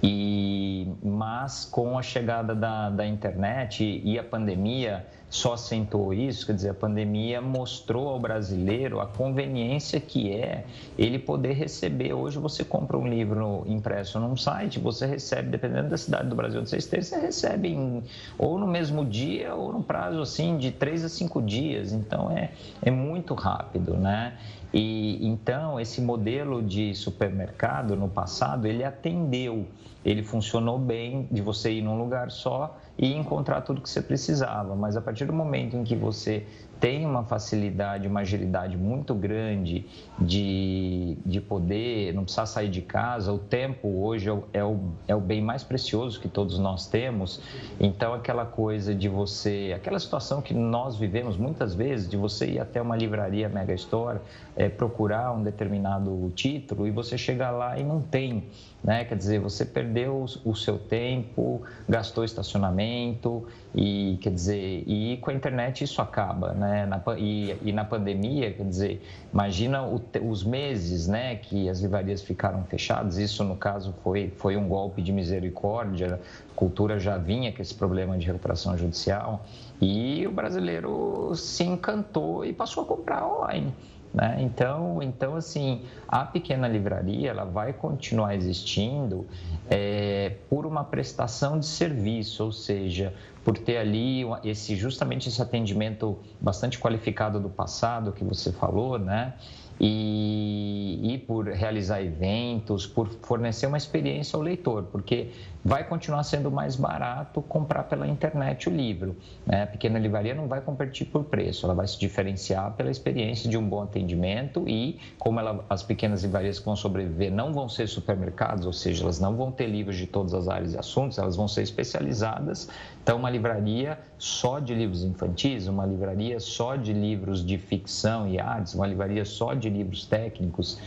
E, 0.04 0.88
mas 1.04 1.66
com 1.66 1.98
a 1.98 2.02
chegada 2.02 2.54
da, 2.54 2.90
da 2.90 3.08
internet 3.08 4.02
e 4.04 4.20
a 4.20 4.24
pandemia 4.24 5.06
só 5.30 5.54
acentuou 5.54 6.14
isso, 6.14 6.46
quer 6.46 6.54
dizer, 6.54 6.70
a 6.70 6.74
pandemia 6.74 7.42
mostrou 7.42 8.08
ao 8.08 8.20
brasileiro 8.20 9.02
a 9.02 9.06
conveniência 9.06 10.00
que 10.00 10.32
é 10.32 10.64
ele 10.98 11.20
poder 11.20 11.54
receber. 11.54 12.14
Hoje 12.14 12.38
você 12.38 12.64
compra 12.64 12.98
um 12.98 13.08
livro 13.08 13.64
impresso 13.68 14.20
num 14.20 14.38
site, 14.38 14.80
você 14.80 15.06
recebe, 15.06 15.50
dependendo 15.50 15.90
da 15.90 15.98
cidade 15.98 16.30
do 16.30 16.36
Brasil 16.36 16.62
onde 16.62 16.70
você 16.70 16.78
esteja, 16.78 17.04
você 17.04 17.20
recebe 17.20 17.70
em, 17.70 18.04
ou 18.38 18.58
no 18.58 18.68
mesmo 18.68 19.04
dia 19.04 19.56
ou 19.56 19.74
no 19.74 19.84
prazo 19.84 20.22
assim 20.22 20.58
de 20.58 20.72
três 20.72 21.04
a 21.04 21.10
cinco 21.10 21.42
dias. 21.42 21.92
Então 21.92 22.32
é, 22.32 22.52
é 22.82 22.92
muito 22.92 23.34
rápido, 23.34 23.96
né? 23.98 24.38
E 24.78 25.26
então 25.26 25.80
esse 25.80 26.02
modelo 26.02 26.62
de 26.62 26.94
supermercado 26.94 27.96
no 27.96 28.10
passado 28.10 28.68
ele 28.68 28.84
atendeu, 28.84 29.66
ele 30.04 30.22
funcionou 30.22 30.78
bem 30.78 31.30
de 31.32 31.42
você 31.42 31.72
ir 31.72 31.82
num 31.82 31.98
lugar 31.98 32.30
só 32.30 32.78
e 32.98 33.14
encontrar 33.14 33.62
tudo 33.62 33.80
que 33.80 33.90
você 33.90 34.02
precisava. 34.02 34.76
Mas 34.76 34.98
a 34.98 35.02
partir 35.02 35.24
do 35.24 35.32
momento 35.32 35.78
em 35.78 35.86
que 35.86 35.96
você 35.96 36.46
tem 36.80 37.06
uma 37.06 37.24
facilidade, 37.24 38.08
uma 38.08 38.22
agilidade 38.22 38.78
muito 38.78 39.14
grande 39.14 39.86
de, 40.20 41.18
de 41.26 41.40
poder, 41.42 42.14
não 42.14 42.24
precisar 42.24 42.46
sair 42.46 42.70
de 42.70 42.82
casa. 42.82 43.32
O 43.32 43.40
tempo 43.40 43.88
hoje 43.88 44.30
é 44.30 44.34
o, 44.34 44.44
é 44.54 44.64
o, 44.64 44.80
é 45.08 45.16
o 45.16 45.20
bem 45.20 45.42
mais 45.42 45.64
precioso 45.64 46.20
que 46.20 46.28
todos 46.28 46.60
nós 46.60 46.88
temos. 46.88 47.42
Então, 47.80 48.14
aquela 48.14 48.46
coisa 48.46 48.94
de 48.94 49.08
você, 49.08 49.74
aquela 49.76 50.00
situação 50.00 50.42
que 50.42 50.54
nós 50.54 50.98
vivemos 50.98 51.38
muitas 51.38 51.74
vezes, 51.74 52.10
de 52.10 52.18
você 52.18 52.52
ir 52.52 52.60
até 52.60 52.82
uma 52.82 52.96
livraria 52.96 53.48
Mega 53.50 53.74
Store, 53.74 54.20
é, 54.56 54.70
procurar 54.70 55.32
um 55.32 55.44
determinado 55.44 56.32
título 56.36 56.88
e 56.88 56.92
você 56.92 57.18
chegar 57.18 57.52
lá 57.52 57.80
e 57.80 57.84
não 57.84 58.02
tem. 58.02 58.44
Né? 58.84 59.04
Quer 59.04 59.18
dizer, 59.18 59.40
você 59.40 59.66
perdeu 59.66 60.26
o 60.44 60.56
seu 60.56 60.78
tempo, 60.78 61.64
gastou 61.90 62.24
estacionamento 62.24 63.48
e 63.74 64.20
quer 64.22 64.32
dizer, 64.32 64.84
e 64.86 65.18
com 65.18 65.32
a 65.32 65.34
internet 65.34 65.84
isso 65.84 66.02
acaba, 66.02 66.54
né? 66.54 66.65
Na, 66.86 67.02
e, 67.18 67.56
e, 67.64 67.72
na 67.72 67.84
pandemia, 67.84 68.52
quer 68.52 68.66
dizer, 68.66 69.02
imagina 69.32 69.84
o, 69.84 70.02
os 70.24 70.44
meses, 70.44 71.08
né, 71.08 71.36
que 71.36 71.70
as 71.70 71.80
livrarias 71.80 72.22
ficaram 72.22 72.64
fechadas. 72.64 73.18
Isso 73.18 73.44
no 73.44 73.56
caso 73.56 73.94
foi 74.04 74.32
foi 74.38 74.58
um 74.58 74.68
golpe 74.68 75.02
de 75.02 75.12
misericórdia. 75.12 76.20
A 76.52 76.56
cultura 76.56 77.00
já 77.00 77.18
vinha 77.18 77.52
com 77.52 77.62
esse 77.62 77.74
problema 77.74 78.18
de 78.18 78.26
recuperação 78.26 78.78
judicial 78.78 79.46
e 79.82 80.26
o 80.26 80.32
brasileiro 80.32 81.34
se 81.36 81.64
encantou 81.64 82.46
e 82.46 82.54
passou 82.54 82.84
a 82.84 82.86
comprar 82.86 83.28
online. 83.28 83.74
Né? 84.16 84.38
Então, 84.40 85.04
então, 85.04 85.36
assim, 85.36 85.82
a 86.08 86.24
pequena 86.24 86.70
livraria 86.70 87.30
ela 87.30 87.44
vai 87.44 87.74
continuar 87.74 88.34
existindo 88.34 89.28
é, 89.70 90.38
por 90.50 90.66
uma 90.66 90.86
prestação 90.86 91.60
de 91.60 91.66
serviço, 91.66 92.46
ou 92.46 92.52
seja, 92.54 93.14
por 93.44 93.58
ter 93.58 93.76
ali 93.76 94.22
esse 94.42 94.74
justamente 94.78 95.28
esse 95.28 95.42
atendimento 95.42 96.18
bastante 96.40 96.80
qualificado 96.80 97.42
do 97.42 97.50
passado 97.50 98.14
que 98.14 98.24
você 98.24 98.54
falou, 98.54 98.98
né? 98.98 99.34
E, 99.78 101.02
e, 101.04 101.18
por 101.18 101.50
realizar 101.50 102.02
eventos, 102.02 102.88
por 102.88 103.10
fornecer 103.22 103.68
uma 103.68 103.78
experiência 103.78 104.38
ao 104.38 104.42
leitor, 104.42 104.84
porque 104.84 105.32
vai 105.66 105.84
continuar 105.84 106.22
sendo 106.24 106.52
mais 106.52 106.76
barato 106.76 107.42
comprar 107.42 107.86
pela 107.86 108.08
internet 108.08 108.70
o 108.70 108.72
livro. 108.72 109.18
Né? 109.48 109.64
A 109.64 109.68
pequena 109.68 109.98
livraria 109.98 110.36
não 110.36 110.48
vai 110.48 110.62
competir 110.62 111.08
por 111.08 111.24
preço, 111.24 111.66
ela 111.66 111.74
vai 111.74 111.88
se 111.88 112.00
diferenciar 112.00 112.74
pela 112.74 112.92
experiência 112.92 113.50
de 113.50 113.58
um 113.58 113.68
bom 113.68 113.82
atendimento 113.82 114.70
e, 114.70 115.00
como 115.18 115.40
ela, 115.40 115.66
as 115.68 115.82
pequenas 115.82 116.24
livrarias 116.24 116.60
que 116.60 116.66
vão 116.66 116.76
sobreviver 116.76 117.32
não 117.32 117.52
vão 117.52 117.68
ser 117.68 117.88
supermercados, 117.88 118.68
ou 118.68 118.74
seja, 118.74 119.04
elas 119.04 119.20
não 119.20 119.36
vão 119.36 119.52
ter 119.52 119.66
livros 119.66 119.98
de 119.98 120.06
todas 120.06 120.36
as 120.36 120.48
áreas 120.48 120.76
e 120.76 120.78
assuntos, 120.78 121.18
elas 121.18 121.36
vão 121.36 121.48
ser 121.48 121.64
especializadas. 121.64 122.70
Então, 123.02 123.18
uma 123.18 123.32
livraria 123.32 123.98
só 124.20 124.60
de 124.60 124.76
livros 124.76 125.04
infantis, 125.04 125.68
uma 125.68 125.86
livraria 125.86 126.40
só 126.40 126.76
de 126.76 126.94
livros 126.94 127.44
de 127.44 127.58
ficção 127.58 128.28
e 128.28 128.40
artes, 128.40 128.76
uma 128.76 128.86
livraria 128.86 129.26
só 129.26 129.56
de 129.56 129.68
livros 129.72 130.06
técnicos. 130.06 130.78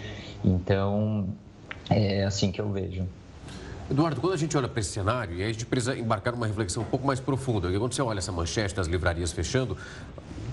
Então, 0.45 1.27
é 1.91 2.23
assim 2.23 2.53
que 2.53 2.61
eu 2.61 2.71
vejo. 2.71 3.05
Eduardo, 3.91 4.21
quando 4.21 4.35
a 4.35 4.37
gente 4.37 4.55
olha 4.55 4.69
para 4.69 4.81
esse 4.81 4.91
cenário, 4.91 5.37
e 5.37 5.43
a 5.43 5.47
gente 5.47 5.65
precisa 5.65 5.97
embarcar 5.97 6.35
numa 6.35 6.47
reflexão 6.47 6.83
um 6.83 6.87
pouco 6.87 7.07
mais 7.07 7.21
profunda, 7.21 7.71
quando 7.79 7.95
você 7.95 8.03
olha 8.03 8.19
essa 8.19 8.31
manchete 8.31 8.75
das 8.75 8.87
livrarias 8.87 9.33
fechando, 9.33 9.79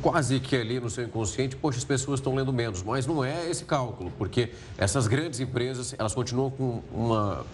quase 0.02 0.40
que 0.40 0.56
ali 0.56 0.80
no 0.80 0.90
seu 0.90 1.04
inconsciente, 1.04 1.54
poxa, 1.54 1.78
as 1.78 1.84
pessoas 1.84 2.22
estão 2.22 2.34
lendo 2.34 2.54
menos, 2.54 2.82
mas 2.82 3.06
não 3.06 3.26
é 3.26 3.50
esse 3.50 3.66
cálculo, 3.66 4.10
porque 4.18 4.54
essas 4.78 5.06
grandes 5.06 5.42
empresas, 5.42 5.94
elas 5.98 6.14
continuam 6.14 6.50
com 6.50 6.82
uma 6.94 7.46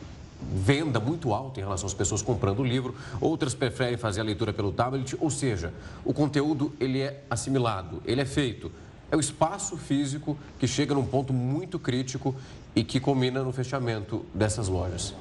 venda 0.54 1.00
muito 1.00 1.34
alta 1.34 1.60
em 1.60 1.64
relação 1.64 1.88
às 1.88 1.96
pessoas 1.96 2.22
comprando 2.22 2.60
o 2.60 2.64
livro, 2.64 2.94
outras 3.20 3.56
preferem 3.56 3.98
fazer 3.98 4.22
a 4.22 4.24
leitura 4.24 4.54
pelo 4.54 4.72
tablet, 4.72 5.18
ou 5.20 5.32
seja, 5.32 5.74
o 6.06 6.14
conteúdo 6.14 6.72
ele 6.80 7.02
é 7.02 7.24
assimilado, 7.28 8.04
ele 8.06 8.22
é 8.22 8.26
feito. 8.26 8.72
É 9.10 9.16
o 9.16 9.20
espaço 9.20 9.76
físico 9.78 10.38
que 10.60 10.68
chega 10.68 10.94
num 10.94 11.06
ponto 11.06 11.34
muito 11.34 11.80
crítico 11.80 12.36
e 12.76 12.84
que 12.84 13.00
culmina 13.00 13.42
no 13.42 13.52
fechamento 13.52 14.24
dessas 14.34 14.68
lojas. 14.68 15.16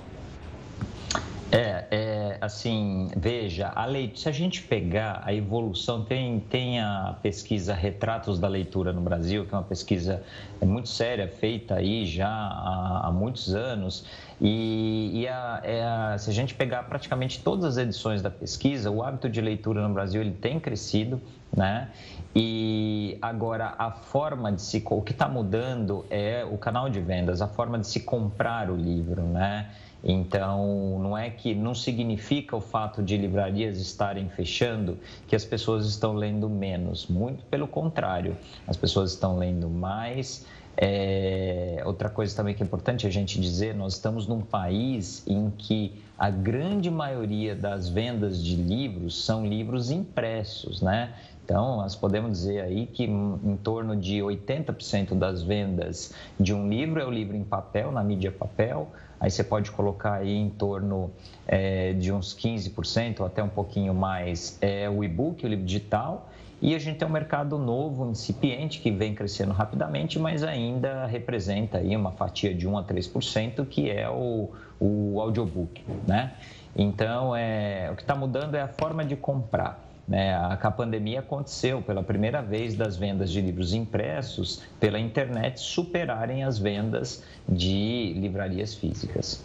É, 1.52 1.84
é 1.90 2.38
assim, 2.40 3.08
veja, 3.16 3.72
a 3.74 3.84
lei, 3.84 4.12
se 4.14 4.28
a 4.28 4.32
gente 4.32 4.62
pegar 4.62 5.20
a 5.24 5.34
evolução, 5.34 6.04
tem, 6.04 6.38
tem 6.38 6.80
a 6.80 7.16
pesquisa 7.20 7.74
Retratos 7.74 8.38
da 8.38 8.46
Leitura 8.46 8.92
no 8.92 9.00
Brasil, 9.00 9.44
que 9.44 9.52
é 9.52 9.58
uma 9.58 9.64
pesquisa 9.64 10.22
muito 10.64 10.88
séria, 10.88 11.26
feita 11.26 11.74
aí 11.74 12.06
já 12.06 12.28
há, 12.28 13.08
há 13.08 13.10
muitos 13.10 13.52
anos, 13.52 14.06
e, 14.40 15.10
e 15.12 15.28
a, 15.28 15.60
é 15.64 15.82
a, 15.82 16.18
se 16.18 16.30
a 16.30 16.32
gente 16.32 16.54
pegar 16.54 16.84
praticamente 16.84 17.42
todas 17.42 17.64
as 17.64 17.76
edições 17.76 18.22
da 18.22 18.30
pesquisa, 18.30 18.88
o 18.90 19.02
hábito 19.02 19.28
de 19.28 19.40
leitura 19.40 19.86
no 19.86 19.92
Brasil 19.92 20.20
ele 20.20 20.32
tem 20.32 20.60
crescido, 20.60 21.20
né? 21.54 21.90
E 22.34 23.18
agora 23.20 23.74
a 23.76 23.90
forma 23.90 24.52
de 24.52 24.62
se, 24.62 24.82
o 24.88 25.02
que 25.02 25.10
está 25.10 25.28
mudando 25.28 26.06
é 26.08 26.44
o 26.48 26.56
canal 26.56 26.88
de 26.88 27.00
vendas, 27.00 27.42
a 27.42 27.48
forma 27.48 27.76
de 27.76 27.88
se 27.88 28.00
comprar 28.00 28.70
o 28.70 28.76
livro, 28.76 29.22
né? 29.22 29.68
Então, 30.02 30.98
não 30.98 31.16
é 31.16 31.28
que 31.28 31.54
não 31.54 31.74
significa 31.74 32.56
o 32.56 32.60
fato 32.60 33.02
de 33.02 33.16
livrarias 33.16 33.78
estarem 33.78 34.28
fechando 34.30 34.98
que 35.28 35.36
as 35.36 35.44
pessoas 35.44 35.86
estão 35.86 36.14
lendo 36.14 36.48
menos. 36.48 37.06
Muito 37.06 37.44
pelo 37.44 37.68
contrário, 37.68 38.36
as 38.66 38.76
pessoas 38.76 39.12
estão 39.12 39.36
lendo 39.36 39.68
mais. 39.68 40.46
É... 40.76 41.82
Outra 41.84 42.08
coisa 42.08 42.34
também 42.34 42.54
que 42.54 42.62
é 42.62 42.66
importante 42.66 43.06
a 43.06 43.10
gente 43.10 43.38
dizer: 43.40 43.74
nós 43.74 43.94
estamos 43.94 44.26
num 44.26 44.40
país 44.40 45.22
em 45.26 45.50
que 45.50 45.92
a 46.18 46.30
grande 46.30 46.90
maioria 46.90 47.54
das 47.54 47.88
vendas 47.88 48.42
de 48.42 48.56
livros 48.56 49.24
são 49.24 49.46
livros 49.46 49.90
impressos, 49.90 50.80
né? 50.80 51.12
Então, 51.44 51.78
nós 51.78 51.96
podemos 51.96 52.30
dizer 52.30 52.60
aí 52.60 52.86
que 52.86 53.04
em 53.04 53.58
torno 53.60 53.96
de 53.96 54.18
80% 54.18 55.14
das 55.18 55.42
vendas 55.42 56.14
de 56.38 56.54
um 56.54 56.68
livro 56.68 57.00
é 57.00 57.04
o 57.04 57.10
livro 57.10 57.36
em 57.36 57.42
papel, 57.42 57.90
na 57.90 58.04
mídia 58.04 58.30
papel, 58.30 58.88
aí 59.20 59.30
você 59.30 59.44
pode 59.44 59.70
colocar 59.70 60.14
aí 60.14 60.34
em 60.34 60.48
torno 60.48 61.10
é, 61.46 61.92
de 61.92 62.10
uns 62.10 62.34
15% 62.34 63.20
ou 63.20 63.26
até 63.26 63.42
um 63.42 63.48
pouquinho 63.48 63.94
mais 63.94 64.58
é 64.60 64.88
o 64.88 65.04
e-book, 65.04 65.44
o 65.44 65.48
livro 65.48 65.64
digital, 65.64 66.30
e 66.62 66.74
a 66.74 66.78
gente 66.78 66.98
tem 66.98 67.08
um 67.08 67.10
mercado 67.10 67.58
novo, 67.58 68.10
incipiente, 68.10 68.80
que 68.80 68.90
vem 68.90 69.14
crescendo 69.14 69.52
rapidamente, 69.52 70.18
mas 70.18 70.42
ainda 70.42 71.06
representa 71.06 71.78
aí 71.78 71.96
uma 71.96 72.12
fatia 72.12 72.54
de 72.54 72.68
1 72.68 72.78
a 72.78 72.84
3%, 72.84 73.66
que 73.66 73.90
é 73.90 74.08
o, 74.10 74.50
o 74.78 75.20
audiobook, 75.20 75.82
né? 76.06 76.34
Então, 76.76 77.34
é, 77.34 77.88
o 77.90 77.96
que 77.96 78.02
está 78.02 78.14
mudando 78.14 78.54
é 78.54 78.62
a 78.62 78.68
forma 78.68 79.04
de 79.04 79.16
comprar. 79.16 79.89
Né? 80.10 80.34
A, 80.34 80.70
pandemia 80.72 81.20
aconteceu 81.20 81.80
pela 81.80 82.02
primeira 82.02 82.42
vez 82.42 82.74
das 82.74 82.96
vendas 82.96 83.30
de 83.30 83.40
livros 83.40 83.72
impressos 83.72 84.60
pela 84.80 84.98
internet 84.98 85.60
superarem 85.60 86.42
as 86.42 86.58
vendas 86.58 87.22
de 87.48 88.12
livrarias 88.16 88.74
físicas. 88.74 89.40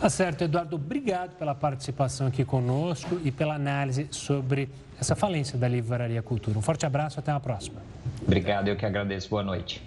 Tá 0.00 0.08
certo, 0.08 0.42
Eduardo. 0.42 0.76
Obrigado 0.76 1.36
pela 1.36 1.54
participação 1.54 2.26
aqui 2.28 2.46
conosco 2.46 3.20
e 3.22 3.30
pela 3.30 3.54
análise 3.54 4.08
sobre 4.10 4.70
essa 4.98 5.14
falência 5.14 5.58
da 5.58 5.68
Livraria 5.68 6.22
Cultura. 6.22 6.58
Um 6.58 6.62
forte 6.62 6.86
abraço, 6.86 7.20
até 7.20 7.30
a 7.30 7.38
próxima. 7.38 7.82
Obrigado, 8.22 8.68
eu 8.68 8.76
que 8.76 8.86
agradeço. 8.86 9.28
Boa 9.28 9.42
noite. 9.42 9.82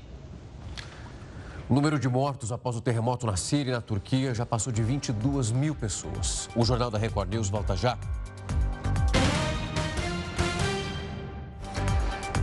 O 1.67 1.73
número 1.73 1.99
de 1.99 2.07
mortos 2.07 2.51
após 2.51 2.75
o 2.75 2.81
terremoto 2.81 3.25
na 3.25 3.35
Síria 3.35 3.71
e 3.71 3.73
na 3.73 3.81
Turquia 3.81 4.33
já 4.33 4.45
passou 4.45 4.71
de 4.71 4.83
22 4.83 5.51
mil 5.51 5.73
pessoas. 5.73 6.47
O 6.55 6.63
Jornal 6.63 6.91
da 6.91 6.99
Record 6.99 7.29
News 7.33 7.49
volta 7.49 7.75
já. 7.75 7.97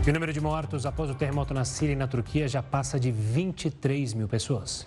E 0.06 0.10
o 0.10 0.12
número 0.12 0.34
de 0.34 0.40
mortos 0.40 0.84
após 0.84 1.08
o 1.08 1.14
terremoto 1.14 1.54
na 1.54 1.64
Síria 1.64 1.94
e 1.94 1.96
na 1.96 2.06
Turquia 2.06 2.46
já 2.46 2.62
passa 2.62 3.00
de 3.00 3.10
23 3.10 4.12
mil 4.12 4.28
pessoas. 4.28 4.86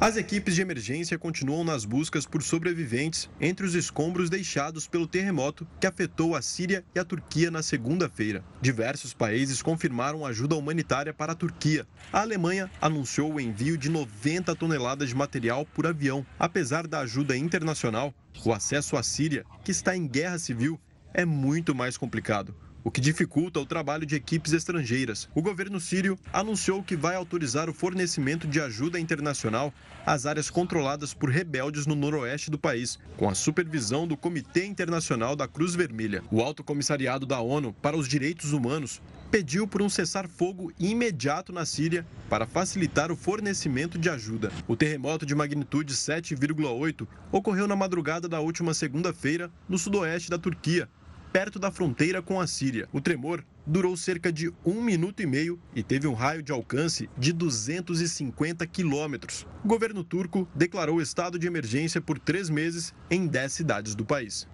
As 0.00 0.16
equipes 0.16 0.54
de 0.54 0.62
emergência 0.62 1.18
continuam 1.18 1.64
nas 1.64 1.84
buscas 1.84 2.24
por 2.24 2.42
sobreviventes 2.42 3.28
entre 3.38 3.66
os 3.66 3.74
escombros 3.74 4.30
deixados 4.30 4.86
pelo 4.86 5.06
terremoto 5.06 5.68
que 5.78 5.86
afetou 5.86 6.34
a 6.34 6.40
Síria 6.40 6.82
e 6.94 6.98
a 6.98 7.04
Turquia 7.04 7.50
na 7.50 7.62
segunda-feira. 7.62 8.42
Diversos 8.58 9.12
países 9.12 9.60
confirmaram 9.60 10.24
ajuda 10.24 10.56
humanitária 10.56 11.12
para 11.12 11.32
a 11.32 11.36
Turquia. 11.36 11.86
A 12.10 12.22
Alemanha 12.22 12.70
anunciou 12.80 13.34
o 13.34 13.40
envio 13.40 13.76
de 13.76 13.90
90 13.90 14.54
toneladas 14.54 15.10
de 15.10 15.14
material 15.14 15.66
por 15.66 15.86
avião. 15.86 16.24
Apesar 16.38 16.86
da 16.86 17.00
ajuda 17.00 17.36
internacional, 17.36 18.14
o 18.42 18.50
acesso 18.50 18.96
à 18.96 19.02
Síria, 19.02 19.44
que 19.62 19.72
está 19.72 19.94
em 19.94 20.08
guerra 20.08 20.38
civil, 20.38 20.80
é 21.12 21.26
muito 21.26 21.74
mais 21.74 21.98
complicado 21.98 22.54
o 22.88 22.90
que 22.90 23.02
dificulta 23.02 23.60
o 23.60 23.66
trabalho 23.66 24.06
de 24.06 24.16
equipes 24.16 24.54
estrangeiras. 24.54 25.28
O 25.34 25.42
governo 25.42 25.78
sírio 25.78 26.18
anunciou 26.32 26.82
que 26.82 26.96
vai 26.96 27.16
autorizar 27.16 27.68
o 27.68 27.74
fornecimento 27.74 28.46
de 28.46 28.62
ajuda 28.62 28.98
internacional 28.98 29.74
às 30.06 30.24
áreas 30.24 30.48
controladas 30.48 31.12
por 31.12 31.28
rebeldes 31.28 31.86
no 31.86 31.94
noroeste 31.94 32.50
do 32.50 32.58
país, 32.58 32.98
com 33.18 33.28
a 33.28 33.34
supervisão 33.34 34.08
do 34.08 34.16
Comitê 34.16 34.64
Internacional 34.64 35.36
da 35.36 35.46
Cruz 35.46 35.74
Vermelha. 35.74 36.22
O 36.30 36.40
Alto 36.40 36.64
Comissariado 36.64 37.26
da 37.26 37.38
ONU 37.40 37.74
para 37.74 37.94
os 37.94 38.08
Direitos 38.08 38.54
Humanos 38.54 39.02
pediu 39.30 39.68
por 39.68 39.82
um 39.82 39.88
cessar-fogo 39.90 40.72
imediato 40.78 41.52
na 41.52 41.66
Síria 41.66 42.06
para 42.30 42.46
facilitar 42.46 43.12
o 43.12 43.16
fornecimento 43.16 43.98
de 43.98 44.08
ajuda. 44.08 44.50
O 44.66 44.74
terremoto 44.74 45.26
de 45.26 45.34
magnitude 45.34 45.92
7,8 45.92 47.06
ocorreu 47.30 47.66
na 47.66 47.76
madrugada 47.76 48.26
da 48.26 48.40
última 48.40 48.72
segunda-feira 48.72 49.50
no 49.68 49.76
sudoeste 49.76 50.30
da 50.30 50.38
Turquia, 50.38 50.88
perto 51.32 51.58
da 51.58 51.70
fronteira 51.70 52.22
com 52.22 52.40
a 52.40 52.46
Síria. 52.46 52.88
O 52.92 53.00
tremor 53.00 53.44
durou 53.66 53.96
cerca 53.96 54.32
de 54.32 54.52
um 54.64 54.82
minuto 54.82 55.20
e 55.22 55.26
meio 55.26 55.60
e 55.74 55.82
teve 55.82 56.06
um 56.06 56.14
raio 56.14 56.42
de 56.42 56.52
alcance 56.52 57.08
de 57.16 57.32
250 57.32 58.66
quilômetros. 58.66 59.46
O 59.64 59.68
governo 59.68 60.02
turco 60.02 60.48
declarou 60.54 61.00
estado 61.00 61.38
de 61.38 61.46
emergência 61.46 62.00
por 62.00 62.18
três 62.18 62.48
meses 62.48 62.94
em 63.10 63.26
dez 63.26 63.52
cidades 63.52 63.94
do 63.94 64.04
país. 64.04 64.48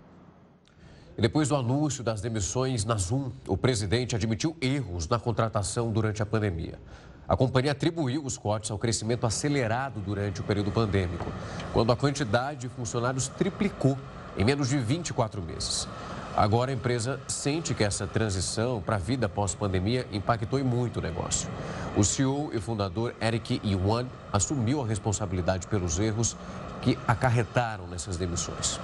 E 1.17 1.23
depois 1.23 1.49
do 1.49 1.55
anúncio 1.55 2.03
das 2.03 2.21
demissões 2.21 2.85
na 2.85 2.97
Zoom, 2.97 3.31
o 3.47 3.57
presidente 3.57 4.17
admitiu 4.17 4.57
erros 4.61 5.07
na 5.07 5.19
contratação 5.19 5.93
durante 5.93 6.21
a 6.21 6.27
pandemia. 6.27 6.81
A 7.27 7.37
companhia 7.37 7.73
atribuiu 7.73 8.25
os 8.25 8.37
cortes 8.37 8.71
ao 8.71 8.79
crescimento 8.79 9.25
acelerado 9.25 10.01
durante 10.01 10.41
o 10.41 10.45
período 10.45 10.73
pandêmico, 10.73 11.33
quando 11.73 11.93
a 11.93 11.97
quantidade 11.97 12.63
de 12.63 12.69
funcionários 12.69 13.29
triplicou 13.29 13.97
em 14.37 14.45
menos 14.45 14.69
de 14.69 14.77
24 14.77 15.41
meses. 15.41 15.89
Agora 16.37 16.73
a 16.73 16.75
empresa 16.75 17.21
sente 17.29 17.73
que 17.75 17.85
essa 17.85 18.09
transição 18.09 18.81
para 18.81 18.97
a 18.97 18.99
vida 18.99 19.29
pós-pandemia 19.29 20.05
impactou 20.13 20.63
muito 20.65 20.99
o 20.99 21.01
negócio. 21.01 21.49
O 21.97 22.03
CEO 22.03 22.51
e 22.53 22.61
fundador 22.61 23.15
Eric 23.21 23.61
Yuan 23.65 24.07
assumiu 24.33 24.83
a 24.83 24.87
responsabilidade 24.87 25.69
pelos 25.69 25.97
erros 26.01 26.37
que 26.83 26.99
acarretaram 27.07 27.87
nessas 27.87 28.17
demissões. 28.17 28.81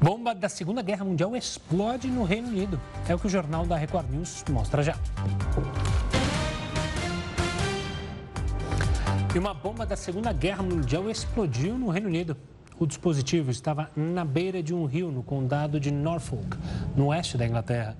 Bomba 0.00 0.34
da 0.34 0.48
Segunda 0.48 0.80
Guerra 0.80 1.04
Mundial 1.04 1.36
explode 1.36 2.08
no 2.08 2.24
Reino 2.24 2.48
Unido. 2.48 2.80
É 3.06 3.14
o 3.14 3.18
que 3.18 3.26
o 3.26 3.30
jornal 3.30 3.66
da 3.66 3.76
Record 3.76 4.10
News 4.10 4.44
mostra 4.48 4.82
já. 4.82 4.96
E 9.34 9.38
uma 9.38 9.52
bomba 9.52 9.84
da 9.84 9.94
Segunda 9.94 10.32
Guerra 10.32 10.62
Mundial 10.62 11.10
explodiu 11.10 11.76
no 11.76 11.90
Reino 11.90 12.08
Unido. 12.08 12.34
O 12.82 12.86
dispositivo 12.86 13.48
estava 13.48 13.88
na 13.94 14.24
beira 14.24 14.60
de 14.60 14.74
um 14.74 14.86
rio 14.86 15.12
no 15.12 15.22
condado 15.22 15.78
de 15.78 15.92
Norfolk, 15.92 16.58
no 16.96 17.06
oeste 17.06 17.38
da 17.38 17.46
Inglaterra. 17.46 17.96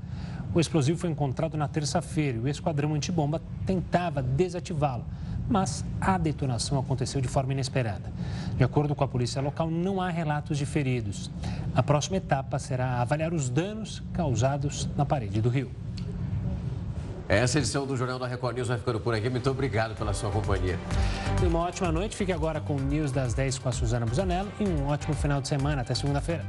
O 0.53 0.59
explosivo 0.59 0.99
foi 0.99 1.09
encontrado 1.09 1.57
na 1.57 1.69
terça-feira 1.69 2.37
e 2.37 2.41
o 2.41 2.49
esquadrão 2.49 2.93
antibomba 2.93 3.41
tentava 3.65 4.21
desativá-lo, 4.21 5.05
mas 5.49 5.85
a 6.01 6.19
detonação 6.19 6.81
aconteceu 6.81 7.21
de 7.21 7.29
forma 7.29 7.53
inesperada. 7.53 8.13
De 8.57 8.65
acordo 8.65 8.93
com 8.93 9.05
a 9.05 9.09
polícia 9.09 9.41
local, 9.41 9.71
não 9.71 10.01
há 10.01 10.11
relatos 10.11 10.59
de 10.59 10.67
feridos. 10.67 11.31
A 11.77 11.83
próxima 11.85 12.17
etapa 12.17 12.59
será 12.59 13.01
avaliar 13.01 13.33
os 13.33 13.49
danos 13.49 14.03
causados 14.13 14.89
na 14.97 15.07
parede 15.07 15.41
do 15.41 15.49
rio. 15.49 15.71
Essa 17.29 17.59
edição 17.59 17.87
do 17.87 17.97
Jornal 17.97 18.19
da 18.19 18.27
Record 18.27 18.57
News 18.57 18.69
vai 18.69 18.79
ficando 18.79 19.01
por 19.01 19.15
aqui. 19.15 19.31
Muito 19.31 19.51
obrigado 19.51 19.95
pela 19.95 20.13
sua 20.13 20.31
companhia. 20.31 20.79
E 21.43 21.47
uma 21.47 21.61
ótima 21.61 21.91
noite. 21.91 22.17
Fique 22.17 22.33
agora 22.33 22.61
com 22.61 22.77
o 22.77 22.81
News 22.81 23.13
das 23.13 23.35
10 23.35 23.59
com 23.59 23.69
a 23.69 23.73
Suzana 23.73 24.05
Busanello 24.07 24.51
e 24.61 24.65
um 24.65 24.87
ótimo 24.89 25.15
final 25.15 25.41
de 25.41 25.49
semana. 25.49 25.83
Até 25.83 25.95
segunda-feira. 25.95 26.45